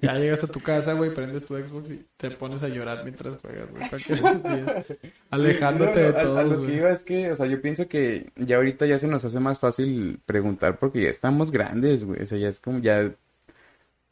Ya 0.00 0.14
llegas 0.14 0.42
a 0.42 0.48
tu 0.48 0.60
casa, 0.60 0.94
güey, 0.94 1.14
prendes 1.14 1.44
tu 1.44 1.56
Xbox 1.56 1.90
y 1.90 2.04
te 2.16 2.32
pones 2.32 2.64
a 2.64 2.68
llorar 2.68 3.04
mientras 3.04 3.40
juegas, 3.40 3.70
güey. 3.70 4.64
Alejándote 5.30 6.00
No, 6.00 6.08
no, 6.08 6.12
de 6.16 6.22
todo. 6.24 6.38
A, 6.38 6.42
lo 6.42 6.66
que 6.66 6.74
iba 6.74 6.90
es 6.90 7.04
que, 7.04 7.30
o 7.30 7.36
sea, 7.36 7.46
yo 7.46 7.62
pienso 7.62 7.86
que 7.86 8.32
ya 8.34 8.56
ahorita 8.56 8.86
ya 8.86 8.98
se 8.98 9.06
nos 9.06 9.24
hace 9.24 9.38
más 9.38 9.60
fácil 9.60 10.20
preguntar 10.26 10.78
porque 10.78 11.02
ya 11.02 11.10
estamos 11.10 11.52
grandes, 11.52 12.04
güey. 12.04 12.22
O 12.22 12.26
sea, 12.26 12.38
ya 12.38 12.48
es 12.48 12.58
como 12.58 12.80
ya. 12.80 13.12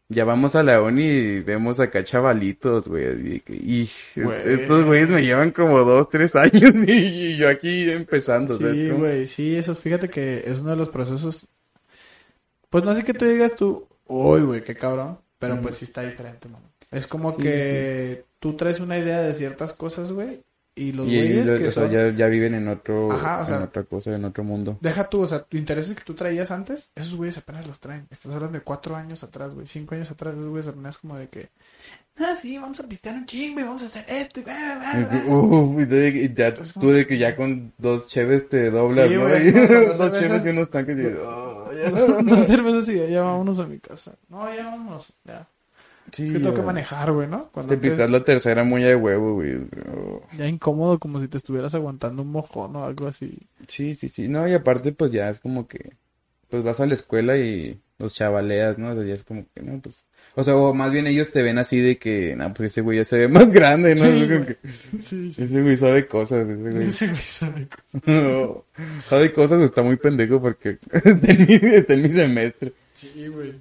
Ya 0.08 0.24
vamos 0.24 0.54
a 0.54 0.62
la 0.62 0.80
uni 0.80 1.04
y 1.04 1.40
vemos 1.40 1.80
acá 1.80 2.04
chavalitos, 2.04 2.86
güey. 2.88 3.06
así 3.06 3.22
de 3.22 3.40
que, 3.40 3.54
"Ij, 3.54 3.90
Güey. 4.22 4.52
estos 4.54 4.84
güeyes 4.84 5.08
me 5.08 5.22
llevan 5.22 5.50
como 5.50 5.80
dos, 5.80 6.08
tres 6.08 6.36
años 6.36 6.52
y, 6.86 6.92
y 6.92 7.36
yo 7.36 7.48
aquí 7.48 7.90
empezando. 7.90 8.56
Sí, 8.56 8.88
güey, 8.90 9.26
sí, 9.26 9.56
eso, 9.56 9.74
fíjate 9.74 10.08
que 10.08 10.44
es 10.46 10.60
uno 10.60 10.70
de 10.70 10.76
los 10.76 10.90
procesos. 10.90 11.48
Pues 12.70 12.84
no 12.84 12.94
sé 12.94 13.02
que 13.04 13.14
tú 13.14 13.24
digas 13.24 13.54
tú, 13.56 13.86
uy, 14.06 14.42
güey, 14.42 14.62
qué 14.62 14.74
cabrón, 14.76 15.18
pero 15.38 15.54
Ujú. 15.54 15.64
pues 15.64 15.76
sí 15.76 15.84
está 15.86 16.02
diferente, 16.02 16.48
mano. 16.48 16.70
Es 16.90 17.06
como 17.06 17.32
Sí, 17.32 17.42
que 17.42 18.24
tú 18.38 18.54
traes 18.54 18.78
una 18.80 18.98
idea 18.98 19.20
de 19.22 19.34
ciertas 19.34 19.72
cosas, 19.72 20.12
güey, 20.12 20.40
y 20.76 20.92
los 20.92 21.08
Y 21.08 21.16
güeyes 21.16 21.48
ellos, 21.48 21.58
que 21.60 21.66
o 21.66 21.70
sea, 21.70 21.88
ya, 21.90 22.10
ya 22.14 22.26
viven 22.28 22.54
en 22.54 22.68
otro, 22.68 23.10
Ajá, 23.10 23.40
o 23.40 23.46
sea- 23.46 23.56
en 23.56 23.62
otra 23.62 23.82
cosa, 23.84 24.14
en 24.14 24.24
otro 24.26 24.44
mundo. 24.44 24.76
Deja 24.82 25.08
tú, 25.08 25.22
o 25.22 25.26
sea, 25.26 25.40
tus 25.42 25.58
intereses 25.58 25.96
que 25.96 26.04
tú 26.04 26.14
traías 26.14 26.50
antes, 26.50 26.90
esos 26.94 27.16
güeyes 27.16 27.38
apenas 27.38 27.66
los 27.66 27.80
traen. 27.80 28.06
Estás 28.10 28.30
hablando 28.32 28.58
de 28.58 28.62
cuatro 28.64 28.94
años 28.94 29.22
atrás, 29.24 29.54
güey, 29.54 29.66
cinco 29.66 29.94
años 29.94 30.10
atrás, 30.10 30.34
esos 30.34 30.46
güeyes 30.48 30.66
apenas 30.68 30.98
como 30.98 31.16
de 31.16 31.28
que, 31.28 31.48
ah, 32.18 32.36
sí, 32.36 32.58
vamos 32.58 32.78
a 32.80 32.86
pistear 32.86 33.14
un 33.16 33.24
chingo 33.26 33.60
y 33.60 33.62
vamos 33.62 33.82
a 33.82 33.86
hacer 33.86 34.04
esto 34.08 34.40
y 34.40 34.42
bla, 34.44 34.54
bla, 34.54 34.78
bla, 34.78 35.08
bla". 35.24 35.34
Uf, 35.34 35.80
y 35.82 36.34
ya, 36.34 36.48
Es 36.48 36.74
tú 36.74 36.90
de 36.90 37.06
que 37.06 37.16
ya 37.18 37.34
con 37.34 37.72
dos 37.78 38.06
cheves 38.06 38.48
te 38.48 38.70
doblas, 38.70 39.08
Sí, 39.08 39.14
¿no? 39.14 39.22
güey, 39.22 39.50
dos 39.52 39.96
cervezas. 39.96 40.18
cheves 40.20 40.44
y 40.46 40.48
unos 40.50 40.70
tanques 40.70 40.96
y... 40.98 41.06
oh, 41.06 41.70
ya. 41.72 41.90
No 42.22 42.44
cervezas 42.44 42.88
y 42.90 42.98
ya, 42.98 43.06
ya 43.06 43.22
vámonos 43.22 43.58
a 43.58 43.66
mi 43.66 43.78
casa. 43.78 44.14
No, 44.28 44.54
ya 44.54 44.66
vámonos, 44.66 45.12
ya. 45.24 45.48
Sí, 46.12 46.24
Es 46.24 46.32
que 46.32 46.38
tengo 46.38 46.54
que 46.54 46.62
manejar, 46.62 47.12
güey, 47.12 47.28
¿no? 47.28 47.48
Cuando 47.52 47.70
Te 47.70 47.78
pistas 47.78 48.10
la 48.10 48.24
tercera 48.24 48.64
muña 48.64 48.86
de 48.86 48.96
huevo, 48.96 49.34
güey. 49.34 49.56
Oh. 49.94 50.22
Ya 50.36 50.46
incómodo, 50.46 50.98
como 50.98 51.20
si 51.20 51.28
te 51.28 51.36
estuvieras 51.36 51.74
aguantando 51.74 52.22
un 52.22 52.30
mojón 52.30 52.76
o 52.76 52.84
algo 52.84 53.06
así. 53.06 53.38
Sí, 53.66 53.94
sí, 53.94 54.08
sí. 54.08 54.28
No, 54.28 54.46
y 54.48 54.52
aparte, 54.52 54.92
pues 54.92 55.12
ya 55.12 55.28
es 55.28 55.40
como 55.40 55.66
que... 55.66 55.94
Pues 56.48 56.62
vas 56.62 56.78
a 56.80 56.86
la 56.86 56.94
escuela 56.94 57.36
y 57.36 57.80
los 57.98 58.14
chavaleas, 58.14 58.78
¿no? 58.78 58.90
O 58.90 58.94
sea, 58.94 59.02
ya 59.04 59.14
es 59.14 59.24
como 59.24 59.46
que, 59.52 59.62
no, 59.62 59.80
pues... 59.80 60.04
O 60.36 60.44
sea, 60.44 60.54
o 60.56 60.74
más 60.74 60.92
bien 60.92 61.06
ellos 61.06 61.32
te 61.32 61.42
ven 61.42 61.58
así 61.58 61.80
de 61.80 61.98
que, 61.98 62.36
no, 62.36 62.52
pues 62.54 62.70
ese 62.70 62.82
güey 62.82 62.98
ya 62.98 63.04
se 63.04 63.18
ve 63.18 63.28
más 63.28 63.50
grande, 63.50 63.94
¿no? 63.96 64.04
Sí, 64.04 64.26
güey. 64.26 64.46
que, 64.46 64.58
Sí, 65.00 65.30
sí. 65.32 65.42
ese 65.42 65.62
güey 65.62 65.76
sabe 65.76 66.06
cosas, 66.06 66.48
ese 66.48 66.70
güey. 66.70 66.86
Ese 66.86 67.08
güey 67.08 67.22
sabe 67.22 67.68
cosas. 67.68 68.02
No, 68.06 68.64
sabe 69.08 69.32
cosas, 69.32 69.62
está 69.62 69.82
muy 69.82 69.96
pendejo 69.96 70.40
porque 70.40 70.78
está 70.92 71.32
en 71.32 71.46
mi, 71.46 71.54
está 71.54 71.94
en 71.94 72.02
mi 72.02 72.10
semestre. 72.12 72.72
Sí, 72.94 73.26
güey. 73.26 73.54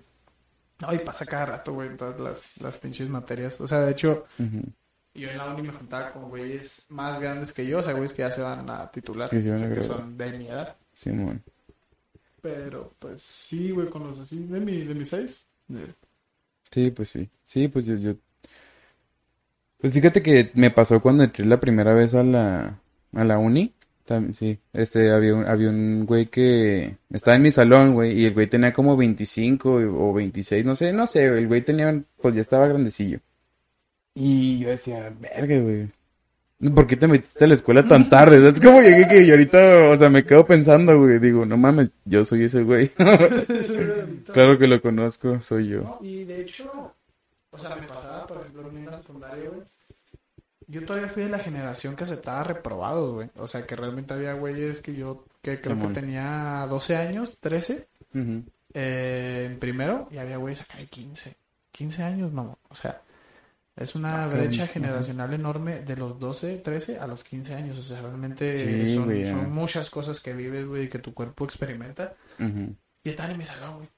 No, 0.79 0.93
y 0.93 0.99
pasa 0.99 1.25
cada 1.25 1.45
rato, 1.45 1.73
güey, 1.73 1.89
en 1.89 1.97
todas 1.97 2.19
las, 2.19 2.57
las 2.61 2.77
pinches 2.77 3.07
materias. 3.09 3.59
O 3.61 3.67
sea, 3.67 3.79
de 3.79 3.91
hecho, 3.91 4.25
Ujú. 4.37 4.61
yo 5.13 5.29
en 5.29 5.37
la 5.37 5.53
uni 5.53 5.63
me 5.63 5.73
juntaba 5.73 6.11
con 6.11 6.29
güeyes 6.29 6.85
más 6.89 7.19
grandes 7.19 7.53
que 7.53 7.65
yo, 7.65 7.79
o 7.79 7.83
sea, 7.83 7.93
güeyes 7.93 8.13
que 8.13 8.23
ya 8.23 8.31
se 8.31 8.41
van 8.41 8.69
a 8.69 8.91
titular, 8.91 9.33
o 9.33 9.41
sea, 9.41 9.73
que 9.73 9.81
son 9.81 10.17
de 10.17 10.37
mi 10.37 10.47
edad. 10.47 10.75
Simón. 10.95 11.41
Pero, 12.41 12.93
pues, 12.99 13.21
sí, 13.21 13.71
güey, 13.71 13.89
con 13.89 14.03
los 14.07 14.19
así, 14.19 14.45
de 14.45 14.59
mi, 14.59 14.83
de 14.83 14.93
mis 14.93 15.09
seis. 15.09 15.47
Sí, 16.71 16.91
pues 16.91 17.09
sí. 17.09 17.29
Sí, 17.45 17.67
pues 17.67 17.85
yo, 17.85 17.95
yo... 17.95 18.15
Pues 19.79 19.93
fíjate 19.93 20.21
que 20.21 20.51
me 20.55 20.71
pasó 20.71 21.01
cuando 21.01 21.23
entré 21.23 21.45
la 21.45 21.59
primera 21.59 21.93
vez 21.93 22.15
a 22.15 22.23
la, 22.23 22.79
a 23.13 23.23
la 23.23 23.37
uni. 23.37 23.74
También, 24.05 24.35
sí. 24.35 24.59
Este, 24.71 25.11
había 25.11 25.33
un, 25.33 25.47
había 25.47 25.69
un 25.69 26.05
güey 26.05 26.27
que 26.27 26.97
estaba 27.11 27.35
en 27.35 27.41
mi 27.41 27.51
salón, 27.51 27.93
güey, 27.95 28.19
y 28.19 28.25
el 28.25 28.33
güey 28.33 28.47
tenía 28.47 28.71
como 28.71 28.95
25 28.95 29.69
o 29.73 30.13
26, 30.13 30.63
no 30.63 30.75
sé, 30.75 30.93
no 30.93 31.07
sé, 31.07 31.25
el 31.25 31.47
güey 31.47 31.63
tenía, 31.63 32.03
pues 32.21 32.35
ya 32.35 32.41
estaba 32.41 32.67
grandecillo. 32.67 33.19
Y 34.13 34.59
yo 34.59 34.69
decía, 34.69 35.11
verga, 35.19 35.59
güey. 35.59 35.89
¿Por 36.73 36.87
qué 36.87 36.95
te 36.95 37.07
metiste 37.07 37.43
a 37.43 37.47
la 37.47 37.55
escuela 37.55 37.85
tan 37.85 38.09
tarde? 38.09 38.47
Es 38.47 38.61
como 38.61 38.81
llegué 38.81 39.07
que 39.07 39.23
y 39.23 39.31
ahorita, 39.31 39.89
o 39.89 39.97
sea, 39.97 40.09
me 40.09 40.23
quedo 40.23 40.45
pensando, 40.45 40.97
güey. 40.97 41.19
Digo, 41.19 41.45
no 41.45 41.57
mames, 41.57 41.91
yo 42.05 42.23
soy 42.23 42.45
ese 42.45 42.63
güey. 42.63 42.91
Claro 44.31 44.57
que 44.57 44.67
lo 44.67 44.81
conozco, 44.81 45.41
soy 45.41 45.67
yo. 45.67 45.81
No, 45.81 45.99
y 46.01 46.23
de 46.23 46.41
hecho, 46.41 46.93
o 47.51 47.57
sea, 47.57 47.75
me 47.75 47.87
pasaba, 47.87 48.25
por 48.25 48.37
ejemplo, 48.37 48.69
en 48.69 48.85
la 48.85 48.97
secundaria, 48.99 49.49
güey. 49.49 49.63
Yo 50.67 50.83
todavía 50.85 51.07
fui 51.07 51.23
de 51.23 51.29
la 51.29 51.39
generación 51.39 51.95
que 51.95 52.03
aceptaba 52.05 52.43
reprobados, 52.43 53.13
güey. 53.13 53.29
O 53.37 53.47
sea, 53.47 53.65
que 53.65 53.75
realmente 53.75 54.13
había 54.13 54.33
güeyes 54.33 54.81
que 54.81 54.95
yo, 54.95 55.25
que 55.41 55.61
creo 55.61 55.79
que 55.79 55.87
tenía 55.93 56.65
12 56.69 56.95
años, 56.95 57.37
13, 57.39 57.87
Ujú. 58.13 58.43
eh, 58.73 59.47
en 59.51 59.59
primero, 59.59 60.07
y 60.11 60.17
había 60.17 60.37
güeyes 60.37 60.61
acá 60.61 60.77
de 60.79 60.87
15. 60.87 61.35
15 61.71 62.03
años, 62.03 62.31
mamá. 62.33 62.55
O 62.69 62.75
sea, 62.75 63.01
es 63.75 63.93
una 63.95 64.23
Ah, 64.23 64.27
brecha 64.27 64.65
generacional 64.67 65.33
enorme 65.33 65.81
de 65.81 65.95
los 65.97 66.17
12, 66.19 66.57
13 66.57 66.97
a 66.97 67.05
los 67.07 67.23
15 67.23 67.53
años. 67.53 67.77
O 67.77 67.83
sea, 67.83 68.01
realmente 68.01 68.85
Sí, 68.87 68.95
son, 68.95 69.05
güey, 69.05 69.23
ya. 69.23 69.31
son 69.31 69.51
muchas 69.51 69.89
cosas 69.89 70.21
que 70.23 70.33
vives, 70.33 70.65
güey, 70.65 70.89
que 70.89 70.99
tu 70.99 71.13
cuerpo 71.13 71.45
experimenta. 71.45 72.13
Y 73.03 73.09
están 73.09 73.31
en 73.31 73.37
mi 73.37 73.45
salón, 73.45 73.75
güey. 73.77 73.89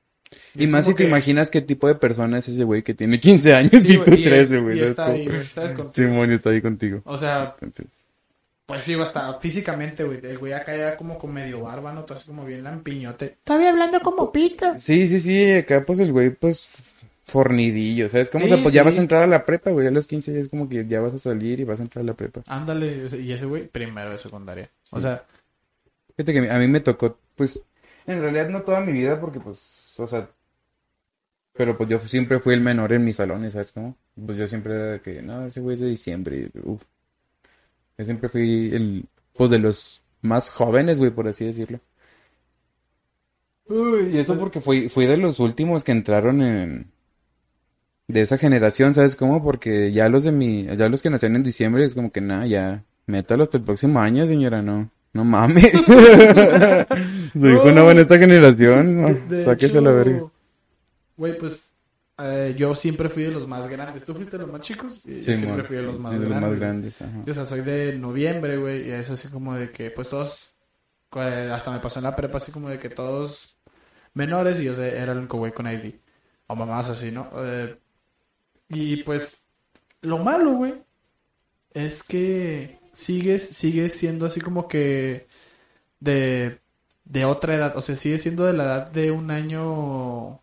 Y 0.56 0.68
más 0.68 0.86
si 0.86 0.92
como 0.92 0.98
te 0.98 1.04
que- 1.04 1.10
imaginas 1.10 1.50
qué 1.52 1.62
tipo 1.62 1.88
de 1.88 1.96
persona 1.96 2.38
es 2.40 2.48
ese 2.50 2.64
güey 2.64 2.84
que 2.84 2.94
tiene 2.94 3.20
15 3.20 3.54
años 3.56 3.72
Sí, 3.86 3.94
y 3.94 3.98
tú 3.98 4.04
güey, 4.06 4.20
y 4.20 4.24
es- 4.24 4.30
13, 4.30 4.58
güey. 4.60 4.76
y 4.76 4.80
¿sabes 4.80 4.90
está 4.92 5.06
ahí, 5.08 5.26
güey. 5.28 5.76
Contigo. 5.76 5.92
Simón 5.94 6.32
está 6.32 6.50
ahí 6.50 6.62
contigo. 6.62 7.02
O 7.06 7.18
sea, 7.18 7.56
Entonces, 7.62 7.88
pues 8.66 8.84
sí, 8.84 8.94
hasta 8.96 9.40
físicamente, 9.40 10.04
güey. 10.04 10.20
El 10.24 10.38
güey 10.38 10.52
acá 10.54 10.76
ya 10.76 10.98
como 10.98 11.18
con 11.18 11.34
medio 11.34 11.62
barba, 11.62 11.94
¿no? 11.94 12.04
Todo 12.04 12.18
así 12.18 12.28
como 12.28 12.46
bien 12.46 12.64
lampiñote. 12.64 13.38
Todavía 13.44 13.70
hablando 13.70 14.00
como 14.02 14.32
pito. 14.32 14.78
sí, 14.78 15.08
sí, 15.08 15.20
sí, 15.22 15.52
acá 15.54 15.84
pues 15.86 16.00
el 16.00 16.12
güey 16.12 16.32
pues 16.32 16.70
fornidillo, 17.24 18.08
¿sabes 18.10 18.30
cómo? 18.30 18.46
o 18.46 18.48
Sí, 18.48 18.54
sea, 18.54 18.64
pues 18.64 18.74
ya 18.74 18.84
vas 18.84 18.98
a 18.98 19.02
entrar 19.02 19.24
a 19.24 19.28
la 19.28 19.46
prepa, 19.46 19.70
güey, 19.72 19.86
a 19.88 19.92
los 19.92 20.08
15 20.08 20.34
ya 20.34 20.40
es 20.40 20.48
como 20.50 20.70
que 20.70 20.86
ya 20.88 21.02
vas 21.02 21.14
a 21.14 21.20
salir 21.20 21.60
y 21.60 21.66
vas 21.66 21.80
a 21.80 21.84
entrar 21.84 22.04
a 22.04 22.06
la 22.06 22.14
prepa. 22.14 22.42
Ándale, 22.48 23.08
y 23.22 23.32
ese 23.34 23.46
güey 23.46 23.68
primero 23.68 24.12
de 24.12 24.18
secundaria. 24.18 24.70
O 24.92 25.02
sea, 25.02 25.24
Fíjate 26.16 26.34
que 26.34 26.50
a 26.50 26.58
mí 26.58 26.68
me 26.68 26.80
tocó, 26.80 27.18
pues, 27.36 27.64
en 28.08 28.22
realidad 28.22 28.50
no 28.50 28.62
toda 28.64 28.80
mi 28.82 28.92
vida 28.92 29.20
porque 29.22 29.40
pues, 29.40 29.87
o 30.00 30.08
sea, 30.08 30.30
pero 31.54 31.76
pues 31.78 31.90
yo 31.90 32.00
siempre 32.00 32.40
fui 32.40 32.54
el 32.54 32.62
menor 32.62 32.94
en 32.94 33.04
mis 33.04 33.16
salones, 33.18 33.54
¿sabes 33.54 33.72
cómo? 33.72 33.98
Pues 34.26 34.38
yo 34.38 34.48
siempre 34.48 34.74
era 34.76 35.02
que, 35.02 35.22
no, 35.22 35.46
ese 35.48 35.60
güey 35.62 35.74
es 35.74 35.80
de 35.80 35.88
diciembre, 35.90 36.52
y, 36.54 36.60
uf. 36.64 36.84
Yo 37.98 38.06
siempre 38.06 38.30
fui 38.30 38.70
el, 38.74 39.06
pues 39.36 39.50
de 39.50 39.60
los 39.60 40.04
más 40.22 40.52
jóvenes, 40.52 41.00
güey, 41.00 41.12
por 41.12 41.28
así 41.28 41.46
decirlo. 41.46 41.80
Uy, 43.66 44.12
y 44.14 44.18
eso 44.18 44.38
porque 44.40 44.62
fui, 44.62 44.90
fui 44.90 45.06
de 45.06 45.18
los 45.18 45.40
últimos 45.40 45.84
que 45.84 45.92
entraron 45.92 46.42
en, 46.42 46.92
de 48.08 48.22
esa 48.22 48.38
generación, 48.38 48.94
¿sabes 48.94 49.16
cómo? 49.16 49.44
Porque 49.44 49.92
ya 49.92 50.10
los 50.10 50.24
de 50.24 50.32
mi, 50.32 50.66
ya 50.66 50.90
los 50.90 51.02
que 51.02 51.10
nacieron 51.10 51.36
en 51.38 51.44
diciembre 51.44 51.86
es 51.86 51.96
como 51.96 52.12
que 52.12 52.22
nada, 52.22 52.48
ya, 52.48 52.86
métalo 53.06 53.44
hasta 53.44 53.58
el 53.58 53.64
próximo 53.64 54.00
año, 54.00 54.28
señora, 54.28 54.62
no, 54.62 54.90
no 55.18 55.24
mames. 55.26 55.72
Su 57.34 57.48
hijo 57.50 57.72
no 57.72 57.86
va 57.86 57.92
en 57.92 58.00
esta 58.00 58.18
generación, 58.18 59.02
no, 59.30 59.44
sáquese 59.44 59.82
la 59.82 59.92
verga. 59.92 60.24
Güey, 61.18 61.38
pues 61.38 61.72
eh, 62.20 62.56
yo 62.58 62.74
siempre 62.76 63.10
fui 63.10 63.24
de 63.24 63.32
los 63.32 63.48
más 63.48 63.68
grandes. 63.68 64.04
¿Tú 64.06 64.14
fuiste 64.14 64.38
de 64.38 64.44
los 64.44 64.52
más 64.52 64.62
chicos? 64.62 65.02
Y 65.06 65.16
yo 65.16 65.22
Sí, 65.22 65.36
siempre 65.36 65.64
fui 65.64 65.76
de 65.78 65.84
los 65.84 66.00
más 66.00 66.14
de 66.20 66.26
grandes. 66.28 66.42
los 66.42 66.50
más 66.52 66.60
grandes, 66.60 67.02
ajá. 67.02 67.18
O 67.28 67.34
sea, 67.34 67.46
soy 67.46 67.62
de 67.62 67.98
noviembre, 67.98 68.58
güey, 68.58 68.88
y 68.88 68.92
es 68.92 69.10
así 69.10 69.30
como 69.30 69.56
de 69.56 69.72
que, 69.72 69.92
pues 69.92 70.10
todos, 70.10 70.56
cu- 71.10 71.20
hasta 71.20 71.72
me 71.72 71.80
pasó 71.80 72.00
en 72.00 72.04
la 72.04 72.16
prepa, 72.16 72.38
así 72.38 72.52
como 72.52 72.70
de 72.70 72.80
que 72.80 72.90
todos 72.90 73.58
menores 74.14 74.60
y 74.60 74.66
yo 74.66 74.76
sé, 74.76 74.96
era 74.98 75.12
el 75.14 75.20
único 75.20 75.38
güey 75.38 75.52
con 75.52 75.68
ID. 75.68 75.94
O 76.48 76.56
mamás 76.56 76.90
así, 76.90 77.12
¿no? 77.12 77.30
Eh, 77.36 77.78
y 78.70 78.98
pues, 79.04 79.44
lo 80.02 80.18
malo, 80.20 80.54
güey, 80.54 80.76
es 81.74 82.04
que 82.04 82.77
sigues, 82.98 83.48
sigues 83.50 83.92
siendo 83.94 84.26
así 84.26 84.42
como 84.42 84.68
que 84.68 85.28
de, 86.00 86.60
de 87.06 87.26
otra 87.26 87.56
edad, 87.56 87.78
o 87.78 87.82
sea, 87.82 87.96
sigues 87.96 88.24
siendo 88.24 88.44
de 88.46 88.54
la 88.54 88.64
edad 88.64 88.92
de 88.92 89.12
un 89.12 89.30
año, 89.30 89.64
o 89.66 90.42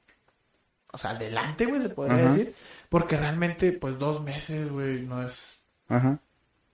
sea, 0.96 1.10
adelante, 1.10 1.66
güey, 1.66 1.80
se 1.82 1.88
podría 1.90 2.16
Ajá. 2.26 2.32
decir. 2.32 2.54
Porque 2.88 3.16
realmente, 3.16 3.72
pues 3.72 3.98
dos 3.98 4.22
meses, 4.22 4.70
güey, 4.70 5.02
no 5.02 5.22
es, 5.24 5.64
Ajá. 5.88 6.20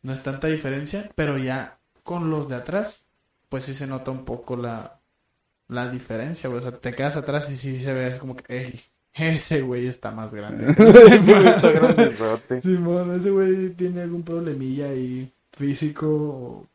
no 0.03 0.13
es 0.13 0.21
tanta 0.21 0.49
diferencia, 0.49 1.11
pero 1.15 1.39
ya 1.39 1.79
con 2.03 2.29
los 2.31 2.47
de 2.47 2.57
atrás, 2.57 3.07
pues 3.49 3.65
sí 3.65 3.73
se 3.73 3.87
nota 3.87 4.11
un 4.11 4.27
poco 4.27 4.55
la, 4.57 5.01
la 5.69 5.89
diferencia, 5.91 6.51
güey. 6.51 6.59
O 6.59 6.63
sea, 6.63 6.73
te 6.79 6.95
quedas 6.95 7.17
atrás 7.17 7.51
y 7.51 7.57
sí 7.57 7.79
se 7.79 7.95
ve, 7.95 8.09
es 8.09 8.19
como 8.19 8.37
que, 8.37 8.45
"Ey, 8.55 8.81
ese 9.15 9.63
güey 9.63 9.87
está 9.87 10.11
más 10.11 10.33
grande. 10.35 10.73
Está 10.77 11.71
grandezote. 11.73 12.61
Simón, 12.63 13.15
ese 13.17 13.31
güey 13.31 13.71
tiene 13.71 14.03
algún 14.03 14.23
problemilla 14.23 14.87
ahí 14.91 15.33
físico 15.61 16.07
o, 16.09 16.69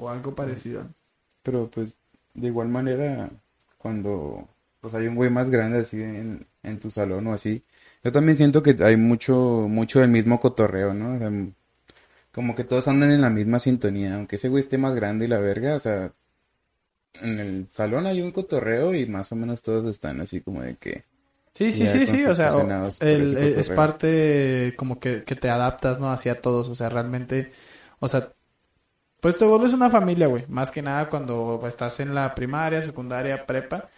o 0.00 0.08
algo 0.10 0.34
parecido. 0.34 0.82
Pero 1.42 1.70
pues, 1.70 1.98
de 2.34 2.48
igual 2.48 2.68
manera, 2.68 3.30
cuando 3.78 4.48
pues 4.80 4.94
hay 4.94 5.06
un 5.08 5.14
güey 5.16 5.30
más 5.30 5.50
grande 5.50 5.78
así 5.80 6.00
en, 6.02 6.46
en 6.62 6.78
tu 6.80 6.90
salón 6.90 7.26
o 7.28 7.32
así, 7.34 7.64
yo 8.04 8.12
también 8.12 8.36
siento 8.36 8.62
que 8.62 8.76
hay 8.80 8.96
mucho, 8.96 9.34
mucho 9.68 10.00
del 10.00 10.10
mismo 10.10 10.38
cotorreo, 10.40 10.94
¿no? 10.94 11.14
O 11.16 11.18
sea, 11.18 11.30
como 12.32 12.54
que 12.54 12.64
todos 12.64 12.88
andan 12.88 13.10
en 13.12 13.20
la 13.22 13.30
misma 13.30 13.58
sintonía, 13.58 14.14
aunque 14.14 14.36
ese 14.36 14.48
güey 14.48 14.60
esté 14.60 14.78
más 14.78 14.94
grande 14.94 15.26
y 15.26 15.28
la 15.28 15.38
verga, 15.40 15.74
o 15.76 15.80
sea, 15.80 16.12
en 17.20 17.38
el 17.40 17.68
salón 17.72 18.06
hay 18.06 18.22
un 18.22 18.30
cotorreo 18.32 18.94
y 18.94 19.06
más 19.06 19.30
o 19.32 19.36
menos 19.36 19.60
todos 19.60 19.90
están 19.90 20.20
así 20.22 20.40
como 20.40 20.62
de 20.62 20.76
que... 20.76 21.04
Sí, 21.54 21.72
sí, 21.72 21.86
sí, 21.88 22.06
sí, 22.06 22.24
o 22.26 22.34
sea, 22.34 22.52
el- 22.98 23.38
es 23.38 23.70
parte 23.70 24.74
como 24.76 25.00
que, 25.00 25.24
que 25.24 25.36
te 25.36 25.48
adaptas, 25.48 25.98
¿no? 25.98 26.10
Hacia 26.12 26.40
todos, 26.42 26.68
o 26.68 26.74
sea, 26.74 26.90
realmente, 26.90 27.52
o 28.00 28.08
sea, 28.08 28.32
pues 29.20 29.36
te 29.36 29.44
vuelves 29.44 29.72
una 29.72 29.90
familia, 29.90 30.26
güey, 30.28 30.44
más 30.48 30.70
que 30.70 30.82
nada 30.82 31.08
cuando 31.08 31.60
estás 31.66 32.00
en 32.00 32.14
la 32.14 32.34
primaria, 32.34 32.82
secundaria, 32.82 33.46
prepa, 33.46 33.88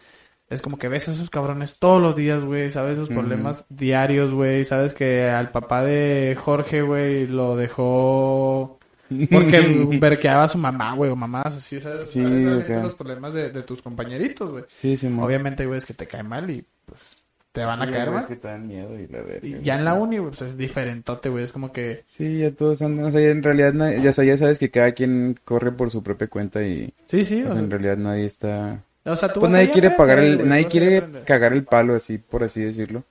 es 0.49 0.63
como 0.63 0.79
que 0.79 0.89
ves 0.89 1.09
a 1.09 1.13
esos 1.13 1.31
cabrones 1.31 1.79
todos 1.79 2.01
los 2.01 2.17
días, 2.17 2.43
güey, 2.43 2.71
sabes 2.71 2.97
sus 2.97 3.11
problemas 3.11 3.67
diarios, 3.69 4.33
güey, 4.33 4.65
sabes 4.65 4.95
que 4.95 5.29
al 5.29 5.51
papá 5.51 5.83
de 5.85 6.37
Jorge, 6.41 6.83
güey, 6.83 7.27
lo 7.27 7.57
dejó 7.57 8.79
porque 9.31 9.61
verqueaba 10.01 10.45
a 10.45 10.49
su 10.49 10.59
mamá, 10.59 10.95
güey, 10.95 11.11
o 11.11 11.17
mamás 11.17 11.57
así, 11.57 11.81
¿sabes? 11.81 12.11
Sí, 12.11 12.23
Sabes 12.23 12.83
los 12.83 12.95
problemas 12.95 13.33
de, 13.35 13.51
de 13.51 13.63
tus 13.63 13.83
compañeritos, 13.83 14.51
güey. 14.51 14.65
Sí, 14.75 14.97
sí, 14.97 15.09
mo- 15.09 15.25
Obviamente, 15.25 15.67
güey, 15.67 15.79
es 15.79 15.87
que 15.87 15.95
te 15.95 16.07
caen 16.07 16.29
mal 16.29 16.49
y 16.51 16.65
pues 16.87 17.23
te 17.53 17.65
van 17.65 17.83
a 17.83 17.87
Sí, 17.87 17.93
caer 17.93 18.11
güey, 18.11 18.19
es 18.19 18.27
que 18.27 18.37
te 18.37 18.49
dan 18.49 18.67
miedo 18.67 18.99
y 18.99 19.07
la 19.09 19.23
verga. 19.23 19.47
Y 19.47 19.51
güey. 19.53 19.65
ya 19.65 19.77
en 19.77 19.85
la 19.85 19.95
uni, 19.95 20.19
güey, 20.19 20.31
pues 20.31 20.43
es 20.43 20.57
diferentote, 20.57 21.29
güey. 21.29 21.45
Es 21.45 21.53
como 21.53 21.73
que. 21.73 22.05
Sí, 22.07 22.39
ya 22.41 22.53
todos 22.55 22.83
andan, 22.83 23.07
o 23.07 23.11
sea, 23.11 23.21
en 23.31 23.43
realidad 23.43 23.75
ya, 24.03 24.13
sa- 24.13 24.25
ya 24.25 24.37
sabes 24.37 24.59
que 24.59 24.71
cada 24.71 24.93
quien 24.93 25.39
corre 25.45 25.73
por 25.73 25.91
su 25.91 26.03
propia 26.03 26.29
cuenta 26.29 26.63
y 26.63 26.95
Sí, 27.07 27.25
sí, 27.25 27.43
pues, 27.43 27.55
o 27.55 27.57
sea, 27.57 27.65
en 27.65 27.71
realidad 27.71 27.97
nadie 27.97 28.27
está... 28.27 28.85
o 29.05 29.17
sea, 29.17 29.33
tú 29.33 29.41
Pues 29.41 29.53
vas 29.53 29.53
nadie 29.53 29.71
quiere 29.71 29.91
pagar 29.91 30.19
el, 30.21 30.37
güey, 30.37 30.49
nadie 30.49 30.67
quiere 30.69 31.23
cagar 31.25 31.53
el 31.53 31.65
palo 31.65 31.95
así, 31.95 32.19
por 32.19 32.45
así 32.45 32.63
decirlo. 32.63 33.05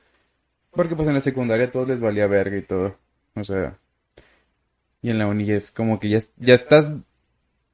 Porque 0.72 0.96
pues 0.96 1.08
en 1.08 1.16
la 1.16 1.22
secundaria 1.22 1.68
a 1.68 1.72
todos 1.72 1.88
les 1.88 2.00
valía 2.00 2.28
verga 2.28 2.58
y 2.58 2.62
todo. 2.62 2.96
O 3.36 3.44
sea, 3.44 3.78
y 5.02 5.10
en 5.10 5.18
la 5.18 5.28
uni 5.28 5.50
es 5.52 5.72
como 5.72 6.00
que 6.00 6.10
ya, 6.10 6.20
ya 6.38 6.56
estás 6.56 6.92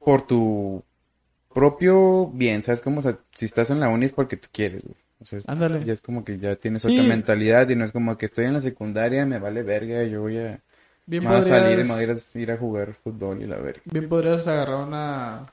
por 0.00 0.26
tu 0.26 0.84
propio 1.54 2.28
bien, 2.30 2.62
¿sabes? 2.62 2.82
Como, 2.82 3.00
o 3.00 3.02
sea, 3.02 3.18
si 3.34 3.46
estás 3.46 3.70
en 3.70 3.80
la 3.80 3.88
uni 3.90 4.06
es 4.06 4.12
porque 4.12 4.36
tú 4.38 4.48
quieres, 4.52 4.84
güey. 4.84 4.96
O 5.24 5.26
sea, 5.26 5.40
Ándale. 5.46 5.82
ya 5.84 5.94
es 5.94 6.02
como 6.02 6.22
que 6.24 6.38
ya 6.38 6.54
tienes 6.56 6.82
Sí. 6.82 6.92
otra 6.98 7.08
mentalidad 7.08 7.66
y 7.70 7.76
no 7.76 7.84
es 7.84 7.92
como 7.92 8.16
que 8.18 8.26
estoy 8.26 8.44
en 8.44 8.52
la 8.52 8.60
secundaria, 8.60 9.24
me 9.24 9.38
vale 9.38 9.62
verga, 9.62 10.04
yo 10.04 10.20
voy 10.20 10.36
a, 10.38 10.60
Bien 11.06 11.22
salir 11.42 11.78
y 11.80 11.82
me 11.82 11.88
voy 11.94 12.04
a 12.04 12.40
ir 12.42 12.50
a, 12.52 12.56
jugar 12.58 12.94
fútbol 12.94 13.42
y 13.42 13.46
la 13.46 13.56
verga. 13.56 13.80
bien 13.86 14.08
podrías 14.08 14.46
agarrar 14.46 14.86
una. 14.86 15.46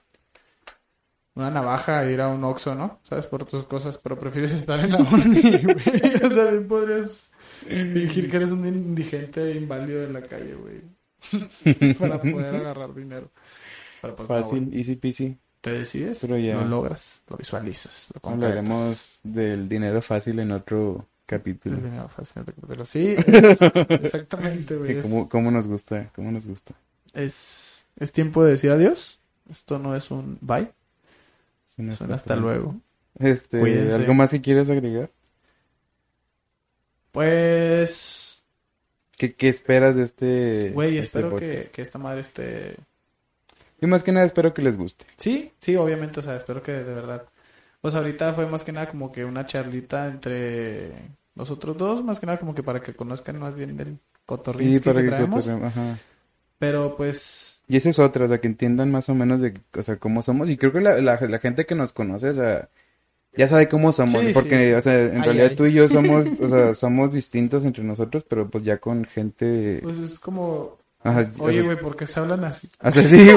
Una 1.34 1.49
navaja 1.49 2.03
e 2.03 2.11
ir 2.11 2.19
a 2.19 2.28
un 2.28 2.43
Oxxo, 2.43 2.76
¿no? 2.76 2.99
¿Sabes? 3.03 3.26
Por 3.28 3.45
tus 3.45 3.63
cosas, 3.63 3.97
pero 3.97 4.19
prefieres 4.19 4.51
estar 4.53 4.78
en 4.82 4.91
la 4.91 4.97
uni, 5.13 5.41
güey. 5.41 6.26
O 6.26 6.30
sea, 6.30 6.43
bien 6.51 6.67
podrías 6.67 7.32
fingir 7.65 8.30
que 8.30 8.36
eres 8.38 8.51
un 8.51 8.67
indigente 8.67 9.51
inválido 9.55 10.01
de 10.01 10.09
la 10.09 10.22
calle, 10.22 10.53
güey. 10.55 10.82
Para 11.99 12.19
poder 12.22 12.55
agarrar 12.55 12.93
dinero. 12.93 13.32
Pero 14.01 14.15
pues 14.17 14.30
no, 14.30 14.36
Fácil, 14.36 14.65
güey. 14.65 14.78
easy 14.80 14.95
peasy. 14.97 15.38
Te 15.62 15.72
decides, 15.72 16.20
Pero 16.22 16.38
ya. 16.39 16.55
lo 16.55 16.66
logras, 16.66 17.22
lo 17.30 17.38
visualizas, 17.38 18.09
lo. 18.22 18.30
Hablaremos 18.32 19.22
del 19.24 19.70
dinero 19.70 20.01
fácil 20.01 20.39
en 20.39 20.51
otro 20.51 21.07
capítulo. 21.28 21.78
El 21.78 21.84
dinero 21.84 22.09
fácil, 22.09 22.43
pero 22.68 22.84
sí, 22.86 23.16
es- 23.28 23.62
exactamente, 23.89 24.76
güey. 24.76 24.97
Es, 24.97 25.03
cómo, 25.05 25.30
cómo 25.30 25.51
nos 25.51 25.68
gusta, 25.68 26.09
cómo 26.16 26.32
nos 26.32 26.47
gusta. 26.47 26.74
es, 27.14 27.86
es 27.97 28.12
tiempo 28.12 28.43
de 28.43 28.51
decir 28.51 28.72
adiós. 28.72 29.20
Esto 29.49 29.78
no 29.78 29.95
es 29.95 30.09
un 30.12 30.38
bye, 30.41 30.72
un 31.78 31.89
hasta 32.12 32.36
luego. 32.36 32.76
Este, 33.20 33.59
Cuídense. 33.59 33.95
¿algo 33.95 34.14
más 34.14 34.32
que 34.32 34.41
quieres 34.41 34.70
agregar? 34.70 35.12
Pues, 37.12 38.43
¿Qué, 39.18 39.36
qué 39.36 39.49
esperas 39.49 39.95
de 39.95 40.03
este, 40.03 40.72
güey, 40.74 40.97
este 40.97 41.20
espero 41.20 41.36
que, 41.36 41.70
que 41.72 41.82
esta 41.82 41.99
madre 41.99 42.22
esté... 42.22 42.78
Y 43.82 43.88
más 43.88 44.03
que 44.03 44.11
nada 44.13 44.25
espero 44.25 44.53
que 44.53 44.61
les 44.61 44.77
guste. 44.77 45.05
Sí, 45.17 45.53
sí, 45.59 45.75
obviamente, 45.75 46.19
o 46.19 46.23
sea, 46.23 46.36
espero 46.36 46.61
que 46.63 46.71
de 46.71 46.84
verdad. 46.93 47.27
Pues 47.82 47.95
ahorita 47.95 48.34
fue 48.34 48.47
más 48.47 48.63
que 48.63 48.71
nada 48.71 48.89
como 48.89 49.11
que 49.11 49.25
una 49.25 49.45
charlita 49.45 50.07
entre 50.07 51.17
nosotros 51.36 51.77
dos, 51.77 52.03
más 52.03 52.19
que 52.19 52.25
nada 52.25 52.39
como 52.39 52.55
que 52.55 52.63
para 52.63 52.82
que 52.82 52.95
conozcan 52.95 53.39
más 53.39 53.55
bien 53.55 53.79
el 53.79 53.99
Sí, 54.49 54.79
cotorrinsky 54.79 54.79
para 54.79 55.01
que 55.01 55.05
que 55.05 55.11
traemos. 55.11 55.47
ajá. 55.63 55.99
Pero 56.59 56.95
pues, 56.95 57.61
Y 57.67 57.77
esa 57.77 57.89
es 57.89 57.99
otra, 57.99 58.25
o 58.25 58.27
sea, 58.27 58.41
que 58.41 58.47
entiendan 58.47 58.91
más 58.91 59.09
o 59.09 59.15
menos 59.15 59.39
de, 59.41 59.61
o 59.77 59.84
sea, 59.84 59.97
cómo 59.97 60.21
somos. 60.21 60.49
Y 60.49 60.57
creo 60.57 60.73
que 60.73 60.82
la, 60.82 60.99
la, 61.01 61.19
la 61.21 61.39
gente 61.39 61.65
que 61.65 61.75
nos 61.75 61.93
conoce, 61.93 62.29
o 62.29 62.34
sea, 62.34 62.69
ya 63.36 63.47
sabe 63.47 63.69
cómo 63.69 63.93
somos. 63.93 64.27
Sí, 64.27 64.34
porque, 64.34 64.71
sí. 64.71 64.75
o 64.75 64.82
sea, 64.82 65.01
en 65.03 65.23
Ay, 65.23 65.25
realidad 65.25 65.51
ay. 65.51 65.55
tú 65.55 65.65
y 65.67 65.73
yo 65.73 65.89
somos, 65.89 66.34
o 66.39 66.49
sea, 66.49 66.73
somos 66.75 67.13
distintos 67.13 67.65
entre 67.65 67.84
nosotros, 67.86 68.25
pero 68.25 68.49
pues 68.49 68.63
ya 68.63 68.79
con 68.79 69.05
gente... 69.05 69.82
pues 69.82 69.99
es 69.99 70.19
como... 70.19 70.80
Ajá, 71.03 71.31
Oye, 71.39 71.61
güey, 71.63 71.77
¿por 71.79 71.95
qué 71.95 72.05
se 72.05 72.19
hablan 72.19 72.43
así? 72.43 72.69
Hasta 72.79 73.03
sí, 73.07 73.27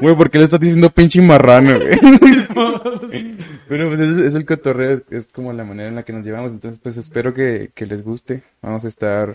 güey, 0.00 0.14
¿por 0.14 0.30
qué 0.30 0.38
le 0.38 0.44
estás 0.44 0.60
diciendo 0.60 0.90
pinche 0.90 1.20
marrano, 1.22 1.78
güey? 1.80 1.98
Pero 3.68 3.88
pues 3.88 4.00
es, 4.00 4.34
el 4.34 4.44
cotorreo, 4.46 5.02
es 5.10 5.26
como 5.26 5.52
la 5.52 5.64
manera 5.64 5.88
en 5.88 5.94
la 5.96 6.04
que 6.04 6.12
nos 6.12 6.24
llevamos, 6.24 6.50
entonces 6.52 6.78
pues 6.82 6.96
espero 6.96 7.34
que, 7.34 7.70
que 7.74 7.86
les 7.86 8.04
guste. 8.04 8.42
Vamos 8.62 8.84
a 8.84 8.88
estar 8.88 9.34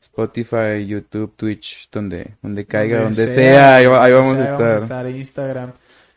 Spotify, 0.00 0.84
YouTube, 0.86 1.32
Twitch, 1.36 1.88
donde, 1.92 2.34
donde 2.42 2.66
caiga, 2.66 3.02
donde, 3.02 3.28
sea, 3.28 3.76
ahí, 3.76 3.86
va- 3.86 4.04
ahí 4.04 4.12
donde 4.12 4.26
vamos 4.28 4.40
a 4.40 4.44
estar. 4.44 4.58
Vamos 4.58 4.72
a 4.82 4.84
estar 4.84 5.10
Instagram, 5.10 5.72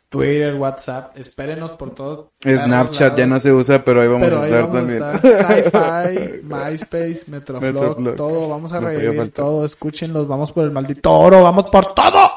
Twitter, 0.10 0.56
WhatsApp. 0.56 1.18
Espérenos 1.18 1.72
por 1.74 1.94
todo. 1.94 2.32
Snapchat 2.44 3.18
ya 3.18 3.26
no 3.26 3.40
se 3.40 3.52
usa, 3.52 3.84
pero 3.84 4.02
ahí 4.02 4.08
vamos 4.08 4.30
Pero 4.30 4.42
a 4.42 4.46
estar 4.48 4.72
también. 4.72 5.04
Hi-Fi, 5.24 6.44
MySpace, 6.44 7.32
Metroflog, 7.32 7.74
Metroflog. 7.74 8.16
todo. 8.16 8.50
Vamos 8.50 8.74
a 8.74 8.80
revivir 8.80 9.32
todo. 9.32 9.66
Escúchenlos. 9.66 10.28
Vamos 10.28 10.52
por 10.52 10.64
el 10.64 10.72
maldito 10.72 11.12
oro. 11.12 11.44
Vamos 11.44 11.66
por 11.68 11.94
todo. 11.94 12.32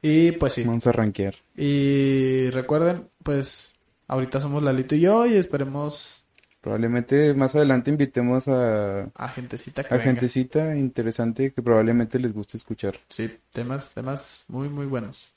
Y 0.00 0.32
pues 0.32 0.54
sí. 0.54 0.64
Vamos 0.64 0.86
a 0.86 0.92
rankear. 0.92 1.34
Y 1.56 2.50
recuerden, 2.50 3.08
pues 3.22 3.74
ahorita 4.08 4.40
somos 4.40 4.62
Lalito 4.62 4.94
y 4.94 5.00
yo 5.00 5.26
y 5.26 5.34
esperemos 5.36 6.22
Probablemente 6.62 7.34
más 7.34 7.56
adelante 7.56 7.90
invitemos 7.90 8.46
a, 8.46 9.10
a 9.16 9.28
gentecita 9.30 9.82
que 9.82 9.94
a 9.94 9.96
venga. 9.98 10.12
gentecita 10.12 10.76
interesante 10.76 11.52
que 11.52 11.60
probablemente 11.60 12.20
les 12.20 12.32
guste 12.32 12.56
escuchar. 12.56 12.94
Sí, 13.08 13.36
temas, 13.52 13.92
temas 13.92 14.44
muy, 14.48 14.68
muy 14.68 14.86
buenos. 14.86 15.31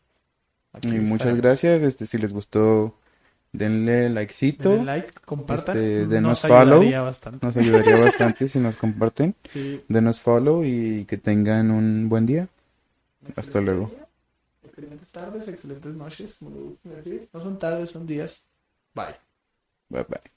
Aquí 0.75 0.89
Y 0.89 0.91
muchas 0.99 1.11
estaremos. 1.11 1.41
gracias, 1.41 1.81
este, 1.83 2.05
si 2.05 2.17
les 2.17 2.33
gustó, 2.33 2.97
denle 3.53 4.09
likecito. 4.09 4.69
Denle 4.71 4.85
like, 4.85 5.13
compartan. 5.25 5.77
Este, 5.77 6.05
denos 6.07 6.29
Nos 6.29 6.41
follow. 6.41 6.73
ayudaría 6.81 7.01
bastante. 7.01 7.45
Nos 7.45 7.57
ayudaría 7.57 7.95
bastante 7.97 8.47
si 8.49 8.59
nos 8.59 8.75
comparten. 8.75 9.35
Sí. 9.51 9.83
Denos 9.87 10.21
follow 10.21 10.63
y 10.65 11.05
que 11.05 11.17
tengan 11.17 11.71
un 11.71 12.09
buen 12.09 12.25
día. 12.25 12.47
Hasta 13.35 13.61
luego. 13.61 13.91
Excelentes 14.63 15.07
tardes, 15.11 15.47
excelentes 15.47 15.95
noches. 15.95 16.37
No 16.41 17.39
son 17.41 17.57
tardes, 17.57 17.89
son 17.91 18.05
días. 18.05 18.43
Bye. 18.93 19.15
Bye 19.89 20.03
bye. 20.09 20.34